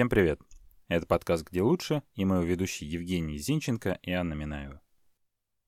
Всем 0.00 0.08
привет! 0.08 0.40
Это 0.88 1.04
подкаст 1.04 1.46
«Где 1.46 1.60
лучше» 1.60 2.02
и 2.14 2.24
мои 2.24 2.42
ведущие 2.42 2.88
Евгений 2.88 3.36
Зинченко 3.36 3.98
и 4.00 4.10
Анна 4.12 4.32
Минаева. 4.32 4.80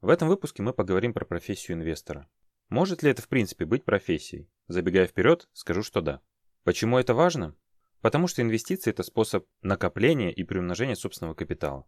В 0.01 0.09
этом 0.09 0.29
выпуске 0.29 0.63
мы 0.63 0.73
поговорим 0.73 1.13
про 1.13 1.27
профессию 1.27 1.77
инвестора. 1.77 2.31
Может 2.71 3.03
ли 3.03 3.11
это 3.11 3.21
в 3.21 3.29
принципе 3.29 3.67
быть 3.67 3.85
профессией? 3.85 4.49
Забегая 4.69 5.07
вперед, 5.07 5.51
скажу, 5.53 5.83
что 5.83 6.01
да. 6.01 6.23
Почему 6.65 6.97
это 6.97 7.13
важно? 7.13 7.55
Потому 8.01 8.27
что 8.27 8.41
инвестиции– 8.41 8.89
это 8.93 9.03
способ 9.03 9.47
накопления 9.61 10.33
и 10.33 10.45
приумножения 10.45 10.95
собственного 10.95 11.35
капитала. 11.35 11.87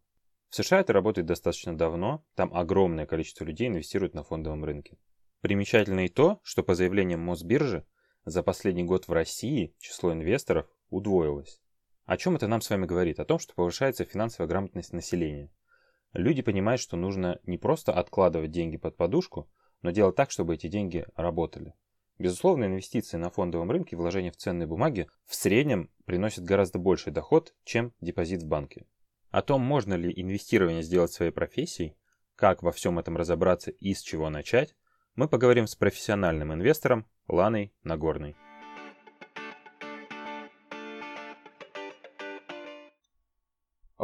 В 0.50 0.56
США 0.56 0.80
это 0.80 0.92
работает 0.92 1.26
достаточно 1.26 1.74
давно, 1.74 2.26
там 2.34 2.54
огромное 2.54 3.06
количество 3.06 3.44
людей 3.44 3.68
инвестируют 3.68 4.12
на 4.12 4.22
фондовом 4.22 4.66
рынке. 4.66 4.98
Примечательно 5.40 6.04
и 6.04 6.10
то, 6.10 6.40
что 6.42 6.62
по 6.62 6.74
заявлениям 6.74 7.20
Мосбиржи 7.20 7.86
за 8.26 8.42
последний 8.42 8.84
год 8.84 9.08
в 9.08 9.12
России 9.12 9.74
число 9.78 10.12
инвесторов 10.12 10.66
удвоилось. 10.90 11.62
О 12.06 12.16
чем 12.18 12.36
это 12.36 12.48
нам 12.48 12.60
с 12.60 12.68
вами 12.68 12.84
говорит? 12.84 13.18
О 13.18 13.24
том, 13.24 13.38
что 13.38 13.54
повышается 13.54 14.04
финансовая 14.04 14.48
грамотность 14.48 14.92
населения. 14.92 15.50
Люди 16.12 16.42
понимают, 16.42 16.80
что 16.80 16.96
нужно 16.96 17.40
не 17.44 17.56
просто 17.56 17.92
откладывать 17.92 18.50
деньги 18.50 18.76
под 18.76 18.96
подушку, 18.96 19.48
но 19.82 19.90
делать 19.90 20.14
так, 20.14 20.30
чтобы 20.30 20.54
эти 20.54 20.68
деньги 20.68 21.06
работали. 21.16 21.74
Безусловно, 22.18 22.64
инвестиции 22.66 23.16
на 23.16 23.30
фондовом 23.30 23.70
рынке, 23.70 23.96
вложения 23.96 24.30
в 24.30 24.36
ценные 24.36 24.68
бумаги 24.68 25.08
в 25.24 25.34
среднем 25.34 25.90
приносят 26.04 26.44
гораздо 26.44 26.78
больший 26.78 27.12
доход, 27.12 27.54
чем 27.64 27.92
депозит 28.00 28.42
в 28.42 28.46
банке. 28.46 28.86
О 29.30 29.42
том, 29.42 29.62
можно 29.62 29.94
ли 29.94 30.12
инвестирование 30.14 30.82
сделать 30.82 31.10
своей 31.10 31.32
профессией, 31.32 31.96
как 32.36 32.62
во 32.62 32.70
всем 32.70 32.98
этом 32.98 33.16
разобраться 33.16 33.70
и 33.72 33.94
с 33.94 34.02
чего 34.02 34.30
начать, 34.30 34.76
мы 35.16 35.28
поговорим 35.28 35.66
с 35.66 35.74
профессиональным 35.74 36.52
инвестором 36.52 37.06
Ланой 37.26 37.72
Нагорной. 37.82 38.36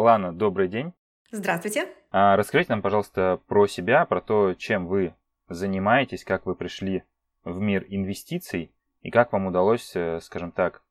Лана, 0.01 0.33
добрый 0.33 0.69
день. 0.69 0.95
Здравствуйте. 1.31 1.87
А, 2.11 2.35
расскажите 2.37 2.73
нам, 2.73 2.81
пожалуйста, 2.81 3.39
про 3.47 3.67
себя, 3.67 4.07
про 4.07 4.23
то, 4.23 4.55
чем 4.55 4.87
вы 4.87 5.15
занимаетесь, 5.49 6.25
как 6.25 6.47
вы 6.47 6.55
пришли 6.55 7.05
в 7.45 7.61
мир 7.61 7.85
инвестиций 7.87 8.73
и 9.03 9.11
как 9.11 9.33
вам 9.33 9.47
удалось, 9.47 9.95
э, 9.95 10.21
скажем 10.23 10.53
так, 10.53 10.83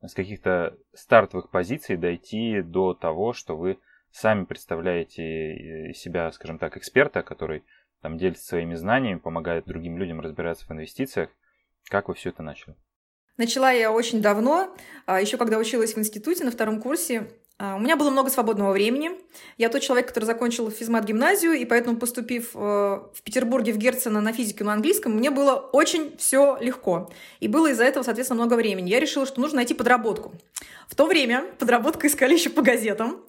с 0.00 0.14
каких-то 0.14 0.76
стартовых 0.92 1.50
позиций 1.50 1.96
дойти 1.96 2.62
до 2.62 2.94
того, 2.94 3.32
что 3.32 3.56
вы 3.56 3.80
сами 4.12 4.44
представляете 4.44 5.22
э, 5.24 5.92
себя, 5.92 6.30
скажем 6.30 6.58
так, 6.58 6.76
эксперта, 6.76 7.24
который 7.24 7.64
там 8.02 8.18
делится 8.18 8.46
своими 8.46 8.76
знаниями, 8.76 9.18
помогает 9.18 9.64
другим 9.64 9.98
людям 9.98 10.20
разбираться 10.20 10.64
в 10.66 10.70
инвестициях. 10.70 11.30
Как 11.88 12.06
вы 12.06 12.14
все 12.14 12.28
это 12.28 12.44
начали? 12.44 12.76
Начала 13.36 13.72
я 13.72 13.90
очень 13.90 14.22
давно, 14.22 14.76
а, 15.06 15.20
еще 15.20 15.38
когда 15.38 15.58
училась 15.58 15.94
в 15.94 15.98
институте 15.98 16.44
на 16.44 16.52
втором 16.52 16.80
курсе. 16.80 17.28
А, 17.56 17.76
у 17.76 17.78
меня 17.78 17.96
было 17.96 18.10
много 18.10 18.30
свободного 18.30 18.72
времени. 18.72 19.12
Я 19.58 19.68
тот 19.68 19.80
человек, 19.80 20.08
который 20.08 20.24
закончил 20.24 20.70
физмат-гимназию, 20.70 21.52
и 21.52 21.64
поэтому, 21.64 21.96
поступив 21.96 22.50
э, 22.54 22.58
в 22.58 23.22
Петербурге 23.22 23.72
в 23.72 23.78
Герцена 23.78 24.20
на 24.20 24.32
физике 24.32 24.64
на 24.64 24.72
английском, 24.72 25.12
мне 25.12 25.30
было 25.30 25.54
очень 25.54 26.16
все 26.16 26.58
легко. 26.60 27.12
И 27.38 27.46
было 27.46 27.68
из-за 27.68 27.84
этого, 27.84 28.02
соответственно, 28.02 28.40
много 28.40 28.54
времени. 28.54 28.90
Я 28.90 28.98
решила, 28.98 29.24
что 29.24 29.40
нужно 29.40 29.56
найти 29.56 29.72
подработку. 29.72 30.32
В 30.88 30.96
то 30.96 31.06
время 31.06 31.44
подработку 31.58 32.06
искали 32.06 32.34
еще 32.34 32.50
по 32.50 32.62
газетам. 32.62 33.22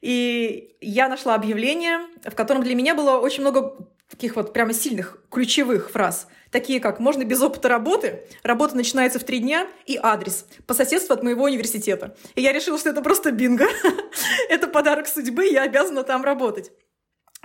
И 0.00 0.76
я 0.80 1.08
нашла 1.08 1.34
объявление, 1.34 2.00
в 2.24 2.34
котором 2.34 2.62
для 2.62 2.74
меня 2.74 2.94
было 2.94 3.18
очень 3.18 3.40
много 3.40 3.74
таких 4.14 4.36
вот 4.36 4.52
прямо 4.52 4.72
сильных 4.72 5.18
ключевых 5.28 5.90
фраз, 5.90 6.28
такие 6.52 6.78
как 6.78 7.00
«можно 7.00 7.24
без 7.24 7.42
опыта 7.42 7.68
работы», 7.68 8.22
«работа 8.44 8.76
начинается 8.76 9.18
в 9.18 9.24
три 9.24 9.40
дня» 9.40 9.66
и 9.86 9.98
адрес 10.00 10.46
по 10.68 10.74
соседству 10.74 11.14
от 11.14 11.24
моего 11.24 11.44
университета. 11.44 12.16
И 12.36 12.42
я 12.42 12.52
решила, 12.52 12.78
что 12.78 12.90
это 12.90 13.02
просто 13.02 13.32
бинго. 13.32 13.66
это 14.48 14.68
подарок 14.68 15.08
судьбы, 15.08 15.46
я 15.46 15.62
обязана 15.62 16.04
там 16.04 16.22
работать. 16.22 16.70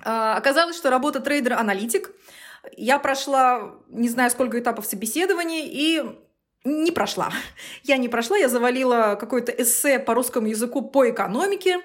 А, 0.03 0.37
оказалось, 0.37 0.77
что 0.77 0.91
работа 0.91 1.19
трейдер-аналитик. 1.19 2.11
Я 2.77 2.99
прошла 2.99 3.75
не 3.87 4.07
знаю 4.07 4.29
сколько 4.29 4.59
этапов 4.59 4.85
собеседований 4.85 5.65
и 5.65 6.03
не 6.65 6.91
прошла. 6.91 7.31
Я 7.83 7.97
не 7.97 8.09
прошла, 8.09 8.37
я 8.37 8.47
завалила 8.47 9.17
какое-то 9.19 9.51
эссе 9.51 9.97
по 9.97 10.13
русскому 10.13 10.47
языку 10.47 10.83
по 10.83 11.09
экономике. 11.09 11.77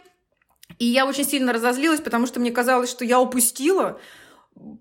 И 0.79 0.85
я 0.85 1.07
очень 1.07 1.25
сильно 1.25 1.53
разозлилась, 1.53 2.01
потому 2.01 2.27
что 2.27 2.41
мне 2.41 2.51
казалось, 2.51 2.91
что 2.91 3.05
я 3.05 3.21
упустила 3.21 4.01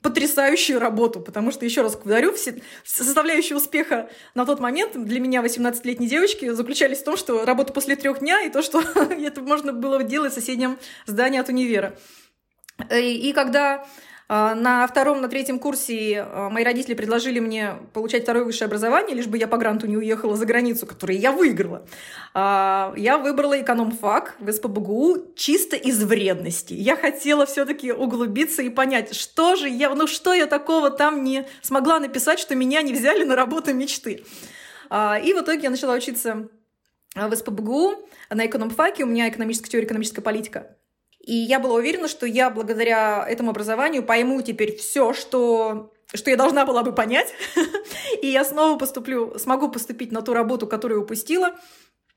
потрясающую 0.02 0.80
работу, 0.80 1.20
потому 1.20 1.52
что, 1.52 1.66
еще 1.66 1.82
раз 1.82 1.98
говорю, 1.98 2.34
все 2.34 2.62
составляющие 2.84 3.58
успеха 3.58 4.10
на 4.36 4.46
тот 4.46 4.60
момент 4.60 4.92
для 4.94 5.20
меня, 5.20 5.42
18-летней 5.42 6.08
девочки, 6.08 6.50
заключались 6.52 7.00
в 7.00 7.04
том, 7.04 7.18
что 7.18 7.46
работа 7.46 7.74
после 7.74 7.96
трех 7.96 8.20
дня 8.20 8.42
и 8.42 8.50
то, 8.50 8.62
что 8.62 8.82
это 8.96 9.42
можно 9.42 9.74
было 9.74 10.04
делать 10.04 10.32
в 10.32 10.36
соседнем 10.36 10.78
здании 11.06 11.40
от 11.40 11.50
универа. 11.50 11.98
И, 12.92 13.30
и 13.30 13.34
когда 13.34 13.86
на 14.56 14.88
втором, 14.88 15.22
на 15.22 15.28
третьем 15.28 15.60
курсе 15.60 16.22
а, 16.22 16.50
мои 16.50 16.64
родители 16.64 16.94
предложили 16.94 17.40
мне 17.40 17.76
получать 17.94 18.24
второе 18.24 18.44
высшее 18.44 18.66
образование, 18.68 19.16
лишь 19.16 19.28
бы 19.28 19.38
я 19.38 19.48
по 19.48 19.58
гранту 19.58 19.86
не 19.86 19.98
уехала 19.98 20.36
за 20.36 20.46
границу, 20.46 20.88
который 20.88 21.18
я 21.18 21.32
выиграла. 21.32 21.86
А, 22.34 22.94
я 22.98 23.18
выбрала 23.18 23.62
эконом-фак 23.62 24.36
в 24.40 24.52
СПБГУ 24.52 25.34
чисто 25.36 25.76
из 25.76 26.04
вредности. 26.04 26.74
Я 26.74 26.96
хотела 26.96 27.46
все-таки 27.46 27.92
углубиться 27.92 28.62
и 28.64 28.70
понять, 28.70 29.14
что 29.16 29.56
же 29.56 29.70
я, 29.70 29.94
ну 29.94 30.08
что 30.08 30.34
я 30.34 30.48
такого 30.48 30.90
там 30.90 31.24
не 31.24 31.46
смогла 31.62 32.00
написать, 32.00 32.40
что 32.40 32.56
меня 32.56 32.82
не 32.82 32.94
взяли 32.94 33.24
на 33.24 33.36
работу 33.36 33.74
мечты. 33.74 34.24
И 34.92 35.34
в 35.34 35.42
итоге 35.42 35.64
я 35.64 35.70
начала 35.70 35.94
учиться 35.96 36.50
в 37.16 37.36
СПБГУ 37.36 38.08
на 38.30 38.46
эконом-факе. 38.46 39.04
У 39.04 39.08
меня 39.08 39.30
экономическая 39.30 39.70
теория, 39.70 39.86
экономическая 39.86 40.22
политика. 40.22 40.76
И 41.24 41.34
я 41.34 41.60
была 41.60 41.76
уверена, 41.76 42.08
что 42.08 42.26
я 42.26 42.50
благодаря 42.50 43.26
этому 43.28 43.52
образованию 43.52 44.04
пойму 44.04 44.42
теперь 44.42 44.76
все, 44.76 45.14
что 45.14 45.90
что 46.14 46.30
я 46.30 46.38
должна 46.38 46.64
была 46.64 46.84
бы 46.84 46.94
понять, 46.94 47.34
и 48.22 48.28
я 48.28 48.46
снова 48.46 48.78
поступлю, 48.78 49.34
смогу 49.40 49.70
поступить 49.70 50.12
на 50.12 50.22
ту 50.22 50.34
работу, 50.34 50.68
которую 50.68 51.02
упустила. 51.02 51.56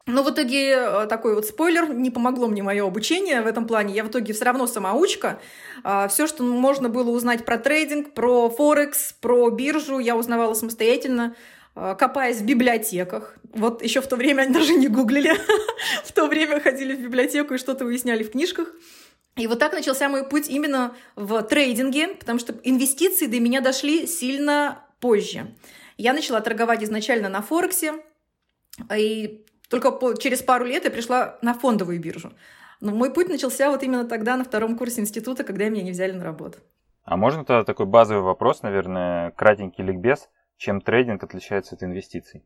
Но 0.09 0.23
в 0.23 0.31
итоге 0.31 0.75
э, 0.77 1.07
такой 1.09 1.35
вот 1.35 1.47
спойлер, 1.47 1.93
не 1.93 2.11
помогло 2.11 2.47
мне 2.47 2.63
мое 2.63 2.87
обучение 2.87 3.41
в 3.41 3.47
этом 3.47 3.67
плане. 3.67 3.93
Я 3.93 4.05
в 4.05 4.09
итоге 4.09 4.35
все 4.35 4.45
равно 4.45 4.69
самоучка. 4.69 5.41
А, 5.83 6.07
все, 6.07 6.29
что 6.29 6.45
можно 6.45 6.89
было 6.89 7.11
узнать 7.11 7.45
про 7.45 7.59
трейдинг, 7.59 8.13
про 8.13 8.49
Форекс, 8.49 9.15
про 9.15 9.51
биржу, 9.51 9.99
я 9.99 10.15
узнавала 10.15 10.55
самостоятельно. 10.55 11.35
Э, 11.77 11.95
копаясь 11.97 12.39
в 12.39 12.45
библиотеках. 12.45 13.37
Вот 13.53 13.83
еще 13.83 14.01
в 14.01 14.09
то 14.09 14.17
время 14.17 14.43
они 14.43 14.55
даже 14.55 14.75
не 14.75 14.89
гуглили. 14.89 15.35
в 16.05 16.13
то 16.13 16.27
время 16.27 16.59
ходили 16.61 16.97
в 16.97 17.01
библиотеку 17.01 17.55
и 17.55 17.59
что-то 17.59 17.85
выясняли 17.85 18.23
в 18.23 18.31
книжках. 18.31 18.73
И 19.37 19.47
вот 19.47 19.59
так 19.59 19.75
начался 19.75 20.09
мой 20.09 20.27
путь 20.27 20.49
именно 20.49 20.95
в 21.15 21.43
трейдинге, 21.43 22.09
потому 22.15 22.39
что 22.39 22.55
инвестиции 22.65 23.27
до 23.27 23.39
меня 23.39 23.61
дошли 23.61 24.07
сильно 24.07 24.83
позже. 24.99 25.55
Я 25.99 26.15
начала 26.15 26.41
торговать 26.41 26.83
изначально 26.83 27.29
на 27.29 27.43
Форексе, 27.43 27.97
и 28.97 29.45
только 29.69 30.17
через 30.19 30.41
пару 30.41 30.65
лет 30.65 30.85
я 30.85 30.91
пришла 30.91 31.39
на 31.43 31.53
фондовую 31.53 32.01
биржу. 32.01 32.33
Но 32.81 32.93
мой 32.93 33.13
путь 33.13 33.29
начался 33.29 33.71
вот 33.71 33.83
именно 33.83 34.05
тогда, 34.07 34.39
на 34.39 34.45
втором 34.45 34.79
курсе 34.79 35.03
института, 35.03 35.45
когда 35.45 35.69
меня 35.69 35.83
не 35.83 35.91
взяли 35.91 36.13
на 36.13 36.25
работу. 36.25 36.59
А 37.05 37.19
можно 37.19 37.45
тогда 37.45 37.65
такой 37.65 37.85
базовый 37.85 38.23
вопрос, 38.23 38.63
наверное, 38.63 39.33
кратенький 39.33 39.85
ликбез? 39.85 40.31
Чем 40.57 40.81
трейдинг 40.81 41.23
отличается 41.23 41.75
от 41.75 41.83
инвестиций? 41.83 42.45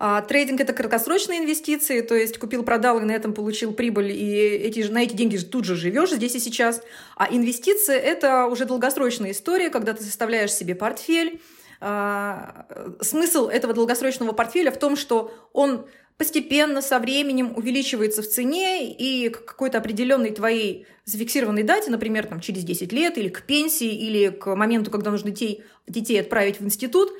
А, 0.00 0.22
трейдинг– 0.22 0.60
это 0.62 0.72
краткосрочные 0.72 1.40
инвестиции, 1.40 2.02
то 2.02 2.14
есть 2.14 2.38
купил-продал 2.38 3.00
и 3.00 3.04
на 3.04 3.12
этом 3.12 3.34
получил 3.34 3.72
прибыль, 3.72 4.12
и 4.12 4.32
эти, 4.32 4.80
на 4.88 5.02
эти 5.02 5.14
деньги 5.14 5.36
тут 5.38 5.64
же 5.64 5.74
живешь 5.74 6.12
здесь 6.12 6.36
и 6.36 6.38
сейчас. 6.38 6.82
А 7.16 7.26
инвестиции– 7.28 7.96
это 7.96 8.46
уже 8.46 8.64
долгосрочная 8.64 9.32
история, 9.32 9.70
когда 9.70 9.94
ты 9.94 10.04
составляешь 10.04 10.52
себе 10.52 10.76
портфель. 10.76 11.42
А, 11.80 12.66
смысл 13.00 13.48
этого 13.48 13.74
долгосрочного 13.74 14.32
портфеля 14.32 14.70
в 14.70 14.78
том, 14.78 14.96
что 14.96 15.32
он 15.52 15.86
постепенно 16.18 16.82
со 16.82 16.98
временем 16.98 17.56
увеличивается 17.56 18.22
в 18.22 18.28
цене, 18.28 18.92
и 18.92 19.28
к 19.30 19.44
какой-то 19.44 19.78
определенной 19.78 20.32
твоей 20.32 20.86
зафиксированной 21.04 21.62
дате, 21.62 21.90
например, 21.90 22.26
там, 22.26 22.40
через 22.40 22.64
10 22.64 22.92
лет, 22.92 23.16
или 23.16 23.28
к 23.28 23.42
пенсии, 23.42 23.88
или 23.88 24.28
к 24.28 24.54
моменту, 24.54 24.90
когда 24.90 25.12
нужно 25.12 25.30
детей, 25.30 25.64
детей 25.86 26.20
отправить 26.20 26.60
в 26.60 26.64
институт, 26.64 27.12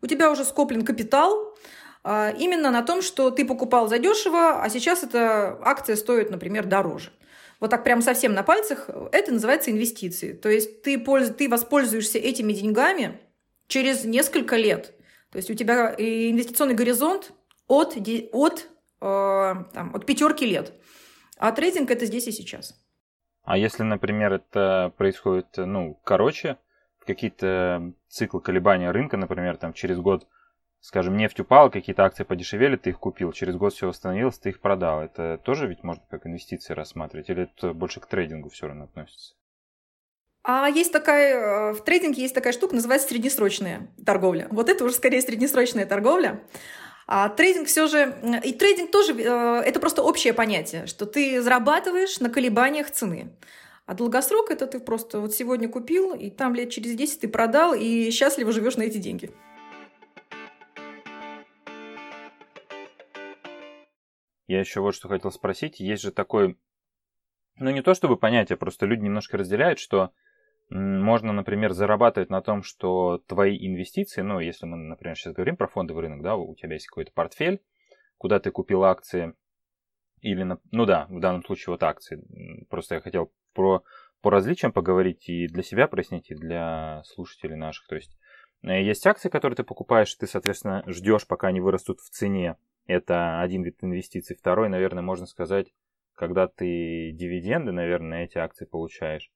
у 0.00 0.06
тебя 0.06 0.30
уже 0.30 0.44
скоплен 0.44 0.84
капитал, 0.84 1.56
а, 2.04 2.32
именно 2.38 2.70
на 2.70 2.82
том, 2.82 3.02
что 3.02 3.30
ты 3.30 3.44
покупал 3.44 3.88
задешево, 3.88 4.62
а 4.62 4.70
сейчас 4.70 5.02
эта 5.02 5.58
акция 5.62 5.96
стоит, 5.96 6.30
например, 6.30 6.64
дороже. 6.66 7.10
Вот 7.58 7.70
так 7.70 7.82
прям 7.82 8.02
совсем 8.02 8.34
на 8.34 8.42
пальцах, 8.42 8.88
это 9.10 9.32
называется 9.32 9.70
инвестиции. 9.70 10.32
То 10.32 10.48
есть 10.48 10.82
ты, 10.82 10.98
польз... 10.98 11.30
ты 11.30 11.48
воспользуешься 11.48 12.18
этими 12.18 12.52
деньгами 12.52 13.18
через 13.66 14.04
несколько 14.04 14.56
лет. 14.56 14.94
То 15.30 15.38
есть 15.38 15.50
у 15.50 15.54
тебя 15.54 15.94
инвестиционный 15.96 16.74
горизонт 16.74 17.32
от, 17.66 17.96
от, 18.32 18.68
э, 19.00 19.54
там, 19.72 19.94
от 19.94 20.06
пятерки 20.06 20.46
лет. 20.46 20.72
А 21.38 21.52
трейдинг 21.52 21.90
это 21.90 22.06
здесь 22.06 22.26
и 22.26 22.32
сейчас. 22.32 22.74
А 23.42 23.58
если, 23.58 23.82
например, 23.82 24.32
это 24.32 24.92
происходит, 24.96 25.48
ну, 25.56 26.00
короче, 26.04 26.58
какие-то 27.04 27.92
циклы 28.08 28.40
колебания 28.40 28.90
рынка, 28.90 29.16
например, 29.16 29.56
там 29.56 29.72
через 29.72 29.98
год 29.98 30.26
скажем, 30.84 31.16
нефть 31.16 31.40
упала, 31.40 31.70
какие-то 31.70 32.04
акции 32.04 32.24
подешевели, 32.24 32.76
ты 32.76 32.90
их 32.90 32.98
купил, 32.98 33.32
через 33.32 33.56
год 33.56 33.72
все 33.72 33.86
восстановилось, 33.86 34.38
ты 34.38 34.50
их 34.50 34.60
продал. 34.60 35.00
Это 35.00 35.40
тоже 35.42 35.66
ведь 35.66 35.82
можно 35.82 36.04
как 36.10 36.26
инвестиции 36.26 36.74
рассматривать, 36.74 37.30
или 37.30 37.44
это 37.44 37.72
больше 37.72 38.00
к 38.00 38.06
трейдингу 38.06 38.50
все 38.50 38.66
равно 38.66 38.84
относится? 38.84 39.34
А 40.42 40.68
есть 40.68 40.92
такая, 40.92 41.70
э, 41.70 41.72
в 41.72 41.82
трейдинге 41.82 42.20
есть 42.20 42.34
такая 42.34 42.52
штука, 42.52 42.74
называется 42.74 43.08
среднесрочная 43.08 43.88
торговля. 44.04 44.46
Вот 44.50 44.68
это 44.68 44.84
уже 44.84 44.94
скорее 44.94 45.22
среднесрочная 45.22 45.86
торговля. 45.86 46.42
А 47.06 47.28
трейдинг 47.28 47.68
все 47.68 47.86
же, 47.86 48.14
и 48.42 48.52
трейдинг 48.52 48.90
тоже, 48.90 49.12
э, 49.12 49.62
это 49.64 49.78
просто 49.78 50.02
общее 50.02 50.32
понятие, 50.32 50.86
что 50.86 51.04
ты 51.04 51.42
зарабатываешь 51.42 52.20
на 52.20 52.30
колебаниях 52.30 52.90
цены. 52.90 53.30
А 53.86 53.94
долгосрок 53.94 54.50
это 54.50 54.66
ты 54.66 54.80
просто 54.80 55.20
вот 55.20 55.34
сегодня 55.34 55.68
купил, 55.68 56.14
и 56.14 56.30
там 56.30 56.54
лет 56.54 56.70
через 56.70 56.94
10 56.94 57.20
ты 57.20 57.28
продал, 57.28 57.74
и 57.74 58.10
счастливо 58.10 58.52
живешь 58.52 58.76
на 58.76 58.82
эти 58.82 58.96
деньги. 58.96 59.30
Я 64.46 64.60
еще 64.60 64.80
вот 64.80 64.94
что 64.94 65.08
хотел 65.08 65.30
спросить. 65.30 65.80
Есть 65.80 66.02
же 66.02 66.12
такой, 66.12 66.56
ну 67.56 67.70
не 67.70 67.82
то 67.82 67.94
чтобы 67.94 68.16
понятие, 68.16 68.56
просто 68.56 68.86
люди 68.86 69.02
немножко 69.02 69.36
разделяют, 69.36 69.78
что 69.78 70.12
можно, 70.70 71.32
например, 71.32 71.72
зарабатывать 71.72 72.30
на 72.30 72.40
том, 72.40 72.62
что 72.62 73.18
твои 73.26 73.56
инвестиции, 73.66 74.22
ну, 74.22 74.40
если 74.40 74.66
мы, 74.66 74.76
например, 74.76 75.16
сейчас 75.16 75.34
говорим 75.34 75.56
про 75.56 75.68
фондовый 75.68 76.04
рынок, 76.04 76.22
да, 76.22 76.36
у 76.36 76.54
тебя 76.54 76.74
есть 76.74 76.86
какой-то 76.86 77.12
портфель, 77.12 77.62
куда 78.16 78.40
ты 78.40 78.50
купил 78.50 78.84
акции, 78.84 79.34
или, 80.24 80.56
ну 80.70 80.86
да, 80.86 81.06
в 81.10 81.20
данном 81.20 81.44
случае 81.44 81.72
вот 81.72 81.82
акции. 81.82 82.24
Просто 82.70 82.94
я 82.94 83.02
хотел 83.02 83.30
про, 83.52 83.84
по 84.22 84.30
различиям 84.30 84.72
поговорить 84.72 85.28
и 85.28 85.46
для 85.48 85.62
себя 85.62 85.86
прояснить, 85.86 86.30
и 86.30 86.34
для 86.34 87.02
слушателей 87.04 87.56
наших. 87.56 87.86
То 87.86 87.96
есть 87.96 88.16
э, 88.62 88.82
есть 88.82 89.06
акции, 89.06 89.28
которые 89.28 89.56
ты 89.56 89.64
покупаешь, 89.64 90.14
ты, 90.14 90.26
соответственно, 90.26 90.82
ждешь, 90.86 91.26
пока 91.26 91.48
они 91.48 91.60
вырастут 91.60 92.00
в 92.00 92.08
цене. 92.08 92.56
Это 92.86 93.40
один 93.42 93.62
вид 93.64 93.76
инвестиций. 93.82 94.34
Второй, 94.34 94.70
наверное, 94.70 95.02
можно 95.02 95.26
сказать, 95.26 95.74
когда 96.14 96.48
ты 96.48 97.10
дивиденды, 97.12 97.72
наверное, 97.72 98.08
на 98.08 98.24
эти 98.24 98.38
акции 98.38 98.64
получаешь. 98.64 99.30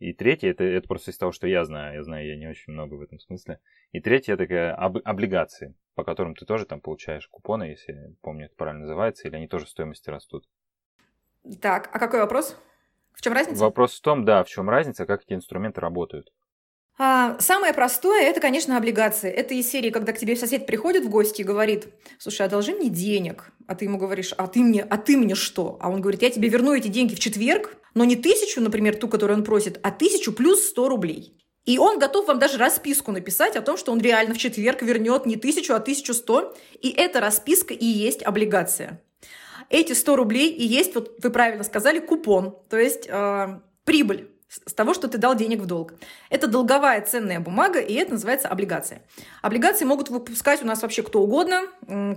И 0.00 0.14
третье, 0.14 0.48
это, 0.48 0.64
это 0.64 0.88
просто 0.88 1.10
из 1.10 1.18
того, 1.18 1.30
что 1.30 1.46
я 1.46 1.62
знаю. 1.66 1.94
Я 1.94 2.02
знаю, 2.02 2.26
я 2.26 2.34
не 2.34 2.48
очень 2.48 2.72
много 2.72 2.94
в 2.94 3.02
этом 3.02 3.20
смысле. 3.20 3.60
И 3.92 4.00
третье, 4.00 4.32
это 4.32 4.74
об, 4.74 4.96
облигации, 5.04 5.74
по 5.94 6.04
которым 6.04 6.34
ты 6.34 6.46
тоже 6.46 6.64
там 6.64 6.80
получаешь 6.80 7.28
купоны, 7.28 7.64
если 7.64 7.92
я 7.92 8.08
помню, 8.22 8.46
это 8.46 8.54
правильно 8.56 8.80
называется, 8.80 9.28
или 9.28 9.36
они 9.36 9.46
тоже 9.46 9.66
в 9.66 9.68
стоимости 9.68 10.08
растут. 10.08 10.48
Так, 11.60 11.90
а 11.92 11.98
какой 11.98 12.20
вопрос? 12.20 12.56
В 13.12 13.20
чем 13.20 13.34
разница? 13.34 13.60
Вопрос 13.62 13.98
в 13.98 14.00
том, 14.00 14.24
да, 14.24 14.42
в 14.42 14.48
чем 14.48 14.70
разница, 14.70 15.04
как 15.04 15.22
эти 15.22 15.34
инструменты 15.34 15.82
работают. 15.82 16.32
А, 17.02 17.40
самое 17.40 17.72
простое– 17.72 18.24
это, 18.24 18.42
конечно, 18.42 18.76
облигации. 18.76 19.30
Это 19.30 19.54
из 19.54 19.70
серии, 19.70 19.88
когда 19.88 20.12
к 20.12 20.18
тебе 20.18 20.36
сосед 20.36 20.66
приходит 20.66 21.06
в 21.06 21.08
гости 21.08 21.40
и 21.40 21.44
говорит, 21.44 21.86
слушай, 22.18 22.44
одолжи 22.44 22.74
мне 22.74 22.90
денег. 22.90 23.52
А 23.66 23.74
ты 23.74 23.86
ему 23.86 23.96
говоришь, 23.96 24.34
а 24.36 24.46
ты 24.46 24.60
мне, 24.60 24.82
а 24.82 24.98
ты 24.98 25.16
мне 25.16 25.34
что? 25.34 25.78
А 25.80 25.88
он 25.88 26.02
говорит, 26.02 26.20
я 26.20 26.28
тебе 26.28 26.50
верну 26.50 26.74
эти 26.74 26.88
деньги 26.88 27.14
в 27.14 27.18
четверг, 27.18 27.74
но 27.94 28.04
не 28.04 28.16
тысячу, 28.16 28.60
например, 28.60 28.96
ту, 28.96 29.08
которую 29.08 29.38
он 29.38 29.44
просит, 29.44 29.80
а 29.82 29.92
тысячу 29.92 30.30
плюс 30.34 30.62
сто 30.62 30.90
рублей. 30.90 31.38
И 31.64 31.78
он 31.78 31.98
готов 31.98 32.26
вам 32.26 32.38
даже 32.38 32.58
расписку 32.58 33.12
написать 33.12 33.56
о 33.56 33.62
том, 33.62 33.78
что 33.78 33.92
он 33.92 34.00
реально 34.02 34.34
в 34.34 34.38
четверг 34.38 34.82
вернет 34.82 35.24
не 35.24 35.36
тысячу, 35.36 35.72
а 35.72 35.80
тысячу 35.80 36.12
сто. 36.12 36.54
И 36.82 36.90
эта 36.90 37.20
расписка 37.20 37.72
и 37.72 37.86
есть 37.86 38.22
облигация. 38.22 39.02
Эти 39.70 39.94
100 39.94 40.16
рублей 40.16 40.50
и 40.50 40.66
есть, 40.66 40.94
вот 40.94 41.16
вы 41.22 41.30
правильно 41.30 41.64
сказали, 41.64 41.98
купон, 41.98 42.58
то 42.68 42.78
есть 42.78 43.06
э, 43.08 43.60
прибыль 43.84 44.28
с 44.50 44.72
того, 44.72 44.94
что 44.94 45.06
ты 45.06 45.18
дал 45.18 45.36
денег 45.36 45.60
в 45.60 45.66
долг. 45.66 45.94
Это 46.28 46.48
долговая 46.48 47.00
ценная 47.02 47.38
бумага, 47.38 47.78
и 47.78 47.94
это 47.94 48.12
называется 48.12 48.48
облигация. 48.48 49.02
Облигации 49.42 49.84
могут 49.84 50.10
выпускать 50.10 50.62
у 50.62 50.66
нас 50.66 50.82
вообще 50.82 51.04
кто 51.04 51.22
угодно, 51.22 51.62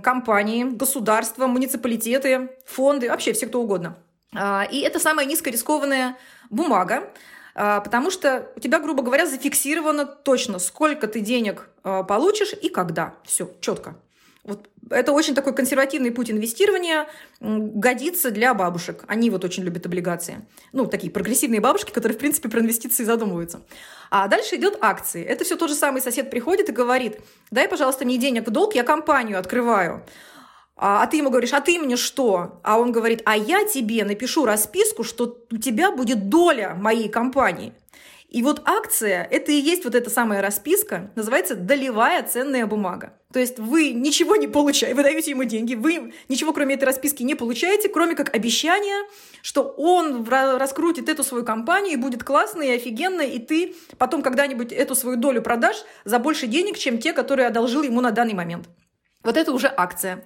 компании, 0.02 0.64
государства, 0.64 1.46
муниципалитеты, 1.46 2.50
фонды, 2.66 3.08
вообще 3.08 3.32
все 3.32 3.46
кто 3.46 3.62
угодно. 3.62 3.96
А, 4.34 4.66
и 4.68 4.80
это 4.80 4.98
самая 4.98 5.26
низкорискованная 5.26 6.16
бумага, 6.50 7.08
а, 7.54 7.80
потому 7.80 8.10
что 8.10 8.50
у 8.56 8.60
тебя, 8.60 8.80
грубо 8.80 9.04
говоря, 9.04 9.26
зафиксировано 9.26 10.04
точно, 10.04 10.58
сколько 10.58 11.06
ты 11.06 11.20
денег 11.20 11.68
а, 11.84 12.02
получишь 12.02 12.52
и 12.52 12.68
когда. 12.68 13.14
Все, 13.22 13.48
четко. 13.60 13.94
Вот 14.44 14.68
это 14.90 15.12
очень 15.12 15.34
такой 15.34 15.54
консервативный 15.54 16.10
путь 16.10 16.30
инвестирования, 16.30 17.06
годится 17.40 18.30
для 18.30 18.52
бабушек. 18.52 19.04
Они 19.06 19.30
вот 19.30 19.42
очень 19.44 19.64
любят 19.64 19.86
облигации. 19.86 20.46
Ну, 20.72 20.86
такие 20.86 21.10
прогрессивные 21.10 21.60
бабушки, 21.60 21.90
которые, 21.90 22.16
в 22.16 22.20
принципе, 22.20 22.50
про 22.50 22.60
инвестиции 22.60 23.04
задумываются. 23.04 23.62
А 24.10 24.28
дальше 24.28 24.56
идет 24.56 24.76
акции. 24.82 25.24
Это 25.24 25.44
все 25.44 25.56
тот 25.56 25.70
же 25.70 25.74
самый 25.74 26.02
сосед 26.02 26.30
приходит 26.30 26.68
и 26.68 26.72
говорит, 26.72 27.20
дай, 27.50 27.68
пожалуйста, 27.68 28.04
мне 28.04 28.18
денег 28.18 28.46
в 28.46 28.50
долг, 28.50 28.74
я 28.74 28.82
компанию 28.82 29.38
открываю. 29.38 30.04
А, 30.76 31.02
а 31.02 31.06
ты 31.06 31.18
ему 31.18 31.30
говоришь, 31.30 31.52
а 31.52 31.60
ты 31.60 31.78
мне 31.78 31.96
что? 31.96 32.60
А 32.62 32.78
он 32.78 32.92
говорит, 32.92 33.22
а 33.24 33.36
я 33.36 33.64
тебе 33.64 34.04
напишу 34.04 34.44
расписку, 34.44 35.04
что 35.04 35.38
у 35.50 35.56
тебя 35.56 35.90
будет 35.90 36.28
доля 36.28 36.74
моей 36.74 37.08
компании. 37.08 37.72
И 38.34 38.42
вот 38.42 38.62
акция– 38.64 39.28
это 39.30 39.52
и 39.52 39.54
есть 39.54 39.84
вот 39.84 39.94
эта 39.94 40.10
самая 40.10 40.42
расписка, 40.42 41.12
называется 41.14 41.54
долевая 41.54 42.20
ценная 42.24 42.66
бумага. 42.66 43.12
То 43.32 43.38
есть 43.38 43.60
вы 43.60 43.92
ничего 43.92 44.34
не 44.34 44.48
получаете, 44.48 44.96
вы 44.96 45.04
даете 45.04 45.30
ему 45.30 45.44
деньги, 45.44 45.76
вы 45.76 46.12
ничего 46.28 46.52
кроме 46.52 46.74
этой 46.74 46.82
расписки 46.82 47.22
не 47.22 47.36
получаете, 47.36 47.88
кроме 47.88 48.16
как 48.16 48.34
обещания, 48.34 49.08
что 49.40 49.62
он 49.62 50.26
раскрутит 50.28 51.08
эту 51.08 51.22
свою 51.22 51.44
компанию 51.44 51.92
и 51.92 51.96
будет 51.96 52.24
классно 52.24 52.62
и 52.62 52.74
офигенно, 52.74 53.20
и 53.20 53.38
ты 53.38 53.76
потом 53.98 54.20
когда-нибудь 54.20 54.72
эту 54.72 54.96
свою 54.96 55.16
долю 55.16 55.40
продашь 55.40 55.84
за 56.04 56.18
больше 56.18 56.48
денег, 56.48 56.76
чем 56.76 56.98
те, 56.98 57.12
которые 57.12 57.46
одолжил 57.46 57.84
ему 57.84 58.00
на 58.00 58.10
данный 58.10 58.34
момент. 58.34 58.68
Вот 59.22 59.36
это 59.36 59.52
уже 59.52 59.72
акция. 59.76 60.24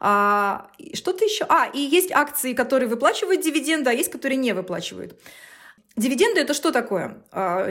А, 0.00 0.70
что-то 0.92 1.24
еще? 1.24 1.46
А, 1.48 1.70
и 1.72 1.80
есть 1.80 2.12
акции, 2.12 2.52
которые 2.52 2.90
выплачивают 2.90 3.40
дивиденды, 3.40 3.88
а 3.88 3.94
есть, 3.94 4.10
которые 4.10 4.36
не 4.36 4.52
выплачивают. 4.52 5.18
Дивиденды– 5.98 6.40
это 6.42 6.54
что 6.54 6.70
такое? 6.70 7.22
А, 7.32 7.68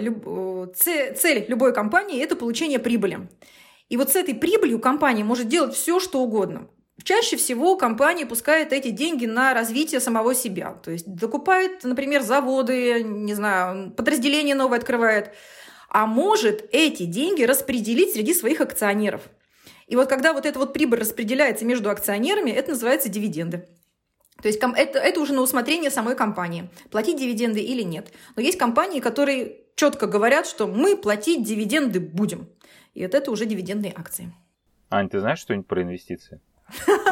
цель 0.76 1.46
любой 1.48 1.74
компании– 1.74 2.22
это 2.24 2.36
получение 2.36 2.78
прибыли. 2.78 3.28
И 3.90 3.96
вот 3.96 4.12
с 4.12 4.16
этой 4.16 4.36
прибылью 4.36 4.80
компания 4.80 5.24
может 5.24 5.48
делать 5.48 5.74
все, 5.74 6.00
что 6.00 6.20
угодно. 6.20 6.68
Чаще 7.04 7.38
всего 7.38 7.78
компания 7.78 8.26
пускает 8.26 8.74
эти 8.74 8.90
деньги 8.90 9.26
на 9.26 9.54
развитие 9.54 10.02
самого 10.02 10.36
себя. 10.36 10.74
То 10.84 10.92
есть 10.92 11.08
докупает, 11.08 11.84
например, 11.84 12.22
заводы, 12.22 13.02
не 13.04 13.34
знаю, 13.34 13.92
подразделение 13.92 14.56
новое 14.56 14.80
открывает. 14.80 15.32
А 15.90 16.06
может 16.06 16.68
эти 16.74 17.04
деньги 17.04 17.44
распределить 17.44 18.12
среди 18.14 18.34
своих 18.34 18.60
акционеров. 18.60 19.22
И 19.88 19.96
вот 19.96 20.10
когда 20.10 20.34
вот 20.34 20.46
эта 20.46 20.60
вот 20.60 20.74
прибыль 20.74 21.00
распределяется 21.00 21.64
между 21.64 21.90
акционерами, 21.90 22.52
это 22.52 22.72
называется 22.72 23.08
дивиденды. 23.08 23.70
То 24.42 24.48
есть 24.48 24.62
это, 24.62 25.00
это 25.00 25.20
уже 25.20 25.34
на 25.34 25.42
усмотрение 25.42 25.90
самой 25.90 26.16
компании, 26.16 26.70
платить 26.92 27.18
дивиденды 27.18 27.60
или 27.60 27.82
нет. 27.82 28.12
Но 28.36 28.42
есть 28.42 28.58
компании, 28.58 29.00
которые 29.00 29.58
четко 29.76 30.08
говорят, 30.08 30.48
что 30.48 30.68
мы 30.68 30.98
платить 30.98 31.44
дивиденды 31.44 32.00
будем. 32.00 32.50
И 32.94 33.04
вот 33.04 33.14
это 33.14 33.32
уже 33.32 33.46
дивидендные 33.46 33.94
акции. 33.96 34.34
Ань, 34.90 35.10
ты 35.10 35.20
знаешь 35.20 35.40
что-нибудь 35.40 35.68
про 35.68 35.84
инвестиции? 35.84 36.42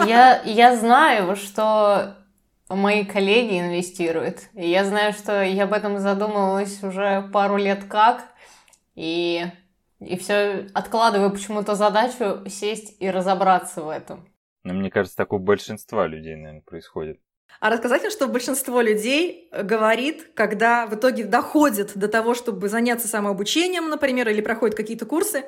Я, 0.05 0.41
я 0.43 0.75
знаю, 0.75 1.35
что 1.35 2.17
мои 2.69 3.05
коллеги 3.05 3.59
инвестируют. 3.59 4.49
И 4.53 4.69
я 4.69 4.85
знаю, 4.85 5.13
что 5.13 5.43
я 5.43 5.63
об 5.65 5.73
этом 5.73 5.99
задумывалась 5.99 6.83
уже 6.83 7.29
пару 7.31 7.57
лет 7.57 7.83
как. 7.85 8.25
И, 8.95 9.45
и 9.99 10.17
все 10.17 10.67
откладываю 10.73 11.31
почему-то 11.31 11.75
задачу 11.75 12.43
сесть 12.49 12.95
и 12.99 13.09
разобраться 13.09 13.81
в 13.81 13.89
этом. 13.89 14.27
Но 14.65 14.73
мне 14.73 14.89
кажется, 14.89 15.15
так 15.15 15.31
у 15.31 15.37
большинства 15.37 16.07
людей, 16.07 16.35
наверное, 16.35 16.61
происходит. 16.61 17.19
А 17.59 17.69
рассказать 17.69 18.03
им, 18.03 18.09
что 18.09 18.27
большинство 18.27 18.81
людей 18.81 19.47
говорит, 19.53 20.31
когда 20.33 20.87
в 20.87 20.95
итоге 20.95 21.25
доходит 21.25 21.95
до 21.95 22.07
того, 22.07 22.33
чтобы 22.33 22.67
заняться 22.67 23.07
самообучением, 23.07 23.89
например, 23.89 24.27
или 24.27 24.41
проходят 24.41 24.75
какие-то 24.75 25.05
курсы, 25.05 25.45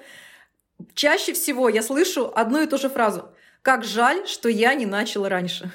чаще 0.93 1.33
всего 1.33 1.67
я 1.67 1.81
слышу 1.81 2.31
одну 2.33 2.61
и 2.61 2.67
ту 2.67 2.77
же 2.77 2.89
фразу. 2.89 3.29
Как 3.63 3.83
жаль, 3.83 4.27
что 4.27 4.49
я 4.49 4.75
не 4.75 4.85
начал 4.85 5.27
раньше. 5.27 5.71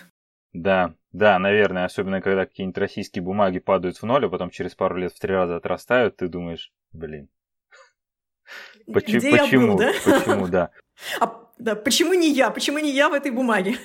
Да, 0.53 0.95
да, 1.11 1.37
наверное, 1.41 1.85
особенно 1.85 2.21
когда 2.21 2.47
какие-нибудь 2.47 2.79
российские 2.79 3.25
бумаги 3.25 3.59
падают 3.59 3.97
в 3.97 4.05
ноль, 4.05 4.25
а 4.25 4.29
потом 4.29 4.51
через 4.51 4.77
пару 4.77 4.97
лет 4.97 5.13
в 5.13 5.19
три 5.19 5.35
раза 5.35 5.57
отрастают, 5.57 6.17
ты 6.17 6.29
думаешь, 6.29 6.73
блин. 6.93 7.29
Почему? 8.87 9.19
Где 9.19 9.31
почему? 9.31 9.63
Я 9.63 9.69
был, 9.69 9.79
да? 9.79 9.93
Почему, 10.05 10.49
да. 10.49 10.71
А 11.21 11.43
да, 11.59 11.75
почему 11.75 12.15
не 12.15 12.31
я? 12.31 12.51
Почему 12.51 12.79
не 12.79 12.91
я 12.91 13.09
в 13.09 13.13
этой 13.13 13.31
бумаге? 13.31 13.77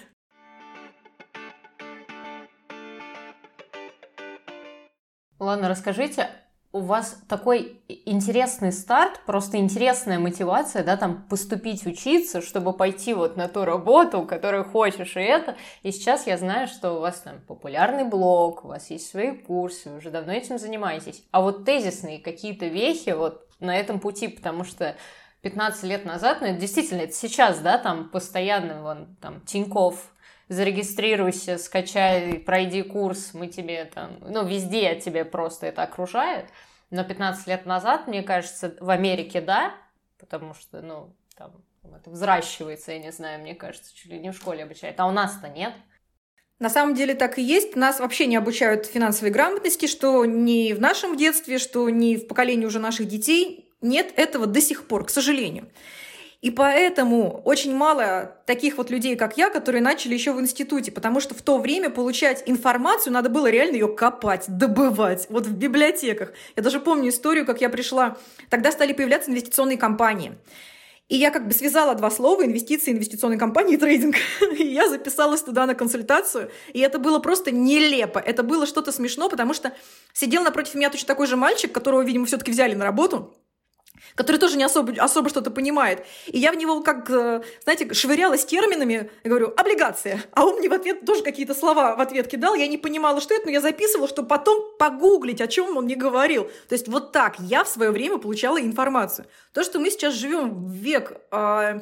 Ладно, 5.40 5.70
расскажите, 5.70 6.30
у 6.74 6.82
вас 6.82 7.18
такой 7.28 7.82
интересный 7.88 8.72
старт, 8.72 9.22
просто 9.26 9.58
интересная 9.58 10.20
мотивация, 10.20 10.84
да, 10.84 10.98
там 10.98 11.24
поступить 11.30 11.86
учиться, 11.86 12.42
чтобы 12.42 12.74
пойти 12.74 13.14
вот 13.14 13.38
на 13.38 13.48
ту 13.48 13.64
работу, 13.64 14.24
которую 14.24 14.66
хочешь, 14.66 15.16
и 15.16 15.22
это. 15.22 15.56
И 15.84 15.92
сейчас 15.92 16.28
я 16.28 16.38
знаю, 16.38 16.68
что 16.68 16.94
у 16.94 17.00
вас 17.00 17.22
там 17.22 17.40
популярный 17.48 18.04
блог, 18.04 18.66
у 18.66 18.68
вас 18.68 18.90
есть 18.90 19.10
свои 19.10 19.32
курсы, 19.32 19.90
вы 19.90 19.98
уже 19.98 20.12
давно 20.12 20.34
этим 20.34 20.60
занимаетесь. 20.60 21.24
А 21.32 21.42
вот 21.42 21.66
тезисные 21.66 22.20
какие-то 22.20 22.68
вехи 22.68 23.12
вот 23.12 23.48
на 23.60 23.76
этом 23.76 24.00
пути, 24.00 24.28
потому 24.28 24.64
что 24.64 24.96
15 25.42 25.84
лет 25.84 26.06
назад, 26.06 26.42
ну, 26.42 26.48
это 26.48 26.60
действительно, 26.60 27.02
это 27.02 27.14
сейчас, 27.14 27.60
да, 27.60 27.78
там 27.78 28.10
постоянно, 28.10 28.82
вон, 28.82 29.16
там, 29.22 29.42
Тиньков, 29.42 30.12
зарегистрируйся, 30.50 31.58
скачай, 31.58 32.40
пройди 32.40 32.84
курс, 32.84 33.34
мы 33.34 33.48
тебе 33.48 33.86
там, 33.86 34.18
ну, 34.22 34.46
везде 34.46 34.96
тебе 34.96 35.26
просто 35.26 35.68
это 35.68 35.84
окружает. 35.84 36.46
Но 36.90 37.04
15 37.04 37.48
лет 37.48 37.66
назад, 37.66 38.08
мне 38.08 38.24
кажется, 38.24 38.76
в 38.80 38.90
Америке, 38.90 39.42
да, 39.42 39.74
потому 40.20 40.54
что, 40.54 40.82
ну, 40.82 41.14
там, 41.36 41.52
это 41.96 42.10
взращивается, 42.10 42.94
я 42.94 43.00
не 43.00 43.12
знаю, 43.12 43.42
мне 43.42 43.56
кажется, 43.56 43.94
чуть 43.94 44.12
ли 44.12 44.20
не 44.20 44.32
в 44.32 44.36
школе 44.36 44.64
обучают, 44.64 45.00
а 45.00 45.08
у 45.08 45.12
нас-то 45.12 45.50
нет. 45.50 45.74
На 46.60 46.70
самом 46.70 46.96
деле 46.96 47.14
так 47.14 47.38
и 47.38 47.44
есть. 47.44 47.76
Нас 47.76 48.00
вообще 48.00 48.26
не 48.26 48.36
обучают 48.36 48.88
финансовой 48.88 49.32
грамотности, 49.32 49.86
что 49.86 50.26
ни 50.26 50.74
в 50.74 50.82
нашем 50.82 51.16
детстве, 51.16 51.60
что 51.60 51.88
ни 51.90 52.16
в 52.16 52.28
поколении 52.28 52.66
уже 52.66 52.80
наших 52.80 53.08
детей. 53.08 53.72
Нет 53.82 54.12
этого 54.16 54.48
до 54.48 54.60
сих 54.60 54.88
пор, 54.88 55.06
к 55.06 55.12
сожалению. 55.12 55.70
И 56.42 56.52
поэтому 56.52 57.42
очень 57.46 57.76
мало 57.76 58.36
таких 58.46 58.78
вот 58.78 58.92
людей, 58.92 59.16
как 59.16 59.38
я, 59.38 59.50
которые 59.50 59.82
начали 59.82 60.14
еще 60.14 60.34
в 60.34 60.40
институте, 60.40 60.92
потому 60.92 61.20
что 61.20 61.34
в 61.34 61.42
то 61.42 61.58
время 61.58 61.90
получать 61.90 62.44
информацию 62.46 63.12
надо 63.12 63.30
было 63.30 63.48
реально 63.48 63.74
ее 63.74 63.88
копать, 63.88 64.46
добывать, 64.48 65.26
вот 65.30 65.48
в 65.48 65.58
библиотеках. 65.58 66.34
Я 66.56 66.62
даже 66.62 66.80
помню 66.80 67.10
историю, 67.10 67.46
как 67.46 67.60
я 67.60 67.70
пришла, 67.70 68.18
тогда 68.50 68.72
стали 68.72 68.94
появляться 68.94 69.32
инвестиционные 69.32 69.78
компании. 69.78 70.38
И 71.10 71.16
я 71.16 71.32
как 71.32 71.48
бы 71.48 71.54
связала 71.54 71.96
два 71.96 72.12
слова 72.12 72.46
инвестиции, 72.46 72.92
инвестиционной 72.92 73.40
компании 73.40 73.76
и 73.76 73.78
трейдинг. 73.78 74.18
И 74.58 74.64
я 74.66 74.90
записалась 74.90 75.42
туда 75.42 75.66
на 75.66 75.74
консультацию. 75.74 76.52
И 76.74 76.80
это 76.80 77.00
было 77.00 77.20
просто 77.20 77.50
нелепо. 77.52 78.20
Это 78.20 78.44
было 78.44 78.66
что-то 78.66 78.92
смешно, 78.92 79.30
потому 79.30 79.54
что 79.54 79.72
сидел 80.12 80.44
напротив 80.44 80.76
меня 80.76 80.90
точно 80.90 81.08
такой 81.08 81.28
же 81.28 81.38
мальчик, 81.38 81.72
которого, 81.72 82.02
видимо, 82.02 82.26
все-таки 82.26 82.52
взяли 82.52 82.76
на 82.76 82.84
работу 82.84 83.34
который 84.18 84.38
тоже 84.38 84.58
не 84.58 84.64
особо, 84.64 84.92
особо 85.02 85.30
что-то 85.30 85.52
понимает. 85.52 86.04
И 86.26 86.40
я 86.40 86.52
в 86.52 86.58
него 86.58 86.82
как, 86.82 87.10
э, 87.10 87.42
знаете, 87.64 87.94
швырялась 87.94 88.46
терминами, 88.46 89.10
я 89.24 89.30
говорю, 89.30 89.54
облигация. 89.56 90.22
А 90.32 90.44
он 90.44 90.58
мне 90.58 90.68
в 90.68 90.74
ответ 90.74 91.06
тоже 91.06 91.24
какие-то 91.24 91.54
слова 91.54 91.96
в 91.96 92.02
ответ 92.02 92.28
кидал. 92.28 92.56
Я 92.56 92.68
не 92.68 92.78
понимала, 92.78 93.22
что 93.22 93.36
это, 93.36 93.46
но 93.46 93.52
я 93.52 93.62
записывала, 93.62 94.08
чтобы 94.08 94.28
потом 94.28 94.76
погуглить, 94.80 95.40
о 95.40 95.48
чем 95.48 95.78
он 95.78 95.86
мне 95.86 95.96
говорил. 95.96 96.46
То 96.68 96.74
есть 96.74 96.88
вот 96.88 97.12
так 97.12 97.40
я 97.40 97.64
в 97.64 97.68
свое 97.68 97.92
время 97.92 98.18
получала 98.18 98.60
информацию. 98.60 99.28
То, 99.54 99.64
что 99.64 99.80
мы 99.80 99.92
сейчас 99.92 100.16
живем 100.16 100.66
в 100.66 100.72
век 100.72 101.14
э, 101.32 101.82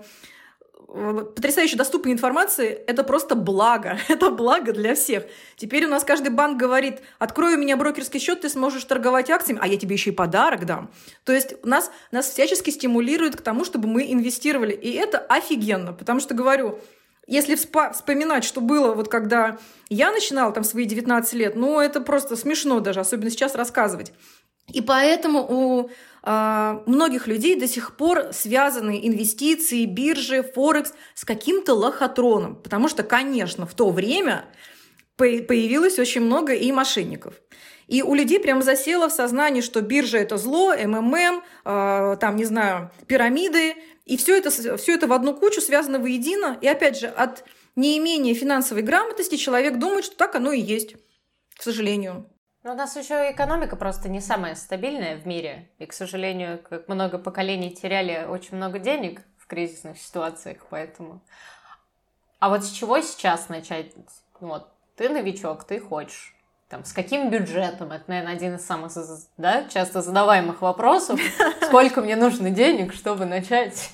потрясающе 0.88 1.76
доступной 1.76 2.14
информации– 2.14 2.70
это 2.88 3.04
просто 3.04 3.36
благо. 3.36 3.98
Это 4.08 4.30
благо 4.30 4.72
для 4.72 4.96
всех. 4.96 5.26
Теперь 5.56 5.86
у 5.86 5.90
нас 5.90 6.04
каждый 6.04 6.30
банк 6.30 6.58
говорит, 6.58 7.02
открой 7.20 7.56
у 7.56 7.58
меня 7.58 7.76
брокерский 7.78 8.20
счет, 8.20 8.42
ты 8.42 8.50
сможешь 8.50 8.84
торговать 8.86 9.30
акциями, 9.30 9.60
а 9.62 9.68
я 9.68 9.78
тебе 9.78 9.96
еще 9.96 10.12
и 10.12 10.14
подарок 10.14 10.66
дам. 10.66 10.92
То 11.24 11.34
есть 11.34 11.64
нас, 11.66 11.92
нас 12.12 12.30
всячески 12.30 12.70
стимулируют 12.70 13.36
к 13.36 13.42
тому, 13.42 13.66
чтобы 13.66 13.88
мы 13.88 14.12
инвестировали. 14.12 14.74
И 14.74 14.92
это 14.94 15.18
офигенно, 15.20 15.94
потому 15.94 16.20
что, 16.20 16.34
говорю, 16.34 16.80
если 17.28 17.56
вспоминать, 17.56 18.44
что 18.44 18.62
было 18.62 18.94
вот 18.94 19.10
когда 19.10 19.58
я 19.90 20.12
начинала 20.12 20.54
там 20.54 20.64
свои 20.64 20.86
19 20.86 21.34
лет, 21.34 21.56
ну 21.56 21.80
это 21.80 22.00
просто 22.00 22.36
смешно 22.36 22.80
даже, 22.80 23.00
особенно 23.00 23.32
сейчас 23.32 23.56
рассказывать. 23.56 24.14
И 24.68 24.82
поэтому 24.82 25.46
у 25.48 25.90
многих 26.26 27.28
людей 27.28 27.56
до 27.56 27.68
сих 27.68 27.96
пор 27.98 28.34
связаны 28.34 29.00
инвестиции, 29.04 29.86
биржи, 29.86 30.42
Форекс 30.42 30.94
с 31.14 31.24
каким-то 31.24 31.74
лохотроном. 31.76 32.56
Потому 32.56 32.88
что, 32.88 33.04
конечно, 33.04 33.66
в 33.66 33.74
то 33.76 33.92
время 33.92 34.46
появилось 35.18 36.00
очень 36.00 36.22
много 36.22 36.54
и 36.54 36.72
мошенников. 36.72 37.36
И 37.88 38.02
у 38.02 38.16
людей 38.16 38.40
прямо 38.40 38.62
засело 38.62 39.08
в 39.08 39.14
сознании, 39.14 39.62
что 39.62 39.82
биржа– 39.82 40.18
это 40.20 40.38
зло, 40.38 40.74
МММ, 40.76 41.44
э, 41.66 42.18
там, 42.20 42.36
не 42.36 42.46
знаю, 42.46 42.92
пирамиды. 43.08 43.76
И 44.06 44.18
все 44.18 44.38
это, 44.38 44.50
все 44.50 44.94
это 44.94 45.08
в 45.08 45.14
одну 45.14 45.36
кучу 45.36 45.62
связано 45.62 46.00
воедино. 46.00 46.58
И 46.62 46.68
опять 46.68 47.00
же, 47.00 47.08
от 47.08 47.44
неимения 47.76 48.34
финансовой 48.34 48.82
грамотности 48.82 49.36
человек 49.36 49.78
думает, 49.78 50.06
что 50.06 50.16
так 50.16 50.36
оно 50.36 50.52
и 50.52 50.60
есть, 50.60 50.96
к 51.56 51.62
сожалению. 51.62 52.30
Но 52.66 52.72
у 52.72 52.76
нас 52.76 52.96
еще 52.96 53.32
экономика 53.32 53.76
просто 53.76 54.10
не 54.10 54.20
самая 54.20 54.56
стабильная 54.56 55.18
в 55.18 55.28
мире. 55.28 55.70
И, 55.78 55.86
к 55.86 55.94
сожалению, 55.94 56.60
как 56.68 56.88
много 56.88 57.20
поколений 57.20 57.70
теряли 57.70 58.26
очень 58.28 58.58
много 58.58 58.80
денег 58.80 59.22
в 59.38 59.46
кризисных 59.46 60.00
ситуациях, 60.00 60.58
поэтому... 60.72 61.22
А 62.40 62.50
вот 62.50 62.64
с 62.64 62.72
чего 62.72 63.00
сейчас 63.02 63.50
начать? 63.50 63.94
Ну 64.42 64.48
вот, 64.48 64.68
ты 64.96 65.10
новичок, 65.10 65.64
ты 65.64 65.80
хочешь. 65.80 66.36
Там, 66.68 66.86
с 66.86 66.92
каким 66.92 67.30
бюджетом? 67.30 67.92
Это, 67.92 68.06
наверное, 68.08 68.34
один 68.34 68.56
из 68.56 68.66
самых 68.66 68.92
да, 69.38 69.66
часто 69.66 70.02
задаваемых 70.02 70.64
вопросов. 70.64 71.20
Сколько 71.62 72.02
мне 72.02 72.16
нужно 72.16 72.50
денег, 72.50 72.96
чтобы 72.96 73.26
начать? 73.26 73.92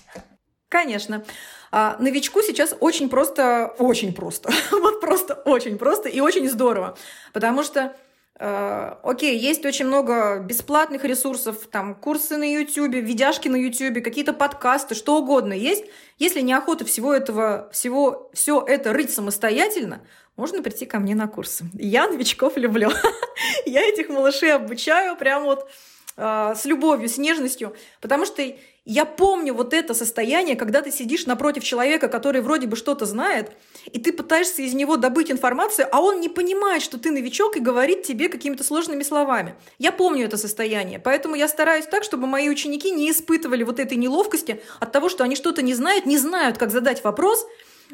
Конечно. 0.70 1.26
А 1.74 1.98
новичку 2.00 2.42
сейчас 2.42 2.74
очень 2.80 3.10
просто, 3.10 3.76
очень 3.80 4.14
просто, 4.14 4.50
вот 4.72 5.02
просто 5.02 5.34
очень 5.34 5.78
просто 5.78 6.08
и 6.08 6.22
очень 6.22 6.50
здорово, 6.50 6.98
потому 7.34 7.64
что 7.64 7.94
окей, 8.42 9.38
есть 9.38 9.66
очень 9.66 9.86
много 9.86 10.40
бесплатных 10.40 11.04
ресурсов, 11.04 11.68
там 11.72 11.94
курсы 11.94 12.38
на 12.38 12.44
YouTube, 12.44 12.96
видяшки 12.96 13.48
на 13.48 13.56
YouTube, 13.56 14.04
какие-то 14.04 14.34
подкасты, 14.34 14.96
что 14.96 15.20
угодно 15.20 15.54
есть. 15.54 15.86
Если 16.18 16.42
неохота 16.42 16.84
всего 16.84 17.14
этого, 17.14 17.70
всего, 17.72 18.32
все 18.34 18.64
это 18.66 18.94
рыть 18.94 19.14
самостоятельно, 19.14 20.02
можно 20.38 20.64
прийти 20.64 20.88
ко 20.88 21.00
мне 21.00 21.14
на 21.14 21.28
курсы. 21.28 21.66
Я 21.74 22.08
новичков 22.08 22.58
люблю. 22.58 22.90
Я 23.66 23.82
этих 23.82 24.10
малышей 24.10 24.56
обучаю 24.56 25.16
прям 25.18 25.44
вот 25.44 25.70
э, 26.18 26.54
с 26.56 26.66
любовью, 26.66 27.10
с 27.10 27.20
нежностью, 27.20 27.76
потому 28.00 28.26
что 28.26 28.42
я 28.86 29.06
помню 29.06 29.54
вот 29.54 29.74
это 29.74 29.94
состояние, 29.94 30.56
когда 30.56 30.82
ты 30.82 30.92
сидишь 30.92 31.28
напротив 31.28 31.64
человека, 31.64 32.08
который 32.08 32.42
вроде 32.42 32.66
бы 32.66 32.76
что-то 32.76 33.06
знает, 33.06 33.52
и 33.86 34.00
ты 34.00 34.14
пытаешься 34.14 34.62
из 34.62 34.74
него 34.74 34.98
добыть 34.98 35.32
информацию, 35.32 35.88
а 35.92 36.02
он 36.02 36.20
не 36.20 36.30
понимает, 36.30 36.82
что 36.82 36.98
ты 36.98 37.12
новичок, 37.12 37.58
и 37.58 37.60
говорит 37.60 38.04
тебе 38.04 38.30
какими-то 38.30 38.64
сложными 38.64 39.04
словами. 39.04 39.56
Я 39.80 39.92
помню 39.92 40.26
это 40.26 40.38
состояние, 40.38 41.00
поэтому 41.00 41.36
я 41.36 41.48
стараюсь 41.48 41.86
так, 41.86 42.04
чтобы 42.04 42.28
мои 42.28 42.50
ученики 42.50 42.92
не 42.92 43.10
испытывали 43.12 43.64
вот 43.64 43.80
этой 43.80 43.98
неловкости 43.98 44.62
от 44.80 44.92
того, 44.92 45.10
что 45.10 45.24
они 45.24 45.36
что-то 45.36 45.62
не 45.62 45.74
знают, 45.74 46.06
не 46.06 46.18
знают, 46.18 46.58
как 46.58 46.72
задать 46.72 47.04
вопрос, 47.04 47.46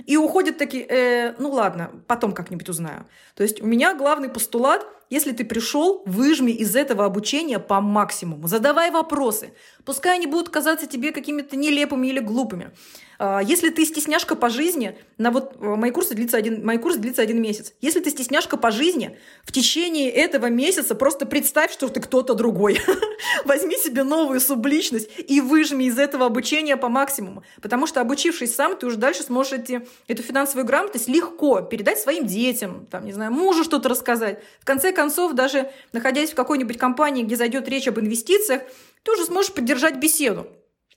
и 0.06 0.16
уходят 0.16 0.58
такие, 0.58 0.86
э, 0.88 1.34
ну 1.40 1.50
ладно, 1.50 1.92
потом 2.06 2.34
как-нибудь 2.34 2.70
узнаю. 2.70 3.08
То 3.36 3.44
есть 3.44 3.62
у 3.62 3.66
меня 3.66 3.96
главный 3.96 4.30
постулат– 4.30 4.86
если 5.10 5.32
ты 5.32 5.46
пришел, 5.46 6.04
выжми 6.06 6.52
из 6.52 6.76
этого 6.76 7.06
обучения 7.06 7.60
по 7.60 7.80
максимуму. 7.80 8.48
Задавай 8.48 8.92
вопросы. 8.92 9.54
Пускай 9.86 10.16
они 10.16 10.28
будут 10.28 10.50
казаться 10.50 10.86
тебе 10.86 11.12
какими-то 11.12 11.56
нелепыми 11.56 12.08
или 12.08 12.20
глупыми. 12.20 12.72
А, 13.20 13.42
если 13.42 13.70
ты 13.70 13.86
стесняшка 13.86 14.36
по 14.36 14.50
жизни, 14.50 14.98
на 15.18 15.32
вот 15.32 15.56
э, 15.60 15.76
мои 15.76 15.92
курсы 15.92 16.14
длится 16.14 16.38
один, 16.38 16.64
мои 16.66 16.78
курсы 16.78 17.00
длится 17.00 17.22
один 17.22 17.42
месяц. 17.42 17.74
Если 17.82 18.00
ты 18.00 18.12
стесняшка 18.12 18.58
по 18.58 18.70
жизни, 18.70 19.18
в 19.44 19.52
течение 19.52 20.12
этого 20.12 20.48
месяца 20.48 20.94
просто 20.94 21.26
представь, 21.26 21.72
что 21.72 21.88
ты 21.88 22.00
кто-то 22.00 22.36
другой. 22.36 22.80
Возьми 23.46 23.76
себе 23.78 24.04
новую 24.04 24.40
субличность 24.40 25.10
и 25.18 25.42
выжми 25.42 25.86
из 25.86 25.98
этого 25.98 26.28
обучения 26.28 26.78
по 26.78 26.90
максимуму. 26.90 27.44
Потому 27.62 27.88
что 27.88 28.02
обучившись 28.02 28.54
сам, 28.54 28.78
ты 28.78 28.86
уже 28.86 28.98
дальше 28.98 29.24
сможешь 29.24 29.54
эти, 29.54 29.88
эту 30.08 30.22
финансовую 30.22 30.66
грамотность 30.66 31.08
легко 31.08 31.62
передать 31.62 32.00
своим 32.00 32.26
детям, 32.26 32.86
там, 32.92 33.06
не 33.06 33.14
знаю, 33.14 33.32
мужу 33.32 33.64
что-то 33.64 33.90
рассказать. 33.90 34.44
В 34.60 34.66
конце 34.66 34.92
концов, 34.92 35.34
даже 35.34 35.72
находясь 35.92 36.32
в 36.32 36.36
какой-нибудь 36.36 36.78
компании, 36.78 37.24
где 37.24 37.36
зайдет 37.36 37.68
речь 37.68 37.88
об 37.88 38.00
инвестициях, 38.00 38.62
ты 39.02 39.12
уже 39.12 39.26
сможешь 39.26 39.54
поддержать 39.54 39.98
беседу. 39.98 40.48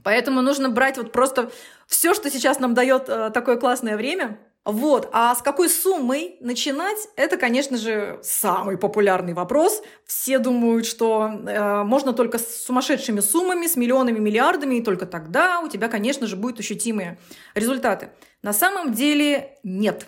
Поэтому 0.02 0.42
нужно 0.42 0.68
брать 0.68 0.96
вот 0.96 1.12
просто 1.12 1.50
все, 1.90 2.14
что 2.14 2.30
сейчас 2.30 2.60
нам 2.60 2.72
дает 2.72 3.08
э, 3.08 3.30
такое 3.30 3.56
классное 3.56 3.96
время. 3.96 4.38
Вот, 4.64 5.08
а 5.12 5.34
с 5.34 5.42
какой 5.42 5.68
суммой 5.68 6.36
начинать, 6.40 6.98
это, 7.16 7.36
конечно 7.36 7.76
же, 7.76 8.20
самый 8.22 8.78
популярный 8.78 9.32
вопрос. 9.32 9.82
Все 10.06 10.38
думают, 10.38 10.86
что 10.86 11.28
э, 11.28 11.82
можно 11.82 12.12
только 12.12 12.38
с 12.38 12.62
сумасшедшими 12.64 13.18
суммами, 13.20 13.66
с 13.66 13.74
миллионами, 13.74 14.20
миллиардами, 14.20 14.76
и 14.76 14.82
только 14.82 15.06
тогда 15.06 15.60
у 15.60 15.68
тебя, 15.68 15.88
конечно 15.88 16.28
же, 16.28 16.36
будут 16.36 16.60
ощутимые 16.60 17.18
результаты. 17.54 18.10
На 18.42 18.52
самом 18.52 18.92
деле 18.92 19.58
нет. 19.64 20.06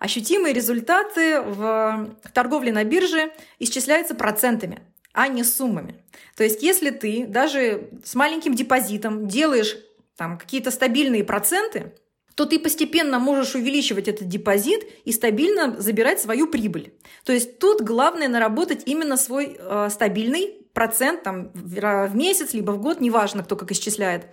Ощутимые 0.00 0.52
результаты 0.52 1.40
в 1.40 2.10
торговле 2.34 2.70
на 2.70 2.84
бирже 2.84 3.32
исчисляются 3.58 4.14
процентами, 4.14 4.80
а 5.14 5.28
не 5.28 5.42
суммами. 5.42 6.04
То 6.36 6.44
есть 6.44 6.62
если 6.62 6.90
ты 6.90 7.24
даже 7.26 7.88
с 8.04 8.14
маленьким 8.14 8.54
депозитом 8.54 9.26
делаешь 9.26 9.78
там 10.16 10.38
какие-то 10.38 10.70
стабильные 10.70 11.24
проценты, 11.24 11.94
то 12.34 12.46
ты 12.46 12.58
постепенно 12.58 13.18
можешь 13.18 13.54
увеличивать 13.54 14.08
этот 14.08 14.28
депозит 14.28 14.86
и 15.04 15.12
стабильно 15.12 15.80
забирать 15.80 16.20
свою 16.20 16.48
прибыль. 16.48 16.92
То 17.24 17.32
есть 17.32 17.58
тут 17.58 17.80
главное 17.80 18.28
наработать 18.28 18.82
именно 18.86 19.16
свой 19.16 19.56
э, 19.58 19.88
стабильный 19.90 20.58
процент 20.72 21.22
там, 21.22 21.52
в 21.54 22.16
месяц, 22.16 22.52
либо 22.52 22.72
в 22.72 22.80
год, 22.80 23.00
неважно, 23.00 23.44
кто 23.44 23.54
как 23.54 23.70
исчисляет. 23.70 24.26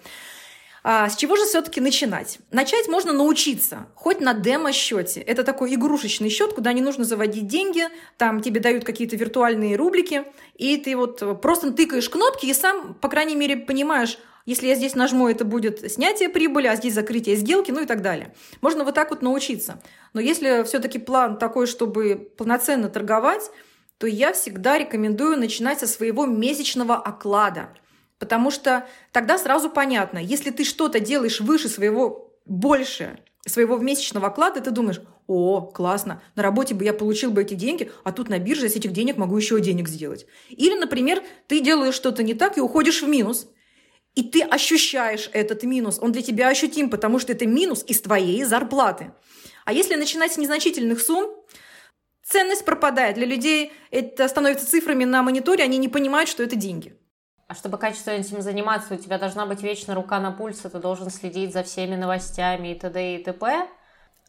А, 0.84 1.10
с 1.10 1.16
чего 1.16 1.36
же 1.36 1.46
все-таки 1.46 1.80
начинать? 1.80 2.40
Начать 2.50 2.88
можно 2.88 3.14
научиться, 3.14 3.86
хоть 3.94 4.20
на 4.20 4.34
демо-счете. 4.34 5.22
Это 5.22 5.44
такой 5.44 5.76
игрушечный 5.76 6.30
счет, 6.30 6.54
куда 6.54 6.74
не 6.74 6.82
нужно 6.82 7.04
заводить 7.04 7.46
деньги, 7.46 7.84
там 8.18 8.42
тебе 8.42 8.60
дают 8.60 8.84
какие-то 8.84 9.16
виртуальные 9.16 9.76
рублики, 9.76 10.24
и 10.56 10.78
ты 10.78 10.98
вот 10.98 11.40
просто 11.40 11.72
тыкаешь 11.72 12.10
кнопки 12.10 12.48
и 12.48 12.54
сам, 12.56 12.96
по 12.96 13.10
крайней 13.10 13.36
мере, 13.36 13.58
понимаешь, 13.58 14.18
Если 14.46 14.68
я 14.68 14.76
здесь 14.76 14.96
нажму, 14.96 15.28
это 15.28 15.46
будет 15.46 15.92
снятие 15.92 16.30
прибыли, 16.30 16.68
а 16.68 16.76
здесь 16.76 16.94
закрытие 16.94 17.36
сделки, 17.36 17.72
ну 17.72 17.82
и 17.82 17.86
так 17.86 18.02
далее. 18.02 18.34
Можно 18.62 18.84
вот 18.84 18.96
так 18.96 19.12
вот 19.12 19.22
научиться. 19.22 19.82
Но 20.14 20.22
если 20.22 20.64
все-таки 20.64 21.00
план 21.00 21.38
такой, 21.38 21.68
чтобы 21.68 22.32
полноценно 22.38 22.90
торговать, 22.90 23.52
то 23.98 24.08
я 24.08 24.34
всегда 24.34 24.80
рекомендую 24.80 25.38
начинать 25.38 25.80
со 25.80 25.88
своего 25.88 26.26
месячного 26.26 26.96
оклада. 26.96 27.70
Потому 28.18 28.52
что 28.52 28.88
тогда 29.12 29.38
сразу 29.38 29.70
понятно, 29.70 30.18
если 30.18 30.50
ты 30.52 30.64
что-то 30.64 31.00
делаешь 31.00 31.40
выше 31.40 31.70
своего, 31.70 32.36
больше 32.46 33.20
своего 33.48 33.78
месячного 33.78 34.28
оклада, 34.28 34.62
ты 34.62 34.72
думаешь, 34.72 35.02
о, 35.28 35.62
классно, 35.62 36.22
на 36.36 36.44
работе 36.44 36.74
бы 36.74 36.84
я 36.84 36.94
получил 36.94 37.32
бы 37.32 37.42
эти 37.42 37.54
деньги, 37.54 37.92
а 38.04 38.12
тут 38.12 38.30
на 38.30 38.40
бирже 38.40 38.70
с 38.70 38.76
этих 38.76 38.92
денег 38.92 39.18
могу 39.18 39.38
еще 39.38 39.60
денег 39.60 39.88
сделать. 39.88 40.26
Или, 40.50 40.78
например, 40.78 41.24
ты 41.48 41.62
делаешь 41.62 41.96
что-то 41.96 42.24
не 42.24 42.34
так 42.34 42.58
и 42.58 42.62
уходишь 42.62 43.02
в 43.02 43.08
минус, 43.08 43.48
и 44.15 44.24
ты 44.24 44.41
ощущаешь 44.41 45.30
этот 45.34 45.63
минус, 45.63 46.00
он 46.01 46.12
для 46.12 46.22
тебя 46.22 46.50
ощутим, 46.50 46.89
потому 46.89 47.20
что 47.20 47.32
это 47.32 47.46
минус 47.46 47.84
из 47.88 48.01
твоей 48.01 48.44
зарплаты. 48.44 49.12
А 49.65 49.74
если 49.74 49.96
начинать 49.96 50.34
с 50.34 50.38
незначительных 50.38 51.01
сумм, 51.01 51.30
ценность 52.24 52.65
пропадает. 52.65 53.15
Для 53.15 53.25
людей 53.25 53.74
это 53.91 54.27
становится 54.27 54.68
цифрами 54.68 55.06
на 55.06 55.22
мониторе, 55.24 55.63
они 55.63 55.77
не 55.77 55.88
понимают, 55.88 56.30
что 56.30 56.44
это 56.44 56.56
деньги. 56.56 56.98
А 57.48 57.56
чтобы 57.56 57.77
качественно 57.77 58.15
этим 58.15 58.41
заниматься, 58.41 58.94
у 58.94 58.98
тебя 58.98 59.18
должна 59.18 59.46
быть 59.46 59.62
вечно 59.62 59.94
рука 59.94 60.20
на 60.20 60.32
пульсе, 60.32 60.70
ты 60.70 60.80
должен 60.80 61.10
следить 61.10 61.51
за 61.51 61.63
всеми 61.63 61.96
новостями 61.96 62.70
и 62.74 62.80
т.д. 62.80 63.15
и 63.15 63.24
т.п. 63.24 63.68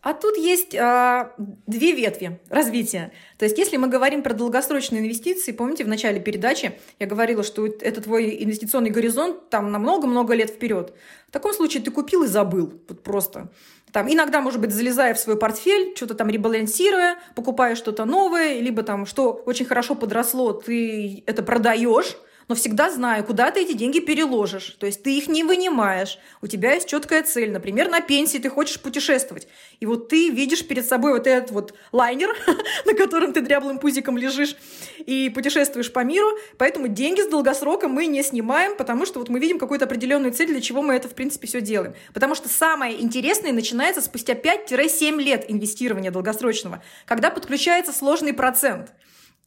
А 0.02 0.14
тут 0.14 0.36
есть 0.36 0.74
а, 0.74 1.32
две 1.38 1.92
ветви 1.92 2.40
развития. 2.48 3.12
То 3.38 3.44
есть, 3.44 3.56
если 3.56 3.76
мы 3.76 3.86
говорим 3.86 4.24
про 4.24 4.34
долгосрочные 4.34 5.00
инвестиции, 5.00 5.52
помните, 5.52 5.84
в 5.84 5.88
начале 5.88 6.20
передачи 6.20 6.72
я 6.98 7.06
говорила, 7.06 7.44
что 7.44 7.66
это 7.66 8.00
твой 8.00 8.42
инвестиционный 8.42 8.90
горизонт 8.90 9.48
там 9.48 9.70
на 9.70 9.78
много-много 9.78 10.34
лет 10.34 10.50
вперед. 10.50 10.92
В 11.28 11.30
таком 11.30 11.52
случае 11.52 11.84
ты 11.84 11.92
купил 11.92 12.24
и 12.24 12.26
забыл. 12.26 12.72
Вот 12.88 13.02
просто. 13.04 13.52
Там, 13.92 14.12
иногда, 14.12 14.40
может 14.40 14.60
быть, 14.60 14.72
залезая 14.72 15.14
в 15.14 15.20
свой 15.20 15.38
портфель, 15.38 15.94
что-то 15.94 16.14
там 16.14 16.28
ребалансируя, 16.28 17.18
покупая 17.36 17.76
что-то 17.76 18.04
новое, 18.04 18.58
либо 18.58 18.82
там, 18.82 19.06
что 19.06 19.32
очень 19.32 19.66
хорошо 19.66 19.94
подросло, 19.94 20.52
ты 20.52 21.22
это 21.26 21.44
продаешь, 21.44 22.16
но 22.48 22.54
всегда 22.54 22.90
знаю, 22.90 23.24
куда 23.24 23.50
ты 23.50 23.60
эти 23.62 23.72
деньги 23.72 24.00
переложишь. 24.00 24.76
То 24.78 24.86
есть 24.86 25.02
ты 25.02 25.16
их 25.16 25.28
не 25.28 25.44
вынимаешь. 25.44 26.18
У 26.40 26.46
тебя 26.46 26.74
есть 26.74 26.88
четкая 26.88 27.22
цель. 27.22 27.50
Например, 27.50 27.88
на 27.88 28.00
пенсии 28.00 28.38
ты 28.38 28.48
хочешь 28.48 28.80
путешествовать. 28.80 29.48
И 29.80 29.86
вот 29.86 30.08
ты 30.08 30.30
видишь 30.30 30.66
перед 30.66 30.86
собой 30.86 31.12
вот 31.12 31.26
этот 31.26 31.50
вот 31.50 31.74
лайнер, 31.92 32.34
на 32.86 32.94
котором 32.94 33.32
ты 33.32 33.40
дряблым 33.40 33.78
пузиком 33.78 34.18
лежишь 34.18 34.56
и 34.98 35.30
путешествуешь 35.30 35.92
по 35.92 36.04
миру. 36.04 36.28
Поэтому 36.58 36.88
деньги 36.88 37.20
с 37.20 37.28
долгосроком 37.28 37.92
мы 37.92 38.06
не 38.06 38.22
снимаем, 38.22 38.76
потому 38.76 39.06
что 39.06 39.18
вот 39.18 39.28
мы 39.28 39.38
видим 39.38 39.58
какую-то 39.58 39.84
определенную 39.84 40.32
цель, 40.32 40.48
для 40.48 40.60
чего 40.60 40.82
мы 40.82 40.94
это, 40.94 41.08
в 41.08 41.14
принципе, 41.14 41.46
все 41.46 41.60
делаем. 41.60 41.94
Потому 42.14 42.34
что 42.34 42.48
самое 42.48 43.00
интересное 43.00 43.52
начинается 43.52 44.00
спустя 44.00 44.34
5-7 44.34 45.20
лет 45.22 45.44
инвестирования 45.48 46.10
долгосрочного, 46.10 46.82
когда 47.06 47.30
подключается 47.30 47.92
сложный 47.92 48.32
процент. 48.32 48.92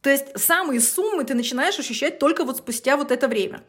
То 0.00 0.10
есть 0.10 0.38
самые 0.38 0.80
суммы 0.80 1.24
ты 1.24 1.34
начинаешь 1.34 1.78
ощущать 1.78 2.18
только 2.18 2.44
вот 2.44 2.58
спустя 2.58 2.96
вот 2.96 3.10
это 3.10 3.28
время. 3.28 3.62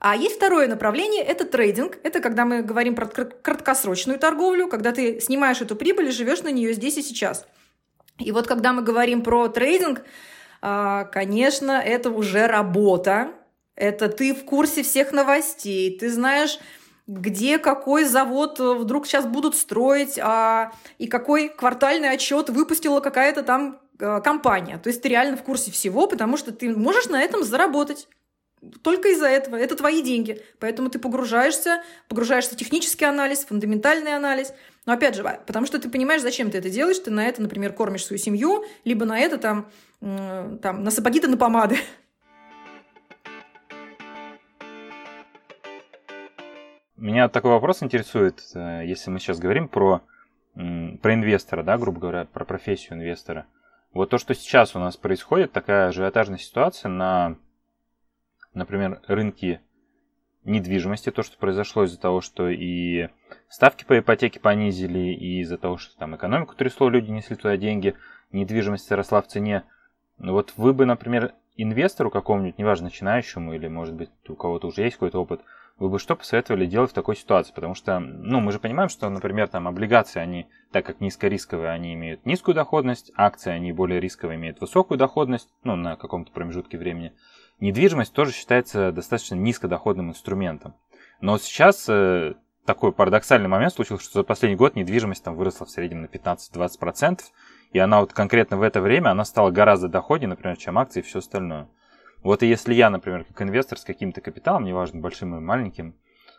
А 0.00 0.16
есть 0.16 0.36
второе 0.36 0.66
направление– 0.66 1.22
это 1.24 1.44
трейдинг. 1.44 1.98
Это 2.02 2.20
когда 2.20 2.46
мы 2.46 2.62
говорим 2.62 2.94
про 2.94 3.06
краткосрочную 3.06 4.18
торговлю, 4.18 4.66
когда 4.66 4.92
ты 4.92 5.20
снимаешь 5.20 5.60
эту 5.60 5.76
прибыль 5.76 6.08
и 6.08 6.10
живешь 6.10 6.42
на 6.42 6.48
нее 6.48 6.72
здесь 6.72 6.96
и 6.96 7.02
сейчас. 7.02 7.46
И 8.18 8.32
вот 8.32 8.46
когда 8.46 8.72
мы 8.72 8.82
говорим 8.82 9.22
про 9.22 9.48
трейдинг, 9.48 10.02
а, 10.62 11.04
конечно, 11.04 11.72
это 11.72 12.10
уже 12.10 12.46
работа. 12.46 13.32
Это 13.76 14.08
ты 14.08 14.34
в 14.34 14.44
курсе 14.44 14.82
всех 14.82 15.12
новостей, 15.12 15.98
ты 15.98 16.10
знаешь, 16.10 16.58
где 17.06 17.58
какой 17.58 18.04
завод 18.04 18.58
вдруг 18.58 19.06
сейчас 19.06 19.26
будут 19.26 19.54
строить, 19.54 20.18
а, 20.18 20.72
и 20.96 21.08
какой 21.08 21.50
квартальный 21.50 22.10
отчет 22.10 22.48
выпустила 22.48 23.00
какая-то 23.00 23.42
там 23.42 23.80
Э, 23.80 23.89
компания. 24.00 24.78
То 24.78 24.88
есть 24.88 25.02
ты 25.02 25.08
реально 25.08 25.36
в 25.36 25.42
курсе 25.42 25.70
всего, 25.70 26.06
потому 26.06 26.36
что 26.36 26.52
ты 26.52 26.74
можешь 26.74 27.06
на 27.06 27.22
этом 27.22 27.44
заработать. 27.44 28.08
Только 28.82 29.08
из-за 29.08 29.26
этого. 29.26 29.56
Это 29.56 29.74
твои 29.74 30.02
деньги. 30.02 30.42
Поэтому 30.58 30.90
ты 30.90 30.98
погружаешься, 30.98 31.82
погружаешься 32.08 32.54
в 32.54 32.58
технический 32.58 33.06
анализ, 33.06 33.44
фундаментальный 33.46 34.14
анализ. 34.14 34.52
Но 34.84 34.92
опять 34.92 35.14
же, 35.14 35.22
потому 35.46 35.64
что 35.64 35.78
ты 35.78 35.88
понимаешь, 35.88 36.20
зачем 36.20 36.50
ты 36.50 36.58
это 36.58 36.68
делаешь. 36.68 36.98
Ты 36.98 37.10
на 37.10 37.26
это, 37.26 37.40
например, 37.40 37.72
кормишь 37.72 38.04
свою 38.04 38.18
семью, 38.18 38.64
либо 38.84 39.06
на 39.06 39.18
это 39.18 39.38
там, 39.38 39.70
там 40.00 40.84
на 40.84 40.90
сапоги 40.90 41.20
на 41.20 41.38
помады. 41.38 41.78
Меня 46.96 47.30
такой 47.30 47.52
вопрос 47.52 47.82
интересует, 47.82 48.42
э, 48.54 48.82
если 48.84 49.10
мы 49.10 49.20
сейчас 49.20 49.38
говорим 49.38 49.68
про, 49.68 50.02
про 50.54 51.14
инвестора, 51.14 51.62
да, 51.62 51.78
грубо 51.78 51.98
говоря, 51.98 52.26
про 52.26 52.44
профессию 52.44 52.98
инвестора– 52.98 53.46
вот 53.92 54.10
то, 54.10 54.18
что 54.18 54.34
сейчас 54.34 54.76
у 54.76 54.78
нас 54.78 54.96
происходит, 54.96 55.52
такая 55.52 55.88
ажиотажная 55.88 56.38
ситуация 56.38 56.88
на, 56.88 57.36
например, 58.54 59.00
рынке 59.06 59.60
недвижимости, 60.44 61.10
то, 61.10 61.22
что 61.22 61.36
произошло 61.38 61.84
из-за 61.84 62.00
того, 62.00 62.20
что 62.20 62.48
и 62.48 63.08
ставки 63.48 63.84
по 63.84 63.98
ипотеке 63.98 64.40
понизили, 64.40 65.12
и 65.12 65.40
из-за 65.40 65.58
того, 65.58 65.76
что 65.76 65.96
там 65.98 66.16
экономику 66.16 66.54
трясло, 66.54 66.88
люди 66.88 67.10
несли 67.10 67.36
туда 67.36 67.56
деньги, 67.56 67.94
недвижимость 68.32 68.90
росла 68.92 69.20
в 69.22 69.26
цене. 69.26 69.64
Ну 70.18 70.32
вот 70.32 70.54
вы 70.56 70.72
бы, 70.72 70.86
например, 70.86 71.34
инвестору 71.56 72.10
какому-нибудь, 72.10 72.58
неважно, 72.58 72.86
начинающему, 72.86 73.54
или, 73.54 73.68
может 73.68 73.94
быть, 73.94 74.10
у 74.28 74.34
кого-то 74.34 74.68
уже 74.68 74.82
есть 74.82 74.96
какой-то 74.96 75.20
опыт, 75.20 75.40
вы 75.80 75.88
бы 75.88 75.98
что 75.98 76.14
посоветовали 76.14 76.66
делать 76.66 76.90
в 76.90 76.94
такой 76.94 77.16
ситуации? 77.16 77.54
Потому 77.54 77.74
что, 77.74 77.98
ну, 77.98 78.40
мы 78.40 78.52
же 78.52 78.58
понимаем, 78.58 78.90
что, 78.90 79.08
например, 79.08 79.48
там 79.48 79.66
облигации, 79.66 80.20
они, 80.20 80.46
так 80.72 80.84
как 80.84 81.00
низкорисковые, 81.00 81.70
они 81.70 81.94
имеют 81.94 82.26
низкую 82.26 82.54
доходность, 82.54 83.10
акции, 83.16 83.50
они 83.50 83.72
более 83.72 83.98
рисковые, 83.98 84.36
имеют 84.36 84.60
высокую 84.60 84.98
доходность, 84.98 85.48
ну, 85.64 85.76
на 85.76 85.96
каком-то 85.96 86.32
промежутке 86.32 86.76
времени. 86.76 87.14
Недвижимость 87.60 88.12
тоже 88.12 88.32
считается 88.32 88.92
достаточно 88.92 89.36
низкодоходным 89.36 90.10
инструментом. 90.10 90.74
Но 91.22 91.38
сейчас 91.38 91.88
э, 91.88 92.34
такой 92.66 92.92
парадоксальный 92.92 93.48
момент 93.48 93.72
случился, 93.72 94.04
что 94.04 94.20
за 94.20 94.22
последний 94.22 94.56
год 94.56 94.76
недвижимость 94.76 95.24
там 95.24 95.34
выросла 95.34 95.64
в 95.64 95.70
среднем 95.70 96.02
на 96.02 96.06
15-20%, 96.06 97.20
и 97.72 97.78
она 97.78 98.00
вот 98.00 98.12
конкретно 98.12 98.58
в 98.58 98.62
это 98.62 98.82
время, 98.82 99.10
она 99.10 99.24
стала 99.24 99.50
гораздо 99.50 99.88
доходнее, 99.88 100.28
например, 100.28 100.58
чем 100.58 100.78
акции 100.78 101.00
и 101.00 101.02
все 101.02 101.20
остальное. 101.20 101.68
Вот 102.22 102.42
и 102.42 102.46
если 102.46 102.74
я, 102.74 102.90
например, 102.90 103.24
как 103.24 103.42
инвестор 103.42 103.78
с 103.78 103.84
каким-то 103.84 104.20
капиталом, 104.20 104.64
неважно, 104.64 105.00
большим 105.00 105.34
или 105.34 105.40
маленьким, 105.40 105.94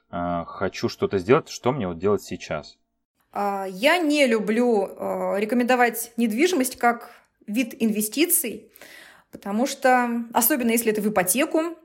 а, 0.10 0.46
хочу 0.46 0.90
что-то 0.90 1.18
сделать, 1.18 1.50
что 1.50 1.72
мне 1.72 1.88
вот 1.88 1.98
делать 1.98 2.22
сейчас? 2.22 2.78
А, 3.32 3.66
я 3.68 3.98
не 3.98 4.28
люблю 4.28 4.90
а, 4.98 5.36
рекомендовать 5.38 6.12
недвижимость 6.18 6.78
как 6.78 7.12
вид 7.48 7.76
инвестиций, 7.80 8.72
потому 9.32 9.66
что, 9.66 10.26
особенно 10.34 10.72
если 10.72 10.92
это 10.92 11.02
в 11.02 11.10
ипотеку, 11.10 11.78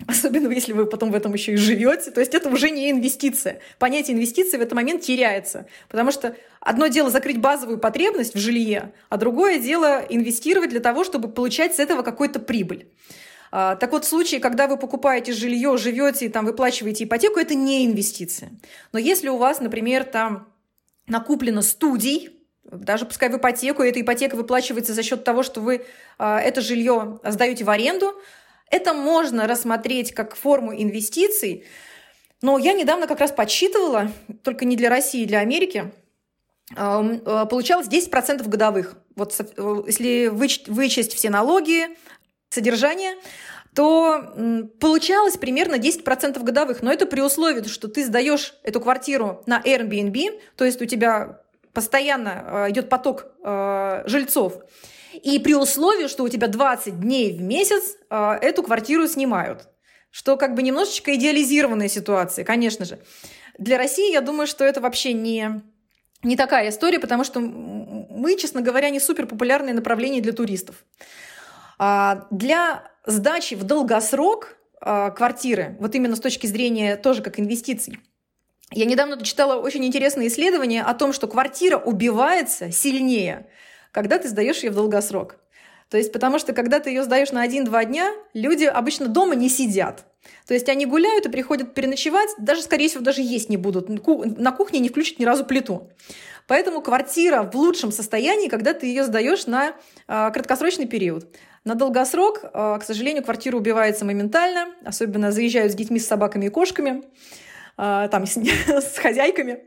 особенно 0.06 0.50
если 0.50 0.72
вы 0.72 0.86
потом 0.86 1.12
в 1.12 1.14
этом 1.14 1.32
еще 1.34 1.52
и 1.52 1.56
живете, 1.56 2.10
то 2.10 2.20
есть 2.20 2.34
это 2.34 2.48
уже 2.48 2.70
не 2.70 2.90
инвестиция. 2.90 3.60
Понятие 3.78 4.16
инвестиции 4.16 4.56
в 4.56 4.62
этот 4.62 4.74
момент 4.74 5.02
теряется, 5.02 5.66
потому 5.88 6.10
что 6.10 6.36
одно 6.60 6.88
дело 6.88 7.10
закрыть 7.10 7.40
базовую 7.40 7.78
потребность 7.78 8.34
в 8.34 8.38
жилье, 8.38 8.92
а 9.10 9.16
другое 9.16 9.58
дело 9.60 10.04
инвестировать 10.08 10.70
для 10.70 10.80
того, 10.80 11.04
чтобы 11.04 11.28
получать 11.28 11.76
с 11.76 11.78
этого 11.78 12.02
какую-то 12.02 12.40
прибыль. 12.40 12.88
А, 13.50 13.76
так 13.76 13.92
вот, 13.92 14.04
в 14.04 14.08
случае, 14.08 14.40
когда 14.40 14.66
вы 14.66 14.76
покупаете 14.76 15.32
жилье, 15.32 15.76
живете 15.78 16.26
и 16.26 16.28
там 16.28 16.44
выплачиваете 16.44 17.04
ипотеку, 17.04 17.38
это 17.38 17.54
не 17.54 17.86
инвестиция. 17.86 18.50
Но 18.92 18.98
если 18.98 19.28
у 19.28 19.36
вас, 19.36 19.60
например, 19.60 20.04
там 20.04 20.48
накуплено 21.06 21.62
студий, 21.62 22.30
даже 22.64 23.06
пускай 23.06 23.30
в 23.30 23.36
ипотеку, 23.36 23.82
и 23.82 23.88
эта 23.88 24.00
ипотека 24.00 24.36
выплачивается 24.36 24.92
за 24.92 25.02
счет 25.02 25.24
того, 25.24 25.42
что 25.42 25.60
вы 25.60 25.86
а, 26.18 26.40
это 26.40 26.60
жилье 26.60 27.20
сдаете 27.24 27.64
в 27.64 27.70
аренду, 27.70 28.14
это 28.70 28.92
можно 28.92 29.46
рассмотреть 29.46 30.12
как 30.12 30.36
форму 30.36 30.74
инвестиций. 30.74 31.64
Но 32.42 32.58
я 32.58 32.74
недавно 32.74 33.06
как 33.06 33.20
раз 33.20 33.32
подсчитывала, 33.32 34.12
только 34.42 34.64
не 34.64 34.76
для 34.76 34.90
России, 34.90 35.24
для 35.24 35.40
Америки, 35.40 35.90
а, 36.76 37.46
получалось 37.46 37.88
10% 37.88 38.46
годовых. 38.46 38.96
Вот 39.16 39.34
если 39.86 40.28
вычесть 40.28 41.14
все 41.14 41.30
налоги, 41.30 41.88
содержания, 42.50 43.16
то 43.74 44.34
получалось 44.80 45.36
примерно 45.36 45.76
10% 45.76 46.42
годовых. 46.42 46.82
Но 46.82 46.92
это 46.92 47.06
при 47.06 47.20
условии, 47.20 47.62
что 47.68 47.88
ты 47.88 48.04
сдаешь 48.04 48.54
эту 48.62 48.80
квартиру 48.80 49.42
на 49.46 49.60
Airbnb, 49.60 50.40
то 50.56 50.64
есть 50.64 50.82
у 50.82 50.84
тебя 50.84 51.42
постоянно 51.72 52.66
э, 52.66 52.70
идет 52.70 52.88
поток 52.88 53.26
э, 53.44 54.02
жильцов. 54.06 54.54
И 55.22 55.38
при 55.38 55.54
условии, 55.54 56.08
что 56.08 56.24
у 56.24 56.28
тебя 56.28 56.48
20 56.48 57.00
дней 57.00 57.32
в 57.32 57.40
месяц 57.40 57.96
э, 58.10 58.38
эту 58.42 58.62
квартиру 58.62 59.06
снимают. 59.06 59.68
Что 60.10 60.36
как 60.36 60.54
бы 60.54 60.62
немножечко 60.62 61.14
идеализированная 61.14 61.88
ситуация, 61.88 62.44
конечно 62.44 62.84
же. 62.84 62.98
Для 63.58 63.78
России, 63.78 64.10
я 64.12 64.22
думаю, 64.22 64.46
что 64.46 64.64
это 64.64 64.80
вообще 64.80 65.12
не, 65.12 65.62
не 66.22 66.36
такая 66.36 66.70
история, 66.70 66.98
потому 66.98 67.24
что 67.24 67.40
мы, 67.40 68.36
честно 68.36 68.60
говоря, 68.60 68.90
не 68.90 69.00
супер 69.00 69.26
популярное 69.26 69.74
направление 69.74 70.22
для 70.22 70.32
туристов. 70.32 70.84
А, 71.78 72.26
для 72.30 72.90
сдачи 73.06 73.54
в 73.54 73.64
долгосрок 73.64 74.56
э, 74.80 75.10
квартиры, 75.16 75.76
вот 75.80 75.94
именно 75.94 76.16
с 76.16 76.20
точки 76.20 76.46
зрения 76.46 76.96
тоже 76.96 77.22
как 77.22 77.40
инвестиций. 77.40 77.98
Я 78.70 78.84
недавно 78.84 79.22
читала 79.24 79.60
очень 79.60 79.84
интересное 79.84 80.26
исследование 80.26 80.82
о 80.82 80.92
том, 80.92 81.12
что 81.12 81.26
квартира 81.26 81.78
убивается 81.78 82.70
сильнее, 82.70 83.46
когда 83.92 84.18
ты 84.18 84.28
сдаешь 84.28 84.62
ее 84.62 84.70
в 84.70 84.74
долгосрок. 84.74 85.36
То 85.88 85.96
есть, 85.96 86.12
потому 86.12 86.38
что 86.38 86.52
когда 86.52 86.80
ты 86.80 86.90
ее 86.90 87.02
сдаешь 87.02 87.32
на 87.32 87.46
1-2 87.46 87.86
дня, 87.86 88.12
люди 88.34 88.64
обычно 88.64 89.08
дома 89.08 89.34
не 89.34 89.48
сидят. 89.48 90.04
То 90.46 90.52
есть 90.52 90.68
они 90.68 90.84
гуляют 90.84 91.24
и 91.24 91.30
приходят 91.30 91.72
переночевать, 91.72 92.28
даже, 92.36 92.60
скорее 92.60 92.88
всего, 92.88 93.02
даже 93.02 93.22
есть 93.22 93.48
не 93.48 93.56
будут. 93.56 93.88
На 93.88 94.52
кухне 94.52 94.80
не 94.80 94.90
включат 94.90 95.18
ни 95.18 95.24
разу 95.24 95.46
плиту. 95.46 95.90
Поэтому 96.46 96.82
квартира 96.82 97.42
в 97.42 97.54
лучшем 97.54 97.92
состоянии, 97.92 98.48
когда 98.48 98.74
ты 98.74 98.86
ее 98.86 99.04
сдаешь 99.04 99.46
на 99.46 99.74
э, 100.08 100.30
краткосрочный 100.32 100.86
период. 100.86 101.26
На 101.64 101.74
долгосрок, 101.74 102.40
э, 102.42 102.78
к 102.80 102.84
сожалению, 102.84 103.24
квартира 103.24 103.56
убивается 103.56 104.04
моментально, 104.04 104.68
особенно 104.84 105.32
заезжают 105.32 105.72
с 105.72 105.74
детьми, 105.74 105.98
с 105.98 106.06
собаками 106.06 106.46
и 106.46 106.48
кошками, 106.48 107.02
э, 107.76 108.08
там, 108.10 108.26
с, 108.26 108.36
с 108.68 108.98
хозяйками. 108.98 109.64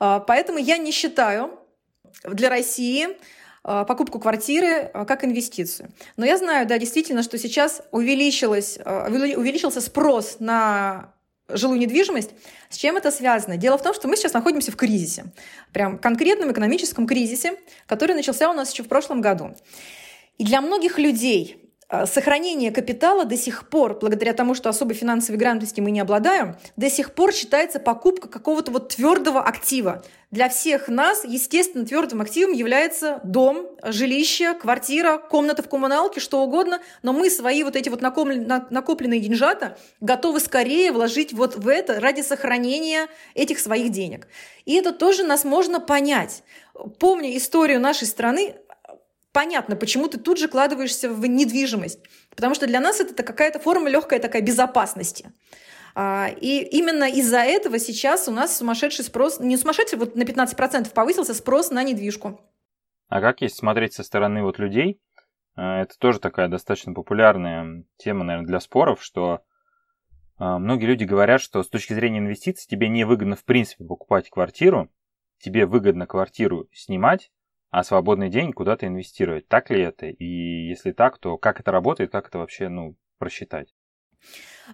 Э, 0.00 0.20
поэтому 0.26 0.58
я 0.58 0.78
не 0.78 0.92
считаю 0.92 1.58
для 2.24 2.48
России 2.48 3.08
покупку 3.62 4.20
квартиры 4.20 4.92
как 5.08 5.24
инвестицию. 5.24 5.90
Но 6.16 6.24
я 6.24 6.36
знаю, 6.36 6.68
да, 6.68 6.78
действительно, 6.78 7.24
что 7.24 7.36
сейчас 7.36 7.82
увеличилось, 7.90 8.78
увеличился 8.78 9.80
спрос 9.80 10.36
на 10.38 11.12
жилую 11.48 11.80
недвижимость. 11.80 12.30
С 12.70 12.76
чем 12.76 12.96
это 12.96 13.10
связано? 13.10 13.56
Дело 13.56 13.76
в 13.76 13.82
том, 13.82 13.92
что 13.92 14.06
мы 14.06 14.16
сейчас 14.16 14.32
находимся 14.34 14.70
в 14.70 14.76
кризисе, 14.76 15.26
прям 15.72 15.98
конкретном 15.98 16.52
экономическом 16.52 17.08
кризисе, 17.08 17.56
который 17.86 18.14
начался 18.14 18.50
у 18.50 18.52
нас 18.52 18.72
еще 18.72 18.84
в 18.84 18.88
прошлом 18.88 19.20
году. 19.20 19.56
И 20.38 20.44
для 20.44 20.60
многих 20.60 20.98
людей 20.98 21.66
а, 21.88 22.04
сохранение 22.04 22.72
капитала 22.72 23.24
до 23.24 23.36
сих 23.36 23.68
пор, 23.68 23.96
благодаря 24.00 24.32
тому, 24.32 24.54
что 24.56 24.68
особой 24.68 24.96
финансовой 24.96 25.38
грамотности 25.38 25.80
мы 25.80 25.92
не 25.92 26.00
обладаем, 26.00 26.56
до 26.76 26.90
сих 26.90 27.14
пор 27.14 27.32
считается 27.32 27.78
покупка 27.78 28.28
какого-то 28.28 28.72
вот 28.72 28.88
твердого 28.88 29.40
актива. 29.40 30.02
Для 30.32 30.48
всех 30.48 30.88
нас, 30.88 31.24
естественно, 31.24 31.86
твердым 31.86 32.20
активом 32.20 32.52
является 32.52 33.20
дом, 33.22 33.68
жилище, 33.84 34.54
квартира, 34.54 35.18
комната 35.18 35.62
в 35.62 35.68
коммуналке, 35.68 36.18
что 36.18 36.42
угодно, 36.42 36.80
но 37.02 37.12
мы 37.12 37.30
свои 37.30 37.62
вот 37.62 37.76
эти 37.76 37.88
вот 37.88 38.00
накопленные 38.00 39.20
деньжата 39.20 39.78
готовы 40.00 40.40
скорее 40.40 40.90
вложить 40.90 41.32
вот 41.32 41.54
в 41.54 41.68
это 41.68 42.00
ради 42.00 42.22
сохранения 42.22 43.06
этих 43.34 43.60
своих 43.60 43.92
денег. 43.92 44.26
И 44.64 44.74
это 44.74 44.90
тоже 44.90 45.22
нас 45.22 45.44
можно 45.44 45.78
понять. 45.78 46.42
Помня 46.98 47.36
историю 47.36 47.80
нашей 47.80 48.08
страны, 48.08 48.56
понятно, 49.36 49.76
почему 49.76 50.08
ты 50.08 50.18
тут 50.18 50.38
же 50.38 50.48
кладываешься 50.48 51.10
в 51.10 51.26
недвижимость. 51.26 52.00
Потому 52.34 52.54
что 52.54 52.66
для 52.66 52.80
нас 52.80 53.00
это 53.00 53.22
какая-то 53.22 53.58
форма 53.58 53.90
легкой 53.90 54.18
такая 54.18 54.40
безопасности. 54.40 55.30
А, 55.94 56.28
и 56.40 56.62
именно 56.62 57.04
из-за 57.04 57.40
этого 57.40 57.78
сейчас 57.78 58.28
у 58.28 58.30
нас 58.32 58.56
сумасшедший 58.56 59.04
спрос, 59.04 59.38
не 59.38 59.58
сумасшедший, 59.58 59.98
вот 59.98 60.16
на 60.16 60.22
15% 60.22 60.90
повысился 60.90 61.34
спрос 61.34 61.70
на 61.70 61.82
недвижку. 61.82 62.40
А 63.08 63.20
как 63.20 63.42
есть 63.42 63.56
смотреть 63.56 63.92
со 63.92 64.04
стороны 64.04 64.42
вот 64.42 64.58
людей? 64.58 65.02
А, 65.54 65.82
это 65.82 65.98
тоже 65.98 66.18
такая 66.18 66.48
достаточно 66.48 66.94
популярная 66.94 67.84
тема, 67.98 68.24
наверное, 68.24 68.48
для 68.48 68.60
споров, 68.60 69.02
что 69.02 69.42
а, 70.38 70.58
многие 70.58 70.86
люди 70.86 71.04
говорят, 71.04 71.42
что 71.42 71.62
с 71.62 71.68
точки 71.68 71.92
зрения 71.92 72.20
инвестиций 72.20 72.66
тебе 72.66 72.88
не 72.88 73.04
выгодно 73.04 73.36
в 73.36 73.44
принципе 73.44 73.84
покупать 73.84 74.30
квартиру, 74.30 74.90
тебе 75.40 75.66
выгодно 75.66 76.06
квартиру 76.06 76.70
снимать, 76.72 77.30
а 77.70 77.84
свободный 77.84 78.30
день 78.30 78.52
куда-то 78.52 78.86
инвестировать. 78.86 79.48
Так 79.48 79.70
ли 79.70 79.80
это? 79.80 80.06
И 80.06 80.24
если 80.68 80.92
так, 80.92 81.18
то 81.18 81.36
как 81.36 81.60
это 81.60 81.70
работает, 81.70 82.12
как 82.12 82.28
это 82.28 82.38
вообще 82.38 82.68
ну, 82.68 82.96
просчитать? 83.18 83.74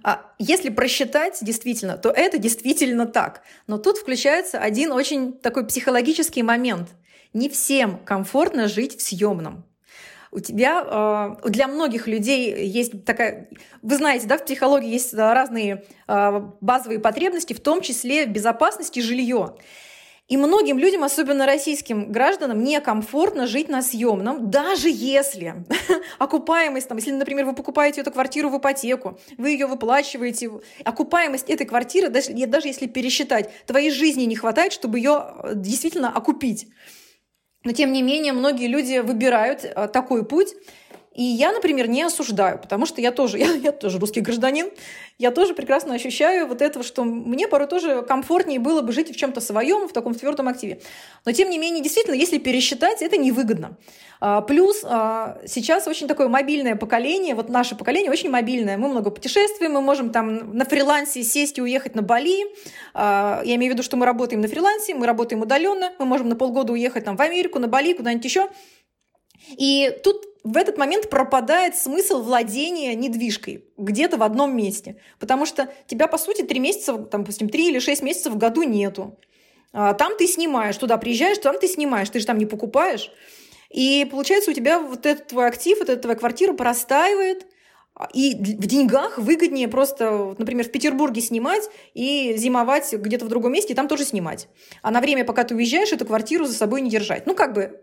А 0.02 0.32
если 0.38 0.70
просчитать 0.70 1.38
действительно, 1.42 1.96
то 1.96 2.10
это 2.10 2.38
действительно 2.38 3.06
так. 3.06 3.42
Но 3.66 3.78
тут 3.78 3.98
включается 3.98 4.58
один 4.58 4.92
очень 4.92 5.32
такой 5.32 5.66
психологический 5.66 6.42
момент. 6.42 6.90
Не 7.32 7.48
всем 7.48 7.98
комфортно 7.98 8.68
жить 8.68 8.98
в 8.98 9.02
съемном. 9.02 9.64
У 10.34 10.40
тебя, 10.40 11.36
э, 11.44 11.50
для 11.50 11.68
многих 11.68 12.06
людей 12.06 12.66
есть 12.66 13.04
такая, 13.04 13.50
вы 13.82 13.96
знаете, 13.96 14.26
да, 14.26 14.38
в 14.38 14.44
психологии 14.46 14.88
есть 14.88 15.12
разные 15.12 15.84
э, 16.08 16.40
базовые 16.62 17.00
потребности, 17.00 17.52
в 17.52 17.60
том 17.60 17.82
числе 17.82 18.24
безопасность 18.24 18.96
и 18.96 19.02
жилье. 19.02 19.56
И 20.28 20.36
многим 20.36 20.78
людям, 20.78 21.04
особенно 21.04 21.46
российским 21.46 22.12
гражданам, 22.12 22.62
некомфортно 22.62 23.46
жить 23.46 23.68
на 23.68 23.82
съемном, 23.82 24.50
даже 24.50 24.88
если 24.88 25.64
окупаемость, 26.18 26.88
там, 26.88 26.96
если, 26.96 27.10
например, 27.10 27.44
вы 27.44 27.54
покупаете 27.54 28.00
эту 28.00 28.12
квартиру 28.12 28.48
в 28.48 28.56
ипотеку, 28.58 29.18
вы 29.36 29.50
ее 29.50 29.66
выплачиваете, 29.66 30.50
окупаемость 30.84 31.50
этой 31.50 31.66
квартиры, 31.66 32.08
даже, 32.08 32.32
даже 32.46 32.68
если 32.68 32.86
пересчитать, 32.86 33.50
твоей 33.66 33.90
жизни 33.90 34.22
не 34.22 34.36
хватает, 34.36 34.72
чтобы 34.72 34.98
ее 34.98 35.34
э, 35.42 35.52
действительно 35.56 36.08
окупить. 36.08 36.68
Но 37.64 37.72
тем 37.72 37.92
не 37.92 38.02
менее, 38.02 38.32
многие 38.32 38.66
люди 38.66 38.98
выбирают 38.98 39.64
э, 39.64 39.88
такой 39.88 40.24
путь, 40.24 40.54
и 41.14 41.22
я, 41.22 41.52
например, 41.52 41.88
не 41.88 42.02
осуждаю, 42.02 42.58
потому 42.58 42.86
что 42.86 43.00
я 43.00 43.12
тоже, 43.12 43.38
я, 43.40 43.52
я 43.52 43.72
тоже 43.72 43.98
русский 43.98 44.20
гражданин, 44.20 44.70
я 45.18 45.30
тоже 45.30 45.54
прекрасно 45.54 45.94
ощущаю 45.94 46.46
вот 46.46 46.62
этого, 46.62 46.84
что 46.84 47.04
мне 47.04 47.48
порой 47.48 47.68
тоже 47.68 48.02
комфортнее 48.02 48.58
было 48.58 48.82
бы 48.82 48.92
жить 48.92 49.10
в 49.10 49.16
чем-то 49.16 49.40
своем, 49.40 49.88
в 49.88 49.92
таком 49.92 50.14
твердом 50.14 50.48
активе. 50.48 50.80
Но, 51.24 51.32
тем 51.32 51.50
не 51.50 51.58
менее, 51.58 51.82
действительно, 51.82 52.14
если 52.14 52.38
пересчитать, 52.38 53.02
это 53.02 53.16
невыгодно. 53.16 53.76
А, 54.20 54.40
плюс 54.40 54.84
а, 54.84 55.38
сейчас 55.46 55.86
очень 55.86 56.06
такое 56.06 56.28
мобильное 56.28 56.76
поколение, 56.76 57.34
вот 57.34 57.48
наше 57.48 57.74
поколение 57.74 58.10
очень 58.10 58.30
мобильное. 58.30 58.78
Мы 58.78 58.88
много 58.88 59.10
путешествуем, 59.10 59.72
мы 59.72 59.80
можем 59.80 60.10
там 60.10 60.56
на 60.56 60.64
фрилансе 60.64 61.22
сесть 61.22 61.58
и 61.58 61.62
уехать 61.62 61.94
на 61.94 62.02
Бали. 62.02 62.46
А, 62.94 63.42
я 63.44 63.56
имею 63.56 63.72
в 63.72 63.74
виду, 63.74 63.82
что 63.82 63.96
мы 63.96 64.06
работаем 64.06 64.40
на 64.40 64.48
фрилансе, 64.48 64.94
мы 64.94 65.06
работаем 65.06 65.42
удаленно, 65.42 65.92
мы 65.98 66.04
можем 66.04 66.28
на 66.28 66.36
полгода 66.36 66.72
уехать 66.72 67.04
там 67.04 67.16
в 67.16 67.20
Америку, 67.20 67.58
на 67.58 67.68
Бали, 67.68 67.94
куда-нибудь 67.94 68.24
еще. 68.24 68.48
И 69.58 69.92
тут 70.04 70.31
в 70.44 70.56
этот 70.56 70.76
момент 70.76 71.08
пропадает 71.08 71.76
смысл 71.76 72.22
владения 72.22 72.94
недвижкой 72.94 73.64
где-то 73.76 74.16
в 74.16 74.22
одном 74.22 74.56
месте. 74.56 74.96
Потому 75.18 75.46
что 75.46 75.72
тебя, 75.86 76.08
по 76.08 76.18
сути, 76.18 76.42
три 76.42 76.58
месяца, 76.58 76.94
там, 76.98 77.22
допустим, 77.22 77.48
три 77.48 77.68
или 77.68 77.78
шесть 77.78 78.02
месяцев 78.02 78.32
в 78.32 78.38
году 78.38 78.62
нету. 78.62 79.18
А 79.72 79.94
там 79.94 80.16
ты 80.16 80.26
снимаешь, 80.26 80.76
туда 80.76 80.96
приезжаешь, 80.98 81.38
там 81.38 81.58
ты 81.58 81.68
снимаешь, 81.68 82.10
ты 82.10 82.20
же 82.20 82.26
там 82.26 82.38
не 82.38 82.46
покупаешь. 82.46 83.10
И 83.70 84.06
получается, 84.10 84.50
у 84.50 84.54
тебя 84.54 84.78
вот 84.78 85.06
этот 85.06 85.28
твой 85.28 85.46
актив, 85.46 85.78
вот 85.78 85.88
эта 85.88 86.02
твоя 86.02 86.18
квартира 86.18 86.52
простаивает, 86.52 87.46
и 88.12 88.34
в 88.34 88.66
деньгах 88.66 89.18
выгоднее 89.18 89.68
просто, 89.68 90.34
например, 90.38 90.66
в 90.66 90.72
Петербурге 90.72 91.20
снимать 91.20 91.68
и 91.94 92.34
зимовать 92.36 92.92
где-то 92.92 93.26
в 93.26 93.28
другом 93.28 93.52
месте, 93.52 93.72
и 93.72 93.76
там 93.76 93.88
тоже 93.88 94.04
снимать. 94.04 94.48
А 94.82 94.90
на 94.90 95.00
время, 95.00 95.24
пока 95.24 95.44
ты 95.44 95.54
уезжаешь, 95.54 95.92
эту 95.92 96.04
квартиру 96.04 96.44
за 96.44 96.54
собой 96.54 96.80
не 96.80 96.90
держать. 96.90 97.26
Ну, 97.26 97.34
как 97.34 97.54
бы 97.54 97.82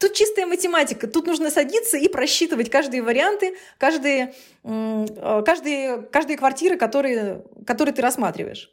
Тут 0.00 0.14
чистая 0.14 0.46
математика. 0.46 1.06
Тут 1.06 1.26
нужно 1.26 1.50
садиться 1.50 1.98
и 1.98 2.08
просчитывать 2.08 2.70
каждые 2.70 3.02
варианты, 3.02 3.54
каждые, 3.76 4.32
э, 4.64 5.42
каждые, 5.44 6.02
каждые 6.02 6.38
квартиры, 6.38 6.78
которые, 6.78 7.44
которые 7.66 7.94
ты 7.94 8.00
рассматриваешь. 8.00 8.72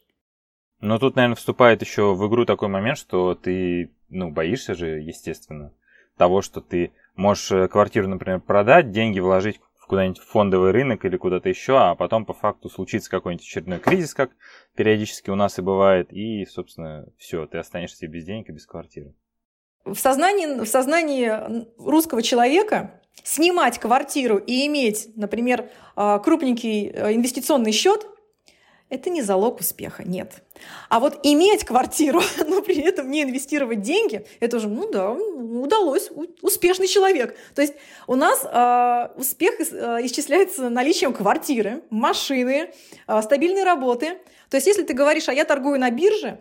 Но 0.79 0.97
тут, 0.99 1.17
наверное, 1.17 1.35
вступает 1.35 1.81
еще 1.81 2.13
в 2.13 2.27
игру 2.29 2.45
такой 2.45 2.69
момент, 2.69 2.97
что 2.97 3.35
ты, 3.35 3.91
ну, 4.07 4.31
боишься 4.31 4.73
же, 4.73 5.01
естественно, 5.01 5.73
того, 6.15 6.41
что 6.41 6.61
ты 6.61 6.93
можешь 7.17 7.51
э, 7.51 7.67
квартиру, 7.67 8.07
например, 8.07 8.39
продать, 8.39 8.91
деньги 8.91 9.19
вложить 9.19 9.59
в 9.77 9.85
куда-нибудь 9.85 10.19
фондовый 10.19 10.71
рынок 10.71 11.03
или 11.03 11.17
куда-то 11.17 11.49
еще, 11.49 11.77
а 11.77 11.95
потом 11.95 12.25
по 12.25 12.33
факту 12.33 12.69
случится 12.69 13.09
какой-нибудь 13.09 13.45
очередной 13.45 13.79
кризис, 13.79 14.13
как 14.13 14.31
периодически 14.75 15.29
у 15.29 15.35
нас 15.35 15.59
и 15.59 15.61
бывает, 15.61 16.13
и, 16.13 16.45
собственно, 16.45 17.05
все, 17.17 17.45
ты 17.47 17.57
останешься 17.57 18.07
без 18.07 18.23
денег 18.23 18.47
и 18.47 18.53
без 18.53 18.65
квартиры 18.65 19.13
в 19.93 19.99
сознании, 19.99 20.59
в 20.59 20.67
сознании 20.67 21.65
русского 21.77 22.21
человека 22.21 23.01
снимать 23.23 23.79
квартиру 23.79 24.37
и 24.37 24.67
иметь, 24.67 25.09
например, 25.15 25.69
а, 25.95 26.19
крупненький 26.19 26.87
э, 26.87 27.13
инвестиционный 27.13 27.71
счет, 27.71 28.07
это 28.89 29.09
не 29.09 29.21
залог 29.21 29.59
успеха, 29.59 30.03
нет. 30.05 30.43
А 30.87 31.01
вот 31.01 31.19
иметь 31.23 31.65
квартиру, 31.65 32.21
но 32.47 32.61
при 32.61 32.79
этом 32.81 33.11
не 33.11 33.23
инвестировать 33.23 33.81
деньги, 33.81 34.25
это 34.39 34.57
уже, 34.57 34.69
ну 34.69 34.89
да, 34.89 35.11
удалось, 35.11 36.09
успешный 36.41 36.87
человек. 36.87 37.37
То 37.53 37.61
есть 37.61 37.73
у 38.07 38.15
нас 38.15 38.45
э, 38.45 39.09
успех 39.19 39.59
исчисляется 39.59 40.69
наличием 40.69 41.11
квартиры, 41.11 41.83
машины, 41.89 42.71
э, 43.07 43.21
стабильной 43.21 43.63
работы. 43.63 44.19
То 44.49 44.55
есть 44.55 44.67
если 44.67 44.83
ты 44.83 44.93
говоришь, 44.93 45.27
а 45.27 45.33
я 45.33 45.43
торгую 45.43 45.79
на 45.79 45.89
бирже, 45.89 46.39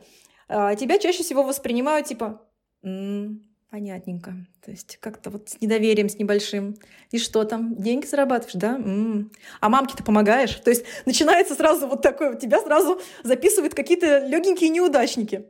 э, 0.48 0.76
тебя 0.78 0.98
чаще 0.98 1.24
всего 1.24 1.42
воспринимают 1.42 2.06
типа, 2.06 2.45
Понятненько. 3.70 4.33
То 4.64 4.70
есть 4.70 4.96
как-то 5.01 5.31
вот 5.31 5.51
с 5.51 5.61
недоверием, 5.61 6.09
с 6.09 6.18
небольшим. 6.18 6.77
И 7.11 7.18
что 7.18 7.44
там? 7.44 7.75
Деньги 7.75 8.07
зарабатываешь, 8.07 8.55
да? 8.55 8.77
М-м. 8.77 9.33
А 9.61 9.68
мамке 9.68 9.94
ты 9.96 10.05
помогаешь? 10.05 10.55
То 10.55 10.70
есть 10.70 10.85
начинается 11.05 11.55
сразу 11.55 11.88
вот 11.88 12.01
такое, 12.01 12.37
тебя 12.37 12.61
сразу 12.61 13.01
записывают 13.25 13.75
какие-то 13.75 14.27
легенькие 14.27 14.70
неудачники. 14.70 15.46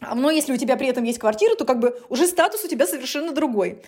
А 0.00 0.14
но 0.14 0.30
если 0.30 0.52
у 0.52 0.56
тебя 0.56 0.76
при 0.76 0.88
этом 0.88 1.04
есть 1.04 1.18
квартира, 1.18 1.54
то 1.54 1.64
как 1.64 1.78
бы 1.78 2.00
уже 2.08 2.26
статус 2.26 2.64
у 2.64 2.68
тебя 2.68 2.86
совершенно 2.86 3.32
другой. 3.32 3.82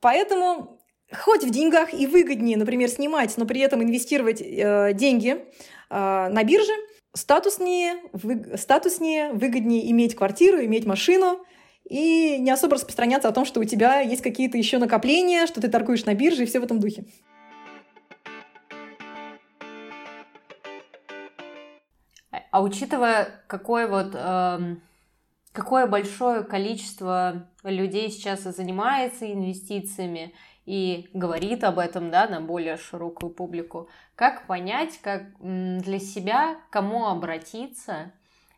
Поэтому 0.00 0.80
хоть 1.12 1.44
в 1.44 1.50
деньгах 1.50 1.94
и 1.94 2.06
выгоднее, 2.06 2.56
например, 2.56 2.88
снимать, 2.88 3.36
но 3.36 3.46
при 3.46 3.60
этом 3.60 3.82
инвестировать 3.82 4.42
э, 4.42 4.92
деньги 4.92 5.30
э, 5.30 5.38
на 5.88 6.44
бирже, 6.44 6.72
статуснее, 7.14 8.02
вы, 8.12 8.56
статуснее, 8.58 9.32
выгоднее 9.32 9.90
иметь 9.92 10.16
квартиру, 10.16 10.62
иметь 10.64 10.84
машину 10.84 11.44
и 11.84 12.38
не 12.38 12.50
особо 12.50 12.76
распространяться 12.76 13.28
о 13.28 13.32
том, 13.32 13.44
что 13.44 13.60
у 13.60 13.64
тебя 13.64 14.00
есть 14.00 14.22
какие-то 14.22 14.56
еще 14.56 14.78
накопления, 14.78 15.46
что 15.46 15.60
ты 15.60 15.68
торгуешь 15.68 16.04
на 16.04 16.14
бирже 16.14 16.44
и 16.44 16.46
все 16.46 16.60
в 16.60 16.64
этом 16.64 16.80
духе. 16.80 17.04
А 22.50 22.62
учитывая, 22.62 23.42
какой 23.48 23.88
вот, 23.88 24.12
э, 24.14 24.76
какое 25.52 25.86
большое 25.86 26.44
количество 26.44 27.48
людей 27.64 28.10
сейчас 28.10 28.42
занимается 28.42 29.30
инвестициями 29.30 30.34
и 30.64 31.10
говорит 31.12 31.64
об 31.64 31.78
этом, 31.78 32.10
да, 32.10 32.28
на 32.28 32.40
более 32.40 32.76
широкую 32.76 33.30
публику, 33.30 33.88
как 34.14 34.46
понять, 34.46 34.98
как 35.02 35.24
для 35.40 35.98
себя, 35.98 36.56
кому 36.70 37.06
обратиться 37.06 38.12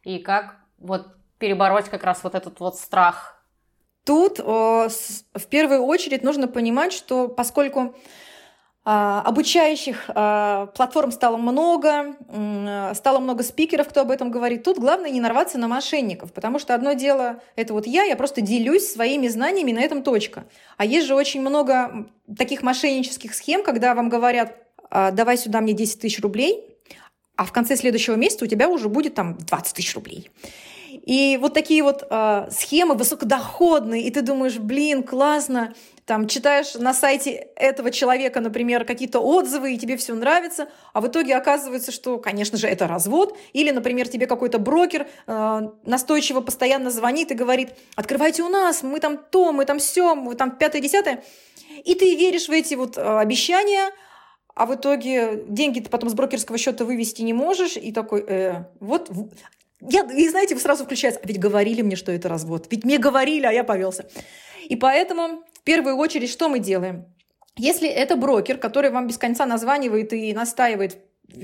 и 0.04 0.18
как 0.18 0.58
вот 0.78 1.16
перебороть 1.38 1.88
как 1.88 2.04
раз 2.04 2.22
вот 2.24 2.34
этот 2.34 2.60
вот 2.60 2.76
страх? 2.76 3.44
Тут 4.04 4.38
э, 4.38 4.42
в 4.42 5.46
первую 5.50 5.82
очередь 5.82 6.22
нужно 6.22 6.48
понимать, 6.48 6.92
что 6.92 7.28
поскольку 7.28 7.94
а, 8.88 9.20
обучающих 9.22 10.04
а, 10.14 10.66
платформ 10.66 11.10
стало 11.10 11.36
много, 11.36 12.14
стало 12.94 13.18
много 13.18 13.42
спикеров, 13.42 13.88
кто 13.88 14.02
об 14.02 14.12
этом 14.12 14.30
говорит. 14.30 14.62
Тут 14.62 14.78
главное 14.78 15.10
не 15.10 15.20
нарваться 15.20 15.58
на 15.58 15.66
мошенников, 15.66 16.32
потому 16.32 16.60
что 16.60 16.72
одно 16.72 16.92
дело– 16.92 17.40
это 17.56 17.72
вот 17.74 17.88
я, 17.88 18.04
я 18.04 18.14
просто 18.14 18.42
делюсь 18.42 18.86
своими 18.88 19.26
знаниями, 19.26 19.72
на 19.72 19.80
этом 19.80 20.04
точка. 20.04 20.44
А 20.76 20.84
есть 20.84 21.08
же 21.08 21.16
очень 21.16 21.40
много 21.40 22.06
таких 22.38 22.62
мошеннических 22.62 23.34
схем, 23.34 23.64
когда 23.64 23.92
вам 23.96 24.08
говорят, 24.08 24.54
«А, 24.88 25.10
давай 25.10 25.36
сюда 25.36 25.60
мне 25.60 25.72
10 25.72 26.02
тысяч 26.02 26.20
рублей, 26.20 26.62
а 27.34 27.44
в 27.44 27.50
конце 27.50 27.74
следующего 27.74 28.14
месяца 28.14 28.44
у 28.44 28.48
тебя 28.48 28.68
уже 28.68 28.88
будет 28.88 29.16
там 29.16 29.36
20 29.36 29.74
тысяч 29.74 29.96
рублей. 29.96 30.30
И 31.06 31.38
вот 31.40 31.54
такие 31.54 31.84
вот 31.84 32.04
э, 32.10 32.48
схемы 32.50 32.96
высокодоходные, 32.96 34.02
и 34.02 34.10
ты 34.10 34.22
думаешь, 34.22 34.58
блин, 34.58 35.04
классно, 35.04 35.72
там 36.04 36.26
читаешь 36.26 36.74
на 36.74 36.92
сайте 36.92 37.30
этого 37.54 37.92
человека, 37.92 38.40
например, 38.40 38.84
какие-то 38.84 39.20
отзывы, 39.20 39.74
и 39.74 39.78
тебе 39.78 39.96
все 39.96 40.14
нравится, 40.14 40.68
а 40.92 41.00
в 41.00 41.06
итоге 41.06 41.36
оказывается, 41.36 41.92
что, 41.92 42.18
конечно 42.18 42.58
же, 42.58 42.66
это 42.66 42.88
развод, 42.88 43.38
или, 43.52 43.70
например, 43.70 44.08
тебе 44.08 44.26
какой-то 44.26 44.58
брокер 44.58 45.06
э, 45.28 45.60
настойчиво 45.84 46.40
постоянно 46.40 46.90
звонит 46.90 47.30
и 47.30 47.34
говорит, 47.34 47.70
открывайте 47.94 48.42
у 48.42 48.48
нас, 48.48 48.82
мы 48.82 48.98
там 48.98 49.16
то, 49.16 49.52
мы 49.52 49.64
там 49.64 49.78
все, 49.78 50.16
мы 50.16 50.34
там 50.34 50.50
пятое-десятое, 50.50 51.22
и 51.84 51.94
ты 51.94 52.16
веришь 52.16 52.48
в 52.48 52.52
эти 52.52 52.74
вот 52.74 52.98
э, 52.98 53.18
обещания, 53.18 53.92
а 54.56 54.66
в 54.66 54.74
итоге 54.74 55.44
деньги 55.46 55.78
ты 55.78 55.88
потом 55.88 56.10
с 56.10 56.14
брокерского 56.14 56.58
счета 56.58 56.84
вывести 56.84 57.22
не 57.22 57.32
можешь, 57.32 57.76
и 57.76 57.92
такой, 57.92 58.24
э, 58.26 58.64
вот, 58.80 59.08
я, 59.80 60.02
и 60.02 60.28
знаете, 60.28 60.56
сразу 60.56 60.84
включается, 60.84 61.20
а 61.22 61.26
ведь 61.26 61.38
говорили 61.38 61.82
мне, 61.82 61.96
что 61.96 62.12
это 62.12 62.28
развод, 62.28 62.66
ведь 62.70 62.84
мне 62.84 62.98
говорили, 62.98 63.46
а 63.46 63.52
я 63.52 63.64
повелся. 63.64 64.08
И 64.68 64.76
поэтому 64.76 65.44
первую 65.66 65.96
очередь 65.96 66.30
что 66.30 66.48
мы 66.48 66.60
делаем? 66.60 67.04
Если 67.58 67.88
это 67.88 68.16
брокер, 68.16 68.56
который 68.56 68.90
вам 68.90 69.08
без 69.08 69.18
конца 69.18 69.44
названивает 69.44 70.12
и 70.12 70.32
настаивает 70.32 70.96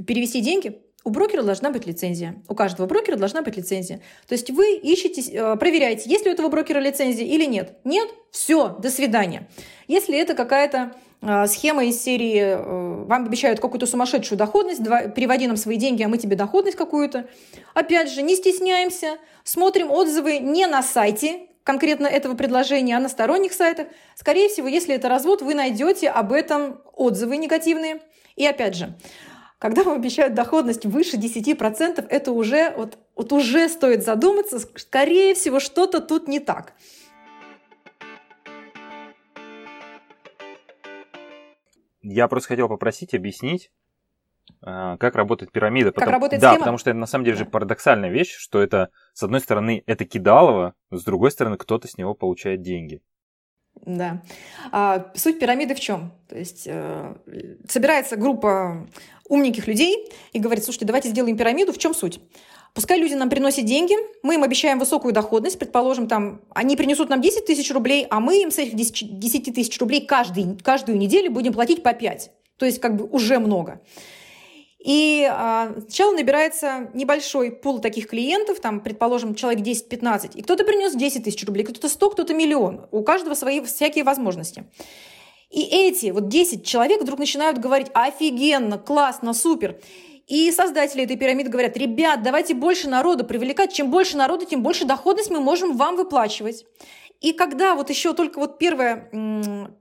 перевести 0.06 0.40
деньги, 0.40 0.80
у 1.04 1.10
брокера 1.10 1.42
должна 1.42 1.70
быть 1.70 1.86
лицензия. 1.86 2.40
У 2.48 2.54
каждого 2.54 2.86
брокера 2.86 3.16
должна 3.16 3.42
быть 3.42 3.56
лицензия. 3.56 4.00
То 4.28 4.34
есть 4.34 4.50
вы 4.50 4.76
ищете, 4.76 5.20
э, 5.32 5.56
проверяете, 5.56 6.08
есть 6.08 6.24
ли 6.24 6.30
у 6.30 6.34
этого 6.34 6.48
брокера 6.48 6.78
лицензия 6.78 7.26
или 7.26 7.44
нет. 7.44 7.78
Нет? 7.82 8.08
Все, 8.30 8.68
до 8.78 8.88
свидания. 8.90 9.48
Если 9.88 10.16
это 10.16 10.34
какая-то 10.34 10.94
схема 11.46 11.84
из 11.84 12.02
серии 12.02 12.40
э, 12.40 13.04
«Вам 13.04 13.26
обещают 13.26 13.60
какую-то 13.60 13.86
сумасшедшую 13.86 14.36
доходность, 14.38 14.82
переводи 15.14 15.46
нам 15.46 15.56
свои 15.56 15.76
деньги, 15.76 16.02
а 16.02 16.08
мы 16.08 16.18
тебе 16.18 16.36
доходность 16.36 16.76
какую-то». 16.76 17.28
Опять 17.74 18.10
же, 18.10 18.22
не 18.22 18.34
стесняемся, 18.34 19.18
смотрим 19.44 19.90
отзывы 19.90 20.38
не 20.38 20.66
на 20.66 20.82
сайте, 20.82 21.48
конкретно 21.62 22.08
этого 22.08 22.34
предложения, 22.34 22.96
а 22.96 23.00
на 23.00 23.08
сторонних 23.08 23.52
сайтах, 23.52 23.86
скорее 24.16 24.48
всего, 24.48 24.66
если 24.66 24.94
это 24.96 25.08
развод, 25.08 25.42
вы 25.42 25.54
найдете 25.54 26.08
об 26.08 26.32
этом 26.32 26.80
отзывы 26.92 27.36
негативные. 27.36 28.00
И 28.34 28.44
опять 28.44 28.74
же, 28.74 28.94
когда 29.58 29.84
вам 29.84 29.94
обещают 29.94 30.34
доходность 30.34 30.86
выше 30.86 31.18
10%, 31.18 32.04
это 32.08 32.32
уже, 32.32 32.74
вот, 32.76 32.98
вот 33.14 33.32
уже 33.32 33.68
стоит 33.68 34.04
задуматься, 34.04 34.58
скорее 34.58 35.34
всего, 35.34 35.60
что-то 35.60 36.00
тут 36.00 36.26
не 36.26 36.40
так. 36.40 36.72
Я 42.02 42.28
просто 42.28 42.48
хотел 42.48 42.68
попросить 42.68 43.14
объяснить, 43.14 43.70
а, 44.60 44.96
как 44.96 45.16
работает 45.16 45.52
пирамида. 45.52 45.90
Как 45.90 45.96
потому, 45.96 46.12
работает 46.12 46.42
да, 46.42 46.50
схема? 46.50 46.60
потому 46.60 46.78
что 46.78 46.90
это 46.90 46.98
на 46.98 47.06
самом 47.06 47.24
деле 47.24 47.36
же 47.36 47.44
парадоксальная 47.44 48.10
вещь, 48.10 48.34
что 48.36 48.60
это, 48.60 48.90
с 49.12 49.22
одной 49.22 49.40
стороны, 49.40 49.82
это 49.86 50.04
кидалово, 50.04 50.74
с 50.90 51.04
другой 51.04 51.30
стороны, 51.30 51.56
кто-то 51.56 51.88
с 51.88 51.96
него 51.96 52.14
получает 52.14 52.62
деньги. 52.62 53.02
Да. 53.86 54.22
А, 54.70 55.10
суть 55.14 55.40
пирамиды 55.40 55.74
в 55.74 55.80
чем? 55.80 56.12
То 56.28 56.38
есть 56.38 56.66
э, 56.66 57.16
собирается 57.68 58.16
группа 58.16 58.86
умненьких 59.28 59.66
людей 59.66 60.10
и 60.32 60.38
говорит, 60.38 60.62
слушайте, 60.64 60.86
давайте 60.86 61.08
сделаем 61.08 61.36
пирамиду. 61.36 61.72
В 61.72 61.78
чем 61.78 61.94
суть? 61.94 62.20
Пускай 62.74 62.98
люди 62.98 63.12
нам 63.12 63.28
приносят 63.28 63.66
деньги, 63.66 63.94
мы 64.22 64.36
им 64.36 64.44
обещаем 64.44 64.78
высокую 64.78 65.12
доходность, 65.12 65.58
предположим, 65.58 66.08
там, 66.08 66.40
они 66.54 66.74
принесут 66.74 67.10
нам 67.10 67.20
10 67.20 67.44
тысяч 67.44 67.70
рублей, 67.70 68.06
а 68.08 68.18
мы 68.18 68.40
им 68.42 68.50
с 68.50 68.58
этих 68.58 68.74
10 68.74 69.54
тысяч 69.54 69.78
рублей 69.78 70.06
каждый, 70.06 70.56
каждую 70.62 70.96
неделю 70.96 71.30
будем 71.30 71.52
платить 71.52 71.82
по 71.82 71.92
5. 71.92 72.30
То 72.56 72.64
есть 72.64 72.80
как 72.80 72.96
бы 72.96 73.04
уже 73.04 73.38
много. 73.38 73.82
И 74.78 75.28
а, 75.30 75.74
сначала 75.80 76.12
набирается 76.12 76.90
небольшой 76.94 77.52
пул 77.52 77.78
таких 77.78 78.08
клиентов, 78.08 78.60
там, 78.60 78.80
предположим, 78.80 79.34
человек 79.34 79.64
10-15, 79.64 80.32
и 80.34 80.42
кто-то 80.42 80.64
принес 80.64 80.94
10 80.94 81.24
тысяч 81.24 81.44
рублей, 81.44 81.64
кто-то 81.64 81.88
100, 81.88 82.10
кто-то 82.10 82.34
миллион. 82.34 82.86
У 82.90 83.02
каждого 83.02 83.34
свои 83.34 83.60
всякие 83.60 84.02
возможности. 84.02 84.64
И 85.50 85.62
эти 85.62 86.10
вот 86.10 86.28
10 86.28 86.66
человек 86.66 87.02
вдруг 87.02 87.18
начинают 87.18 87.58
говорить 87.58 87.88
офигенно, 87.92 88.78
классно, 88.78 89.34
супер. 89.34 89.78
И 90.32 90.50
создатели 90.50 91.04
этой 91.04 91.18
пирамиды 91.18 91.50
говорят, 91.50 91.76
ребят, 91.76 92.22
давайте 92.22 92.54
больше 92.54 92.88
народу 92.88 93.22
привлекать. 93.22 93.70
Чем 93.70 93.90
больше 93.90 94.16
народу, 94.16 94.46
тем 94.46 94.62
больше 94.62 94.86
доходность 94.86 95.30
мы 95.30 95.40
можем 95.40 95.76
вам 95.76 95.94
выплачивать. 95.94 96.64
И 97.20 97.34
когда 97.34 97.74
вот 97.74 97.90
еще 97.90 98.14
только 98.14 98.38
вот 98.38 98.56
первая, 98.56 99.10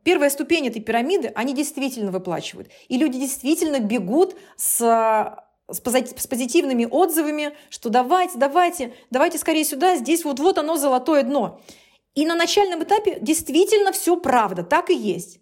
первая 0.04 0.30
ступень 0.30 0.68
этой 0.68 0.82
пирамиды, 0.82 1.32
они 1.36 1.54
действительно 1.54 2.12
выплачивают. 2.12 2.70
И 2.90 2.98
люди 2.98 3.18
действительно 3.18 3.80
бегут 3.80 4.36
с 4.58 5.38
с 5.70 5.80
позитивными 5.80 6.84
отзывами, 6.84 7.56
что 7.70 7.88
давайте, 7.88 8.38
давайте, 8.38 8.94
давайте 9.10 9.38
скорее 9.38 9.64
сюда, 9.64 9.96
здесь 9.96 10.26
вот, 10.26 10.38
вот 10.42 10.58
оно 10.58 10.76
золотое 10.76 11.24
дно. 11.24 11.62
И 12.14 12.26
на 12.26 12.36
начальном 12.36 12.84
этапе 12.84 13.20
действительно 13.22 13.94
все 13.94 14.18
правда, 14.18 14.64
так 14.64 14.90
и 14.90 14.96
есть. 14.96 15.40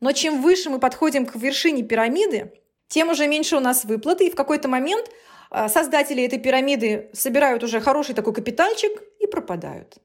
Но 0.00 0.10
чем 0.10 0.42
выше 0.42 0.68
мы 0.68 0.80
подходим 0.80 1.26
к 1.26 1.36
вершине 1.36 1.84
пирамиды, 1.84 2.54
тем 2.88 3.10
уже 3.10 3.26
меньше 3.26 3.56
у 3.56 3.60
нас 3.60 3.84
выплаты, 3.84 4.26
и 4.26 4.30
в 4.30 4.34
какой-то 4.34 4.68
момент 4.68 5.10
а, 5.50 5.68
создатели 5.68 6.22
этой 6.24 6.38
пирамиды 6.38 7.10
собирают 7.12 7.62
уже 7.62 7.80
хороший 7.80 8.14
такой 8.14 8.34
капитальчик 8.34 8.92
и 9.20 9.26
пропадают. 9.26 9.98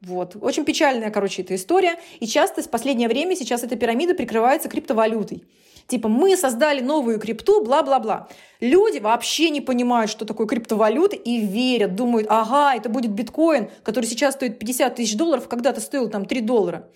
Вот. 0.00 0.36
Очень 0.40 0.64
печальная, 0.64 1.10
короче, 1.10 1.42
эта 1.42 1.54
история. 1.54 1.98
И 2.20 2.26
часто 2.26 2.62
в 2.62 2.70
последнее 2.70 3.08
время 3.08 3.34
сейчас 3.34 3.62
эта 3.64 3.76
пирамида 3.76 4.14
прикрывается 4.14 4.68
криптовалютой. 4.68 5.44
Типа 5.86 6.08
мы 6.08 6.36
создали 6.36 6.80
новую 6.80 7.20
крипту, 7.20 7.64
бла-бла-бла. 7.64 8.28
Люди 8.60 8.98
вообще 8.98 9.50
не 9.50 9.60
понимают, 9.60 10.10
что 10.10 10.24
такое 10.24 10.46
криптовалюта 10.46 11.16
и 11.16 11.38
верят, 11.38 11.94
думают, 11.94 12.26
ага, 12.28 12.74
это 12.74 12.88
будет 12.88 13.12
биткоин, 13.12 13.70
который 13.84 14.06
сейчас 14.06 14.34
стоит 14.34 14.58
50 14.58 14.96
тысяч 14.96 15.16
долларов, 15.16 15.48
когда-то 15.48 15.80
стоил 15.80 16.10
там 16.10 16.24
3 16.24 16.40
доллара. 16.40 16.88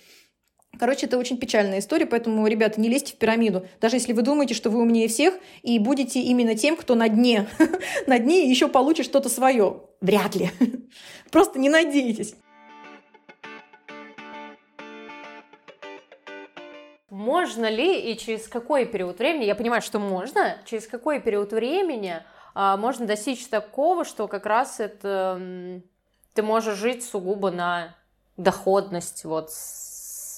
Короче, 0.81 1.05
это 1.05 1.19
очень 1.19 1.37
печальная 1.37 1.81
история, 1.81 2.07
поэтому, 2.07 2.47
ребята, 2.47 2.81
не 2.81 2.89
лезьте 2.89 3.13
в 3.13 3.17
пирамиду. 3.17 3.67
Даже 3.83 3.97
если 3.97 4.15
вы 4.15 4.23
думаете, 4.23 4.55
что 4.55 4.71
вы 4.71 4.81
умнее 4.81 5.09
всех 5.09 5.35
и 5.61 5.79
будете 5.79 6.23
именно 6.23 6.55
тем, 6.55 6.75
кто 6.75 6.95
на 6.95 7.11
дне. 7.11 7.47
на 8.07 8.19
дне 8.19 8.49
еще 8.49 8.67
получит 8.67 9.05
что-то 9.05 9.29
свое. 9.29 9.83
Вряд 10.01 10.37
ли. 10.37 10.51
Просто 11.31 11.59
не 11.59 11.69
надейтесь. 11.69 12.35
Можно 17.11 17.69
ли 17.69 18.11
и 18.11 18.17
через 18.17 18.49
какой 18.49 18.87
период 18.87 19.19
времени, 19.19 19.45
я 19.45 19.55
понимаю, 19.55 19.83
что 19.83 19.99
можно, 19.99 20.57
через 20.65 20.87
какой 20.87 21.21
период 21.21 21.53
времени 21.53 22.23
а, 22.55 22.79
можно 22.79 23.05
достичь 23.05 23.47
такого, 23.49 24.07
что 24.07 24.29
как 24.29 24.47
раз 24.47 24.81
это 24.81 25.83
ты 26.33 26.43
можешь 26.43 26.79
жить 26.79 27.05
сугубо 27.05 27.51
на 27.51 27.95
доходность 28.39 29.25
вот 29.25 29.51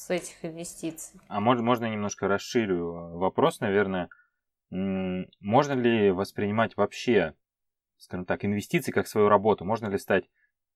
с 0.02 0.10
этих 0.10 0.44
инвестиций. 0.44 1.20
А 1.28 1.40
может, 1.40 1.62
можно 1.62 1.86
немножко 1.86 2.26
расширю 2.26 3.18
вопрос, 3.18 3.60
наверное. 3.60 4.08
Можно 4.70 5.72
ли 5.74 6.10
воспринимать 6.10 6.76
вообще, 6.76 7.34
скажем 7.98 8.24
так, 8.24 8.44
инвестиции 8.44 8.90
как 8.90 9.06
свою 9.06 9.28
работу? 9.28 9.64
Можно 9.64 9.88
ли 9.88 9.98
стать 9.98 10.24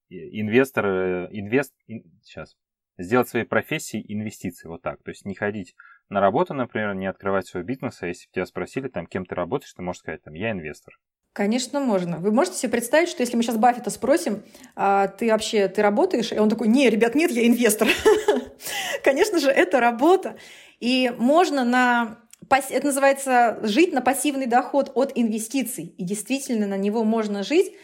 инвестор, 0.09 0.87
э, 0.87 1.29
инвест, 1.33 1.75
ин, 1.89 2.05
сейчас, 2.23 2.57
сделать 2.99 3.29
своей 3.29 3.47
профессией 3.47 4.05
инвестиции, 4.13 4.69
вот 4.69 4.83
так. 4.83 5.03
То 5.03 5.11
есть 5.11 5.25
не 5.25 5.35
ходить 5.35 5.75
на 6.09 6.21
работу, 6.21 6.55
например, 6.55 6.95
не 6.95 7.07
открывать 7.07 7.47
свой 7.47 7.65
бизнес, 7.65 8.03
а 8.03 8.07
если 8.07 8.29
бы 8.29 8.33
тебя 8.33 8.47
спросили, 8.47 8.89
там, 8.89 9.07
кем 9.07 9.27
ты 9.27 9.35
работаешь, 9.35 9.73
ты 9.73 9.83
можешь 9.83 10.01
сказать, 10.01 10.23
там, 10.23 10.35
я 10.35 10.53
инвестор. 10.53 10.95
Конечно, 11.37 11.81
можно. 11.81 12.17
Вы 12.17 12.33
можете 12.33 12.57
себе 12.57 12.71
представить, 12.71 13.11
что 13.11 13.21
если 13.21 13.37
мы 13.37 13.43
сейчас 13.43 13.59
Баффета 13.59 13.91
спросим, 13.91 14.43
а 14.75 15.09
ты 15.09 15.31
вообще, 15.31 15.69
ты 15.69 15.83
работаешь? 15.83 16.33
И 16.33 16.39
он 16.39 16.49
такой, 16.49 16.67
не, 16.67 16.89
ребят, 16.89 17.15
нет, 17.15 17.31
я 17.31 17.47
инвестор. 17.47 17.89
Конечно 19.05 19.39
же, 19.39 19.51
это 19.51 19.79
работа. 19.79 20.37
И 20.81 21.13
можно 21.19 21.63
на 21.63 22.21
это 22.49 22.87
называется 22.87 23.59
жить 23.61 23.93
на 23.93 24.01
пассивный 24.01 24.47
доход 24.47 24.93
от 24.95 25.13
инвестиций. 25.15 25.95
И 25.99 26.05
действительно 26.05 26.67
на 26.67 26.79
него 26.79 27.05
можно 27.05 27.43
жить. 27.43 27.75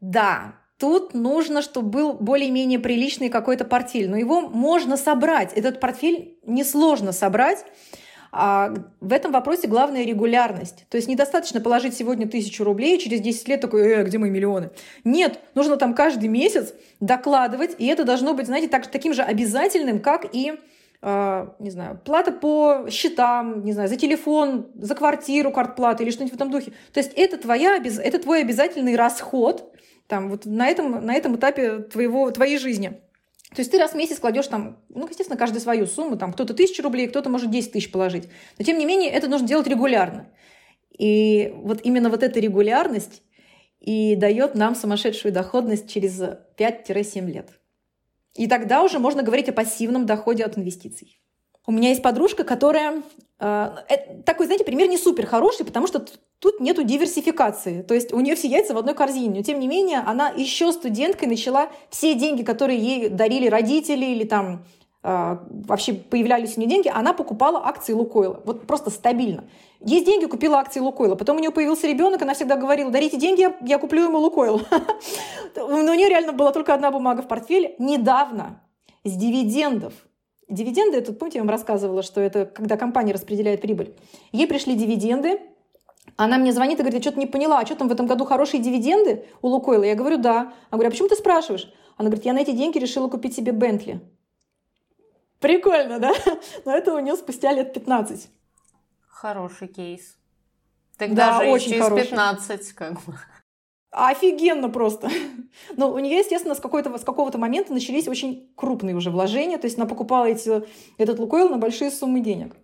Да, 0.00 0.56
тут 0.76 1.14
нужно, 1.14 1.62
чтобы 1.62 1.88
был 1.88 2.14
более-менее 2.14 2.80
приличный 2.80 3.28
какой-то 3.28 3.64
портфель. 3.64 4.10
Но 4.10 4.16
его 4.16 4.40
можно 4.40 4.96
собрать. 4.96 5.52
Этот 5.52 5.78
портфель 5.78 6.40
несложно 6.44 7.12
собрать. 7.12 7.64
А 8.32 8.74
в 9.00 9.12
этом 9.12 9.32
вопросе 9.32 9.68
главная 9.68 10.04
регулярность. 10.04 10.86
То 10.88 10.96
есть 10.96 11.08
недостаточно 11.08 11.60
положить 11.60 11.94
сегодня 11.94 12.28
тысячу 12.28 12.64
рублей, 12.64 12.98
через 12.98 13.20
10 13.20 13.48
лет 13.48 13.60
такой, 13.60 13.82
э, 13.82 14.04
где 14.04 14.18
мои 14.18 14.30
миллионы? 14.30 14.70
Нет, 15.04 15.40
нужно 15.54 15.76
там 15.76 15.94
каждый 15.94 16.28
месяц 16.28 16.74
докладывать, 17.00 17.76
и 17.78 17.86
это 17.86 18.04
должно 18.04 18.34
быть, 18.34 18.46
знаете, 18.46 18.68
так, 18.68 18.86
таким 18.86 19.14
же 19.14 19.22
обязательным, 19.22 20.00
как 20.00 20.26
и 20.32 20.54
Uh, 21.02 21.52
не 21.58 21.70
знаю, 21.70 22.00
плата 22.04 22.32
по 22.32 22.86
счетам, 22.90 23.62
не 23.64 23.74
знаю, 23.74 23.86
за 23.86 23.96
телефон, 23.96 24.66
за 24.74 24.94
квартиру, 24.94 25.52
картплата 25.52 26.02
или 26.02 26.10
что-нибудь 26.10 26.32
в 26.32 26.36
этом 26.36 26.50
духе. 26.50 26.72
То 26.94 27.00
есть 27.00 27.12
это, 27.14 27.36
твоя, 27.36 27.76
это 27.76 28.18
твой 28.18 28.40
обязательный 28.40 28.96
расход 28.96 29.70
там, 30.08 30.30
вот 30.30 30.46
на, 30.46 30.68
этом, 30.68 31.04
на 31.04 31.14
этом 31.14 31.36
этапе 31.36 31.78
твоего, 31.78 32.30
твоей 32.30 32.58
жизни. 32.58 33.00
То 33.56 33.60
есть 33.60 33.72
ты 33.72 33.78
раз 33.78 33.92
в 33.92 33.96
месяц 33.96 34.18
кладешь 34.18 34.48
там, 34.48 34.76
ну, 34.90 35.08
естественно, 35.08 35.38
каждый 35.38 35.62
свою 35.62 35.86
сумму, 35.86 36.18
там 36.18 36.34
кто-то 36.34 36.52
тысячу 36.52 36.82
рублей, 36.82 37.08
кто-то 37.08 37.30
может 37.30 37.50
10 37.50 37.72
тысяч 37.72 37.90
положить. 37.90 38.28
Но 38.58 38.66
тем 38.66 38.76
не 38.76 38.84
менее 38.84 39.10
это 39.10 39.28
нужно 39.28 39.48
делать 39.48 39.66
регулярно. 39.66 40.28
И 40.98 41.54
вот 41.56 41.80
именно 41.82 42.10
вот 42.10 42.22
эта 42.22 42.38
регулярность 42.38 43.22
и 43.80 44.14
дает 44.14 44.56
нам 44.56 44.74
сумасшедшую 44.74 45.32
доходность 45.32 45.90
через 45.90 46.20
5-7 46.58 47.24
лет. 47.30 47.48
И 48.34 48.46
тогда 48.46 48.82
уже 48.82 48.98
можно 48.98 49.22
говорить 49.22 49.48
о 49.48 49.54
пассивном 49.54 50.04
доходе 50.04 50.44
от 50.44 50.58
инвестиций. 50.58 51.18
У 51.66 51.72
меня 51.72 51.88
есть 51.88 52.02
подружка, 52.02 52.44
которая... 52.44 53.02
Э, 53.38 53.70
такой, 54.24 54.46
знаете, 54.46 54.64
пример 54.64 54.88
не 54.88 54.96
супер 54.96 55.26
хороший, 55.26 55.66
потому 55.66 55.86
что 55.86 56.04
тут 56.38 56.60
нету 56.60 56.82
диверсификации. 56.82 57.82
То 57.82 57.94
есть 57.94 58.12
у 58.12 58.20
нее 58.20 58.34
все 58.34 58.48
яйца 58.48 58.74
в 58.74 58.78
одной 58.78 58.94
корзине. 58.94 59.36
Но 59.36 59.42
тем 59.42 59.60
не 59.60 59.68
менее, 59.68 60.00
она 60.06 60.30
еще 60.30 60.72
студенткой 60.72 61.28
начала 61.28 61.68
все 61.90 62.14
деньги, 62.14 62.42
которые 62.42 62.78
ей 62.78 63.08
дарили 63.08 63.48
родители 63.48 64.06
или 64.06 64.24
там 64.24 64.64
э, 65.02 65.36
вообще 65.50 65.92
появлялись 65.92 66.56
у 66.56 66.60
нее 66.60 66.70
деньги, 66.70 66.88
она 66.88 67.12
покупала 67.12 67.66
акции 67.66 67.92
Лукойла. 67.92 68.40
Вот 68.44 68.66
просто 68.66 68.90
стабильно. 68.90 69.44
Есть 69.80 70.06
деньги, 70.06 70.24
купила 70.24 70.58
акции 70.58 70.80
Лукойла. 70.80 71.14
Потом 71.14 71.36
у 71.36 71.40
нее 71.40 71.50
появился 71.50 71.86
ребенок, 71.86 72.22
она 72.22 72.32
всегда 72.32 72.56
говорила, 72.56 72.90
дарите 72.90 73.18
деньги, 73.18 73.48
я 73.60 73.78
куплю 73.78 74.04
ему 74.04 74.18
Лукойл. 74.18 74.62
Но 75.56 75.66
у 75.66 75.94
нее 75.94 76.08
реально 76.08 76.32
была 76.32 76.52
только 76.52 76.72
одна 76.72 76.90
бумага 76.90 77.20
в 77.20 77.28
портфеле. 77.28 77.74
Недавно 77.78 78.62
с 79.04 79.12
дивидендов 79.14 79.92
Дивиденды, 80.48 80.98
это, 80.98 81.12
помните, 81.12 81.38
я 81.38 81.42
вам 81.42 81.50
рассказывала, 81.50 82.02
что 82.02 82.20
это 82.20 82.46
когда 82.46 82.76
компания 82.76 83.12
распределяет 83.12 83.60
прибыль. 83.60 83.94
Ей 84.32 84.46
пришли 84.46 84.76
дивиденды, 84.76 85.40
она 86.16 86.38
мне 86.38 86.52
звонит 86.52 86.78
и 86.78 86.82
говорит, 86.82 86.94
я 86.94 87.02
что-то 87.02 87.18
не 87.18 87.26
поняла, 87.26 87.58
а 87.58 87.66
что 87.66 87.74
там 87.74 87.88
в 87.88 87.92
этом 87.92 88.06
году 88.06 88.24
хорошие 88.24 88.62
дивиденды 88.62 89.26
у 89.42 89.48
Лукойла? 89.48 89.82
Я 89.84 89.96
говорю, 89.96 90.18
да. 90.18 90.52
Она 90.70 90.78
говорит, 90.78 90.88
а 90.88 90.92
почему 90.92 91.08
ты 91.08 91.16
спрашиваешь? 91.16 91.72
Она 91.96 92.08
говорит, 92.08 92.24
я 92.24 92.32
на 92.32 92.38
эти 92.38 92.52
деньги 92.52 92.78
решила 92.78 93.08
купить 93.08 93.34
себе 93.34 93.52
Бентли. 93.52 94.00
Прикольно, 95.40 95.98
да? 95.98 96.12
Но 96.64 96.72
это 96.72 96.94
у 96.94 96.98
нее 97.00 97.16
спустя 97.16 97.52
лет 97.52 97.74
15. 97.74 98.28
Хороший 99.08 99.68
кейс. 99.68 100.16
Тогда 100.96 101.38
да, 101.38 101.44
же 101.44 101.50
очень 101.50 101.70
через 101.70 101.82
хороший. 101.82 102.06
15 102.06 102.72
как 102.72 103.04
бы. 103.04 103.14
Офигенно 103.96 104.68
просто. 104.68 105.08
Но 105.76 105.90
у 105.90 105.98
нее, 105.98 106.18
естественно, 106.18 106.54
с, 106.54 106.60
какого-то, 106.60 106.98
с 106.98 107.02
какого-то 107.02 107.38
момента 107.38 107.72
начались 107.72 108.06
очень 108.06 108.52
крупные 108.54 108.94
уже 108.94 109.10
вложения. 109.10 109.56
То 109.56 109.66
есть 109.66 109.78
она 109.78 109.86
покупала 109.86 110.26
эти, 110.26 110.64
этот 110.98 111.18
Лукойл 111.18 111.48
на 111.48 111.56
большие 111.56 111.90
суммы 111.90 112.20
денег. 112.20 112.54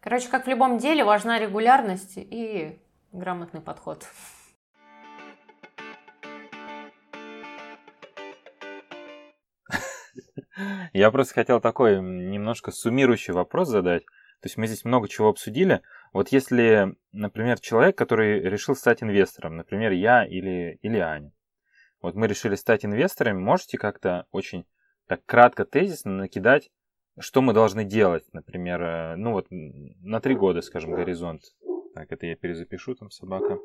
Короче, 0.00 0.28
как 0.28 0.46
в 0.46 0.48
любом 0.48 0.78
деле, 0.78 1.04
важна 1.04 1.38
регулярность 1.38 2.14
и 2.16 2.80
грамотный 3.12 3.60
подход. 3.60 4.04
Я 10.92 11.12
просто 11.12 11.34
хотел 11.34 11.60
такой 11.60 12.02
немножко 12.02 12.72
суммирующий 12.72 13.32
вопрос 13.32 13.68
задать. 13.68 14.02
То 14.42 14.46
есть 14.48 14.56
мы 14.56 14.66
здесь 14.66 14.84
много 14.84 15.08
чего 15.08 15.28
обсудили. 15.28 15.82
Вот 16.12 16.30
если, 16.30 16.96
например, 17.12 17.60
человек, 17.60 17.96
который 17.96 18.40
решил 18.40 18.74
стать 18.74 19.00
инвестором, 19.00 19.56
например, 19.56 19.92
я 19.92 20.26
или, 20.26 20.80
или 20.82 20.98
Аня, 20.98 21.32
вот 22.00 22.16
мы 22.16 22.26
решили 22.26 22.56
стать 22.56 22.84
инвесторами, 22.84 23.38
можете 23.38 23.78
как-то 23.78 24.26
очень 24.32 24.66
так 25.06 25.24
кратко, 25.26 25.64
тезисно 25.64 26.16
накидать, 26.16 26.70
что 27.20 27.40
мы 27.40 27.52
должны 27.52 27.84
делать, 27.84 28.24
например, 28.32 28.82
э, 28.82 29.16
ну 29.16 29.30
вот 29.30 29.46
на 29.50 30.20
три 30.20 30.34
года, 30.34 30.60
скажем, 30.60 30.90
горизонт. 30.92 31.42
Так, 31.94 32.10
это 32.10 32.26
я 32.26 32.34
перезапишу, 32.34 32.96
там 32.96 33.10
собака. 33.10 33.58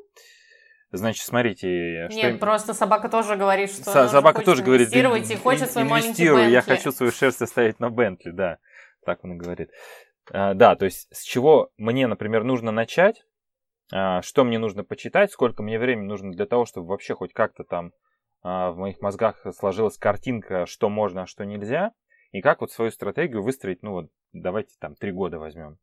Значит, 0.92 1.24
смотрите, 1.24 2.08
что... 2.08 2.16
Нет, 2.16 2.38
просто 2.38 2.72
собака 2.72 3.08
тоже 3.08 3.34
говорит, 3.34 3.70
что 3.70 3.82
С- 3.82 4.10
собака 4.10 4.42
тоже 4.42 4.62
говорит, 4.62 4.88
инвестировать 4.88 5.28
и 5.28 5.34
хочет 5.34 5.72
свой 5.72 5.84
маленький 5.84 6.28
Бентли. 6.28 6.50
я 6.52 6.62
хочу 6.62 6.92
свою 6.92 7.10
шерсть 7.10 7.42
оставить 7.42 7.80
на 7.80 7.90
Бентли, 7.90 8.30
да. 8.30 8.58
Так 9.04 9.24
он 9.24 9.32
и 9.32 9.36
говорит. 9.36 9.70
А, 10.32 10.54
да, 10.54 10.76
то 10.76 10.84
есть 10.84 11.08
с 11.10 11.22
чего 11.22 11.70
мне, 11.76 12.06
например, 12.06 12.44
нужно 12.44 12.70
начать, 12.70 13.24
а, 13.92 14.22
что 14.22 14.44
мне 14.44 14.58
нужно 14.58 14.84
почитать, 14.84 15.32
сколько 15.32 15.62
мне 15.62 15.78
времени 15.78 16.06
нужно 16.06 16.32
для 16.32 16.46
того, 16.46 16.66
чтобы 16.66 16.88
вообще 16.88 17.14
хоть 17.14 17.32
как-то 17.32 17.64
там 17.64 17.92
а, 18.42 18.70
в 18.70 18.76
моих 18.76 19.00
мозгах 19.00 19.46
сложилась 19.56 19.96
картинка, 19.98 20.66
что 20.66 20.88
можно, 20.88 21.22
а 21.22 21.26
что 21.26 21.44
нельзя, 21.44 21.92
и 22.32 22.40
как 22.40 22.60
вот 22.60 22.70
свою 22.70 22.90
стратегию 22.90 23.42
выстроить, 23.42 23.82
ну 23.82 23.92
вот 23.92 24.10
давайте 24.32 24.74
там 24.78 24.94
три 24.94 25.12
года 25.12 25.38
возьмем. 25.38 25.78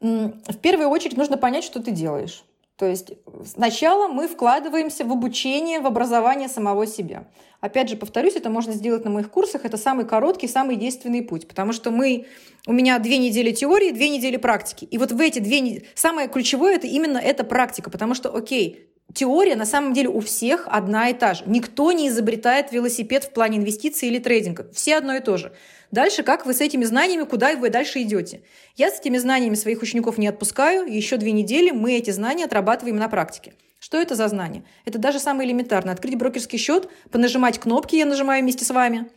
В 0.00 0.58
первую 0.62 0.88
очередь 0.88 1.18
нужно 1.18 1.36
понять, 1.36 1.64
что 1.64 1.82
ты 1.82 1.90
делаешь. 1.90 2.42
То 2.80 2.86
есть 2.86 3.12
сначала 3.44 4.08
мы 4.08 4.26
вкладываемся 4.26 5.04
в 5.04 5.12
обучение, 5.12 5.80
в 5.80 5.86
образование 5.86 6.48
самого 6.48 6.86
себя. 6.86 7.28
Опять 7.60 7.90
же, 7.90 7.96
повторюсь, 7.96 8.36
это 8.36 8.48
можно 8.48 8.72
сделать 8.72 9.04
на 9.04 9.10
моих 9.10 9.30
курсах. 9.30 9.66
Это 9.66 9.76
самый 9.76 10.06
короткий, 10.06 10.48
самый 10.48 10.76
действенный 10.76 11.20
путь. 11.20 11.46
Потому 11.46 11.74
что 11.74 11.90
мы, 11.90 12.24
у 12.66 12.72
меня 12.72 12.98
две 12.98 13.18
недели 13.18 13.52
теории, 13.52 13.90
две 13.90 14.08
недели 14.08 14.38
практики. 14.38 14.86
И 14.86 14.96
вот 14.96 15.12
в 15.12 15.20
эти 15.20 15.40
две 15.40 15.60
недели... 15.60 15.84
Самое 15.94 16.26
ключевое– 16.26 16.74
это 16.76 16.86
именно 16.86 17.18
эта 17.18 17.44
практика. 17.44 17.90
Потому 17.90 18.14
что, 18.14 18.34
окей, 18.34 18.88
теория 19.12 19.56
на 19.56 19.66
самом 19.66 19.92
деле 19.92 20.08
у 20.08 20.20
всех 20.20 20.66
одна 20.66 21.10
и 21.10 21.12
та 21.12 21.34
же. 21.34 21.44
Никто 21.44 21.92
не 21.92 22.08
изобретает 22.08 22.72
велосипед 22.72 23.24
в 23.24 23.34
плане 23.34 23.58
инвестиций 23.58 24.08
или 24.08 24.20
трейдинга. 24.20 24.70
Все 24.72 24.96
одно 24.96 25.14
и 25.16 25.20
то 25.20 25.36
же. 25.36 25.52
Дальше, 25.90 26.22
как 26.22 26.46
вы 26.46 26.54
с 26.54 26.60
этими 26.60 26.84
знаниями, 26.84 27.24
куда 27.24 27.54
вы 27.56 27.70
дальше 27.70 28.02
идете? 28.02 28.42
Я 28.76 28.90
с 28.90 29.00
этими 29.00 29.18
знаниями 29.18 29.54
своих 29.54 29.82
учеников 29.82 30.18
не 30.18 30.28
отпускаю. 30.28 30.86
Еще 30.86 31.16
две 31.16 31.32
недели 31.32 31.70
мы 31.70 31.94
эти 31.94 32.10
знания 32.10 32.44
отрабатываем 32.44 32.96
на 32.96 33.08
практике. 33.08 33.54
Что 33.80 33.98
это 33.98 34.14
за 34.14 34.28
знания? 34.28 34.64
Это 34.84 34.98
даже 34.98 35.18
самое 35.18 35.48
элементарное. 35.48 35.94
Открыть 35.94 36.16
брокерский 36.16 36.58
счет, 36.58 36.88
понажимать 37.10 37.58
кнопки, 37.58 37.96
я 37.96 38.06
нажимаю 38.06 38.42
вместе 38.42 38.64
с 38.64 38.70
вами. 38.70 39.10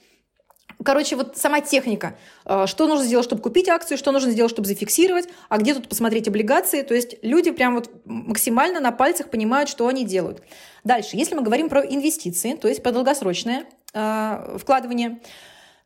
Короче, 0.84 1.16
вот 1.16 1.38
сама 1.38 1.62
техника. 1.62 2.18
Э, 2.46 2.66
что 2.66 2.88
нужно 2.88 3.06
сделать, 3.06 3.26
чтобы 3.26 3.42
купить 3.42 3.70
акцию, 3.70 3.98
что 3.98 4.12
нужно 4.12 4.32
сделать, 4.32 4.52
чтобы 4.52 4.68
зафиксировать, 4.68 5.28
а 5.50 5.58
где 5.58 5.74
тут 5.74 5.88
посмотреть 5.88 6.28
облигации. 6.28 6.82
То 6.82 6.94
есть 6.94 7.18
люди 7.22 7.52
прям 7.52 7.76
вот 7.76 7.92
максимально 8.06 8.80
на 8.80 8.92
пальцах 8.92 9.30
понимают, 9.30 9.70
что 9.70 9.88
они 9.88 10.06
делают. 10.06 10.42
Дальше, 10.84 11.18
если 11.18 11.36
мы 11.36 11.44
говорим 11.44 11.70
про 11.70 11.82
инвестиции, 11.82 12.56
то 12.56 12.68
есть 12.68 12.82
про 12.82 12.92
долгосрочное 12.92 13.66
э, 13.94 14.58
вкладывание, 14.60 15.20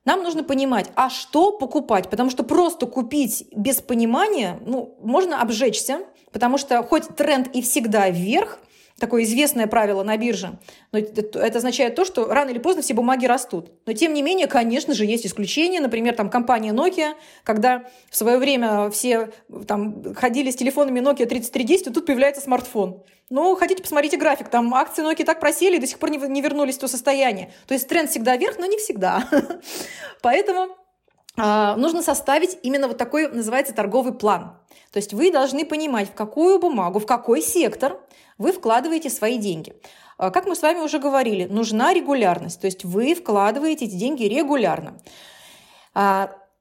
нам 0.08 0.24
нужно 0.24 0.42
понимать, 0.42 0.90
а 0.96 1.10
что 1.10 1.52
покупать, 1.52 2.10
потому 2.10 2.30
что 2.30 2.44
просто 2.44 2.86
купить 2.86 3.46
без 3.52 3.82
понимания, 3.82 4.58
ну, 4.66 4.96
можно 5.02 5.42
обжечься, 5.42 6.00
потому 6.32 6.58
что 6.58 6.82
хоть 6.82 7.10
тренд 7.18 7.54
и 7.54 7.62
всегда 7.62 8.10
вверх, 8.10 8.60
такое 9.00 9.24
известное 9.24 9.68
правило 9.68 10.04
на 10.04 10.16
бирже. 10.16 10.60
Но 10.94 11.00
это 11.00 11.58
означает 11.58 11.96
то, 11.96 12.06
что 12.06 12.26
рано 12.28 12.52
или 12.52 12.58
поздно 12.58 12.84
все 12.84 12.94
бумаги 12.94 13.26
растут. 13.26 13.70
Но 13.86 13.92
тем 13.92 14.14
не 14.14 14.22
менее, 14.22 14.48
конечно 14.48 14.94
же, 14.94 15.06
есть 15.06 15.26
исключения. 15.26 15.82
Например, 15.82 16.16
там 16.16 16.30
компания 16.30 16.72
Nokia, 16.72 17.16
когда 17.44 17.84
в 18.10 18.16
свое 18.16 18.38
время 18.38 18.90
все 18.90 19.30
там 19.68 20.16
ходили 20.16 20.52
с 20.52 20.56
телефонами 20.56 21.02
Nokia 21.02 21.26
3310, 21.26 21.88
и 21.88 21.90
тут 21.92 22.06
появляется 22.06 22.42
смартфон. 22.42 23.04
Ну, 23.30 23.56
хотите, 23.58 23.84
посмотрите 23.84 24.18
график. 24.18 24.48
Там 24.50 24.74
акции 24.74 25.04
Nokia 25.04 25.26
так 25.26 25.40
просели 25.40 25.76
и 25.76 25.80
до 25.80 25.88
сих 25.88 26.00
пор 26.00 26.12
не, 26.12 26.42
вернулись 26.42 26.78
в 26.78 26.80
то 26.80 26.88
состояние. 26.88 27.52
То 27.68 27.74
есть 27.74 27.88
тренд 27.88 28.10
всегда 28.10 28.38
вверх, 28.38 28.58
но 28.58 28.66
не 28.66 28.78
всегда. 28.78 29.28
Поэтому 30.22 30.70
а, 31.38 31.76
нужно 31.76 32.02
составить 32.02 32.58
именно 32.64 32.88
вот 32.88 32.98
такой, 32.98 33.28
называется, 33.28 33.74
торговый 33.74 34.14
план. 34.14 34.58
То 34.92 34.98
есть 34.98 35.14
вы 35.14 35.32
должны 35.32 35.66
понимать, 35.66 36.10
в 36.10 36.14
какую 36.14 36.60
бумагу, 36.60 37.00
в 37.00 37.06
какой 37.06 37.42
сектор 37.42 38.00
вы 38.38 38.54
вкладываете 38.54 39.10
свои 39.10 39.38
деньги. 39.38 39.74
А, 40.18 40.32
как 40.32 40.46
мы 40.46 40.56
с 40.56 40.62
вами 40.62 40.80
уже 40.80 40.98
говорили, 40.98 41.46
нужна 41.46 41.94
регулярность, 41.94 42.62
то 42.62 42.66
есть 42.66 42.86
вы 42.86 43.14
вкладываете 43.14 43.86
эти 43.86 43.96
деньги 43.96 44.24
регулярно. 44.24 44.98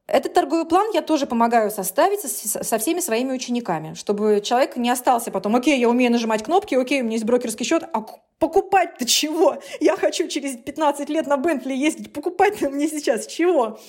Этот 0.07 0.34
торговый 0.34 0.66
план 0.66 0.86
я 0.94 1.02
тоже 1.02 1.26
помогаю 1.26 1.70
составить 1.70 2.20
со, 2.20 2.62
со 2.62 2.78
всеми 2.78 3.00
своими 3.00 3.32
учениками, 3.32 3.94
чтобы 3.94 4.40
человек 4.40 4.76
не 4.76 4.88
остался 4.88 5.32
потом, 5.32 5.57
окей, 5.57 5.80
я 5.80 5.88
умею 5.88 6.12
нажимать 6.12 6.44
кнопки, 6.44 6.76
окей, 6.76 7.00
у 7.00 7.04
меня 7.04 7.14
есть 7.14 7.24
брокерский 7.24 7.66
счет, 7.66 7.82
а 7.92 8.04
покупать-то 8.38 9.04
чего? 9.04 9.59
Я 9.80 9.96
хочу 9.96 10.28
через 10.28 10.57
15 10.57 11.09
лет 11.09 11.26
на 11.26 11.36
Бентли 11.36 11.74
ездить, 11.74 12.12
покупать-то 12.12 12.70
мне 12.70 12.86
сейчас 12.86 13.26
чего? 13.26 13.80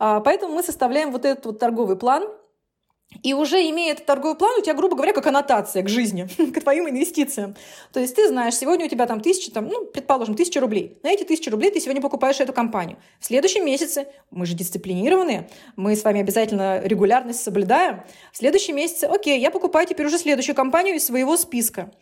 А, 0.00 0.18
поэтому 0.20 0.54
мы 0.54 0.64
составляем 0.64 1.12
вот 1.12 1.24
этот 1.24 1.46
вот 1.46 1.58
торговый 1.60 1.96
план, 1.96 2.24
и 3.22 3.34
уже 3.34 3.56
имея 3.68 3.92
этот 3.92 4.06
торговый 4.06 4.36
план, 4.36 4.58
у 4.58 4.62
тебя, 4.62 4.74
грубо 4.74 4.96
говоря, 4.96 5.12
как 5.12 5.26
аннотация 5.26 5.82
к 5.82 5.88
жизни, 5.88 6.28
к 6.54 6.60
твоим 6.60 6.88
инвестициям. 6.88 7.56
То 7.92 8.00
есть 8.00 8.14
ты 8.14 8.28
знаешь, 8.28 8.54
сегодня 8.54 8.86
у 8.86 8.88
тебя 8.88 9.06
там 9.06 9.20
тысяча, 9.20 9.52
там, 9.52 9.68
ну, 9.68 9.86
предположим, 9.86 10.34
тысяча 10.34 10.60
рублей. 10.60 10.98
На 11.02 11.10
эти 11.10 11.24
тысячи 11.24 11.48
рублей 11.48 11.70
ты 11.70 11.80
сегодня 11.80 12.00
покупаешь 12.00 12.40
эту 12.40 12.52
компанию. 12.52 12.98
В 13.18 13.26
следующем 13.26 13.66
месяце, 13.66 14.06
мы 14.30 14.46
же 14.46 14.54
дисциплинированные, 14.54 15.50
мы 15.76 15.96
с 15.96 16.04
вами 16.04 16.20
обязательно 16.20 16.80
регулярность 16.82 17.42
соблюдаем. 17.42 18.02
В 18.32 18.38
следующем 18.38 18.76
месяце, 18.76 19.04
окей, 19.04 19.40
я 19.40 19.50
покупаю 19.50 19.86
теперь 19.86 20.06
уже 20.06 20.16
следующую 20.16 20.54
компанию 20.54 20.96
из 20.96 21.04
своего 21.04 21.36
списка. 21.36 21.92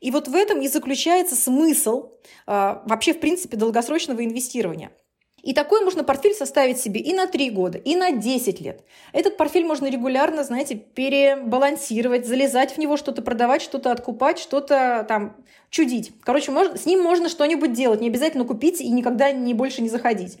И 0.00 0.10
вот 0.10 0.28
в 0.28 0.34
этом 0.34 0.60
и 0.60 0.68
заключается 0.68 1.36
смысл 1.36 2.10
э, 2.46 2.76
вообще, 2.84 3.14
в 3.14 3.20
принципе, 3.20 3.56
долгосрочного 3.56 4.22
инвестирования– 4.24 4.90
и 5.46 5.54
такой 5.54 5.84
можно 5.84 6.02
портфель 6.02 6.34
составить 6.34 6.80
себе 6.80 7.00
и 7.00 7.14
на 7.14 7.28
3 7.28 7.50
года, 7.50 7.78
и 7.78 7.94
на 7.94 8.10
10 8.10 8.60
лет. 8.60 8.82
Этот 9.12 9.36
портфель 9.36 9.64
можно 9.64 9.88
регулярно, 9.88 10.42
знаете, 10.42 10.74
перебалансировать, 10.74 12.26
залезать 12.26 12.72
в 12.72 12.78
него, 12.78 12.96
что-то 12.96 13.22
продавать, 13.22 13.62
что-то 13.62 13.92
откупать, 13.92 14.40
что-то 14.40 15.06
там 15.08 15.36
чудить. 15.70 16.12
Короче, 16.24 16.50
можно, 16.50 16.76
с 16.76 16.84
ним 16.84 17.00
можно 17.00 17.28
что-нибудь 17.28 17.72
делать, 17.74 18.00
не 18.00 18.08
обязательно 18.08 18.44
купить 18.44 18.80
и 18.80 18.90
никогда 18.90 19.30
не 19.30 19.54
больше 19.54 19.82
не 19.82 19.88
заходить. 19.88 20.36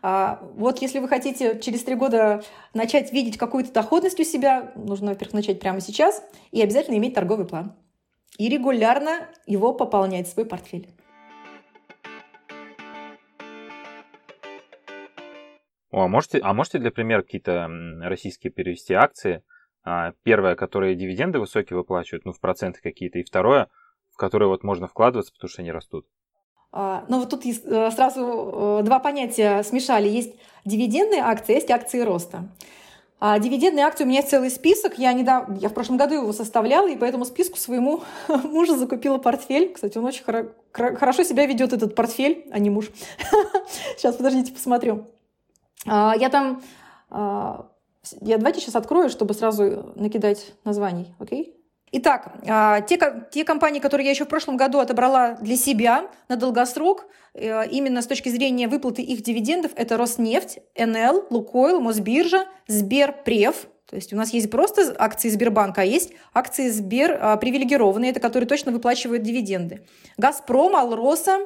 А, 0.00 0.42
вот 0.56 0.80
если 0.80 1.00
вы 1.00 1.08
хотите 1.08 1.60
через 1.60 1.84
три 1.84 1.94
года 1.94 2.42
начать 2.72 3.12
видеть 3.12 3.36
какую-то 3.36 3.70
доходность 3.74 4.20
у 4.20 4.24
себя, 4.24 4.72
нужно, 4.74 5.08
во-первых, 5.08 5.34
начать 5.34 5.60
прямо 5.60 5.82
сейчас 5.82 6.22
и 6.50 6.62
обязательно 6.62 6.96
иметь 6.96 7.12
торговый 7.12 7.46
план. 7.46 7.74
И 8.38 8.48
регулярно 8.48 9.28
его 9.46 9.74
пополнять, 9.74 10.28
свой 10.28 10.46
портфель. 10.46 10.88
О, 15.90 16.02
а 16.02 16.08
можете, 16.08 16.38
а 16.38 16.52
можете 16.54 16.78
для 16.78 16.90
примера 16.90 17.22
какие-то 17.22 17.68
российские 18.02 18.52
перевести 18.52 18.94
акции? 18.94 19.42
А, 19.82 20.12
первое, 20.22 20.54
которые 20.54 20.94
дивиденды 20.94 21.38
высокие 21.38 21.76
выплачивают, 21.76 22.24
ну, 22.24 22.32
в 22.32 22.40
проценты 22.40 22.80
какие-то, 22.80 23.18
и 23.18 23.24
второе, 23.24 23.68
в 24.12 24.16
которые 24.16 24.48
вот 24.48 24.62
можно 24.62 24.86
вкладываться, 24.86 25.32
потому 25.32 25.48
что 25.48 25.62
они 25.62 25.72
растут. 25.72 26.06
А, 26.72 27.04
ну, 27.08 27.18
вот 27.18 27.30
тут 27.30 27.44
э, 27.44 27.90
сразу 27.90 28.80
э, 28.80 28.84
два 28.84 29.00
понятия 29.00 29.62
смешали. 29.64 30.08
Есть 30.08 30.36
дивидендные 30.64 31.22
акции, 31.22 31.54
есть 31.54 31.70
акции 31.70 32.00
роста. 32.00 32.48
А 33.18 33.38
дивидендные 33.38 33.84
акции 33.84 34.04
у 34.04 34.06
меня 34.06 34.22
целый 34.22 34.50
список. 34.50 34.96
Я, 34.96 35.12
недавно, 35.12 35.56
я 35.56 35.68
в 35.68 35.74
прошлом 35.74 35.96
году 35.96 36.14
его 36.14 36.32
составляла, 36.32 36.88
и 36.88 36.96
по 36.96 37.04
этому 37.04 37.24
списку 37.24 37.58
своему 37.58 38.02
мужу 38.28 38.76
закупила 38.76 39.18
портфель. 39.18 39.72
Кстати, 39.72 39.98
он 39.98 40.04
очень 40.04 40.24
хоро- 40.24 40.52
хорошо 40.72 41.24
себя 41.24 41.46
ведет, 41.46 41.72
этот 41.72 41.94
портфель, 41.94 42.46
а 42.52 42.58
не 42.58 42.70
муж. 42.70 42.90
Сейчас, 43.96 44.14
подождите, 44.16 44.52
посмотрю. 44.52 45.06
А, 45.86 46.14
я 46.18 46.28
там... 46.28 46.62
А, 47.10 47.66
я 48.20 48.38
давайте 48.38 48.60
сейчас 48.60 48.76
открою, 48.76 49.10
чтобы 49.10 49.34
сразу 49.34 49.92
накидать 49.94 50.54
названий, 50.64 51.14
окей? 51.18 51.56
Итак, 51.92 52.32
а, 52.46 52.80
те, 52.82 52.98
те 53.30 53.44
компании, 53.44 53.80
которые 53.80 54.06
я 54.06 54.12
еще 54.12 54.24
в 54.24 54.28
прошлом 54.28 54.56
году 54.56 54.78
отобрала 54.78 55.34
для 55.40 55.56
себя 55.56 56.06
на 56.28 56.36
долгосрок, 56.36 57.06
э, 57.34 57.68
именно 57.68 58.00
с 58.00 58.06
точки 58.06 58.28
зрения 58.28 58.68
выплаты 58.68 59.02
их 59.02 59.22
дивидендов, 59.22 59.72
это 59.74 59.96
Роснефть, 59.96 60.60
НЛ, 60.78 61.26
Лукойл, 61.30 61.80
Мосбиржа, 61.80 62.46
Сберпрев, 62.68 63.66
то 63.86 63.96
есть 63.96 64.12
у 64.12 64.16
нас 64.16 64.32
есть 64.32 64.50
просто 64.52 64.94
акции 64.98 65.28
Сбербанка, 65.28 65.80
а 65.80 65.84
есть 65.84 66.12
акции 66.32 66.68
Сбер 66.68 67.38
привилегированные, 67.40 68.12
это 68.12 68.20
которые 68.20 68.48
точно 68.48 68.70
выплачивают 68.70 69.24
дивиденды. 69.24 69.84
Газпром, 70.16 70.76
Алроса, 70.76 71.40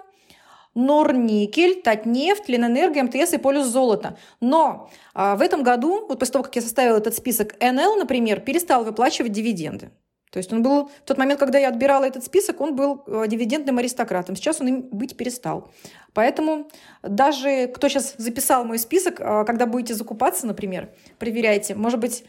Норникель, 0.74 1.82
Татнефть, 1.82 2.48
Ленэнерго, 2.48 3.02
МТС 3.02 3.32
и 3.34 3.38
Полюс 3.38 3.66
золота. 3.66 4.16
Но 4.40 4.90
а, 5.14 5.36
в 5.36 5.42
этом 5.42 5.62
году, 5.62 6.06
вот 6.08 6.18
после 6.18 6.32
того, 6.32 6.44
как 6.44 6.56
я 6.56 6.62
составила 6.62 6.96
этот 6.96 7.14
список, 7.14 7.54
НЛ, 7.60 7.96
например, 7.96 8.40
перестал 8.40 8.84
выплачивать 8.84 9.32
дивиденды. 9.32 9.90
То 10.34 10.38
есть 10.38 10.52
он 10.52 10.64
был, 10.64 10.88
в 10.88 11.06
тот 11.06 11.16
момент, 11.16 11.38
когда 11.38 11.60
я 11.60 11.68
отбирала 11.68 12.02
этот 12.02 12.24
список, 12.24 12.60
он 12.60 12.74
был 12.74 13.04
э, 13.06 13.26
дивидендным 13.28 13.78
аристократом. 13.78 14.34
Сейчас 14.34 14.60
он 14.60 14.66
им 14.66 14.88
быть 14.90 15.16
перестал. 15.16 15.70
Поэтому 16.12 16.68
даже 17.02 17.68
кто 17.68 17.88
сейчас 17.88 18.16
записал 18.18 18.64
мой 18.64 18.80
список, 18.80 19.20
а, 19.20 19.44
когда 19.44 19.66
будете 19.66 19.94
закупаться, 19.94 20.48
например, 20.48 20.90
проверяйте. 21.20 21.76
Может 21.76 22.00
быть, 22.00 22.24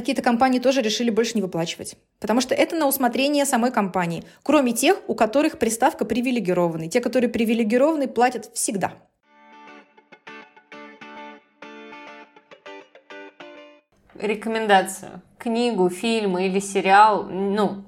какие-то 0.00 0.22
компании 0.22 0.60
тоже 0.60 0.80
решили 0.80 1.10
больше 1.10 1.32
не 1.34 1.42
выплачивать. 1.42 1.96
Потому 2.20 2.40
что 2.40 2.54
это 2.54 2.76
на 2.76 2.86
усмотрение 2.86 3.44
самой 3.44 3.72
компании, 3.72 4.24
кроме 4.42 4.72
тех, 4.72 5.00
у 5.08 5.14
которых 5.14 5.58
приставка 5.58 6.04
привилегированный. 6.04 6.88
Те, 6.88 7.00
которые 7.00 7.28
привилегированы, 7.28 8.06
платят 8.06 8.50
всегда. 8.54 8.92
Рекомендация. 14.14 15.22
Книгу, 15.38 15.88
фильм 15.90 16.38
или 16.38 16.60
сериал, 16.60 17.24
ну, 17.24 17.84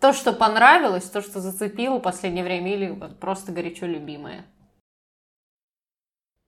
то, 0.00 0.12
что 0.12 0.32
понравилось, 0.32 1.04
то, 1.04 1.22
что 1.22 1.40
зацепило 1.40 1.98
в 1.98 2.02
последнее 2.02 2.44
время, 2.44 2.74
или 2.74 2.98
просто 3.20 3.52
горячо 3.52 3.86
любимое. 3.86 4.44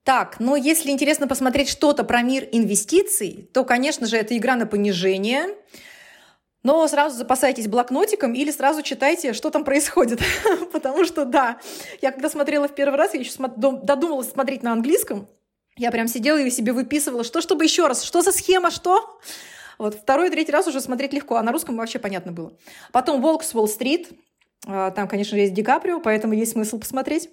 Так, 0.07 0.39
но 0.39 0.55
если 0.55 0.93
интересно 0.93 1.27
посмотреть 1.27 1.69
что-то 1.69 2.05
про 2.05 2.23
мир 2.23 2.49
инвестиций, 2.53 3.51
то, 3.53 3.65
конечно 3.65 4.07
же, 4.07 4.17
это 4.17 4.37
игра 4.37 4.55
на 4.55 4.65
понижение. 4.65 5.49
Но 6.63 6.87
сразу 6.87 7.17
запасайтесь 7.17 7.67
блокнотиком 7.67 8.33
или 8.33 8.53
сразу 8.53 8.83
читайте, 8.83 9.33
что 9.33 9.51
там 9.51 9.65
происходит. 9.65 10.21
Потому 10.73 11.05
что, 11.05 11.25
да, 11.25 11.59
я 12.03 12.13
когда 12.13 12.31
смотрела 12.31 12.69
в 12.69 12.75
первый 12.77 12.95
раз, 12.95 13.15
я 13.15 13.21
еще 13.21 13.33
додумалась 13.57 14.31
смотреть 14.31 14.63
на 14.63 14.71
английском. 14.71 15.27
Я 15.77 15.91
прям 15.91 16.07
сидела 16.07 16.39
и 16.39 16.51
себе 16.51 16.73
выписывала, 16.73 17.25
что, 17.25 17.41
чтобы 17.41 17.65
еще 17.65 17.89
раз, 17.89 18.05
что 18.05 18.23
за 18.23 18.31
схема, 18.31 18.71
что? 18.71 19.19
Вот 19.77 19.97
второй, 19.97 20.31
третий 20.31 20.53
раз 20.53 20.69
уже 20.69 20.81
смотреть 20.81 21.15
легко, 21.15 21.35
а 21.35 21.43
на 21.43 21.51
русском 21.51 21.77
вообще 21.77 21.99
понятно 21.99 22.31
было. 22.31 22.53
Потом 22.93 23.21
«Волк 23.21 23.43
с 23.43 23.53
Уолл-стрит», 23.57 24.11
а, 24.69 24.93
там, 24.93 25.09
конечно, 25.09 25.35
есть 25.35 25.53
Ди 25.53 25.65
Каприо, 25.65 25.99
поэтому 25.99 26.33
есть 26.35 26.53
смысл 26.53 26.79
посмотреть. 26.79 27.29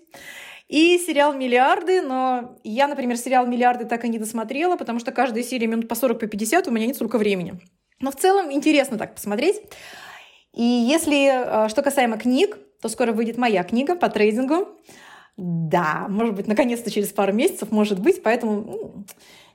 И 0.68 0.98
сериал 0.98 1.34
«Миллиарды», 1.34 2.02
но 2.02 2.58
я, 2.64 2.88
например, 2.88 3.18
сериал 3.18 3.46
«Миллиарды» 3.46 3.86
так 3.86 4.06
и 4.06 4.10
не 4.10 4.18
досмотрела, 4.18 4.78
потому 4.78 5.00
что 5.00 5.12
каждая 5.12 5.44
серия 5.44 5.68
минут 5.68 5.88
по 5.88 5.96
40, 5.96 6.20
по 6.20 6.28
50, 6.28 6.68
у 6.68 6.72
меня 6.72 6.88
нет 6.88 6.96
столько 6.96 7.18
времени. 7.18 7.60
Но 8.00 8.12
в 8.12 8.16
целом 8.16 8.52
интересно 8.52 8.98
так 8.98 9.16
посмотреть. 9.16 9.62
И 10.54 10.64
если, 10.64 11.66
э, 11.66 11.70
что 11.70 11.82
касаемо 11.82 12.18
книг, 12.18 12.58
то 12.82 12.90
скоро 12.90 13.12
выйдет 13.12 13.38
моя 13.38 13.64
книга 13.64 13.96
по 13.96 14.10
трейдингу. 14.10 14.68
Да, 15.36 16.06
может 16.10 16.36
быть, 16.36 16.48
наконец-то 16.48 16.92
через 16.92 17.10
пару 17.10 17.34
месяцев, 17.34 17.72
может 17.72 18.00
быть, 18.00 18.22
поэтому 18.22 18.62
ну, 18.62 19.06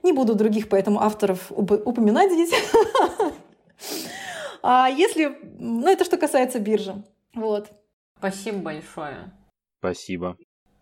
не 0.03 0.13
буду 0.13 0.35
других 0.35 0.69
поэтому 0.69 1.01
авторов 1.01 1.51
упоминать 1.51 2.33
здесь. 2.33 2.53
А 4.61 4.89
если, 4.89 5.39
ну, 5.61 5.87
это 5.87 6.05
что 6.05 6.17
касается 6.17 6.59
биржи. 6.59 7.05
Вот. 7.33 7.71
Спасибо 8.19 8.59
большое. 8.59 9.33
Спасибо. 9.79 10.37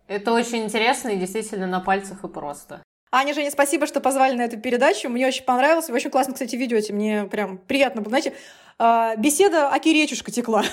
Это 0.09 0.33
очень 0.33 0.65
интересно 0.65 1.11
и 1.11 1.17
действительно 1.17 1.67
на 1.67 1.81
пальцах 1.81 2.25
и 2.25 2.29
просто. 2.29 2.83
Аня, 3.13 3.35
Женя, 3.35 3.51
спасибо, 3.51 3.87
что 3.87 4.01
позвали 4.01 4.37
на 4.37 4.43
эту 4.43 4.59
передачу. 4.59 5.09
Мне 5.09 5.27
очень 5.27 5.45
понравилось. 5.45 5.89
Вы 5.89 5.95
очень 5.97 6.11
классно, 6.11 6.35
кстати, 6.35 6.57
ведете. 6.57 6.93
Мне 6.93 7.25
прям 7.25 7.59
приятно 7.59 8.03
было. 8.03 8.11
Знаете, 8.11 8.35
а, 8.79 9.17
беседа 9.17 9.73
аки 9.73 9.89
речушка 9.89 10.31
текла. 10.31 10.65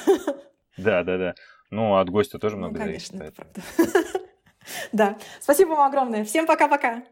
Да, 0.77 1.03
да, 1.03 1.17
да. 1.17 1.35
Ну, 1.69 1.97
от 1.97 2.09
гостя 2.09 2.39
тоже 2.39 2.57
много 2.57 2.79
ну, 2.79 2.85
конечно, 2.85 3.17
зависит. 3.17 3.39
это 3.39 3.45
правда. 3.45 4.19
Да. 4.91 5.17
Спасибо 5.41 5.71
вам 5.71 5.87
огромное. 5.87 6.23
Всем 6.23 6.45
пока-пока. 6.45 7.03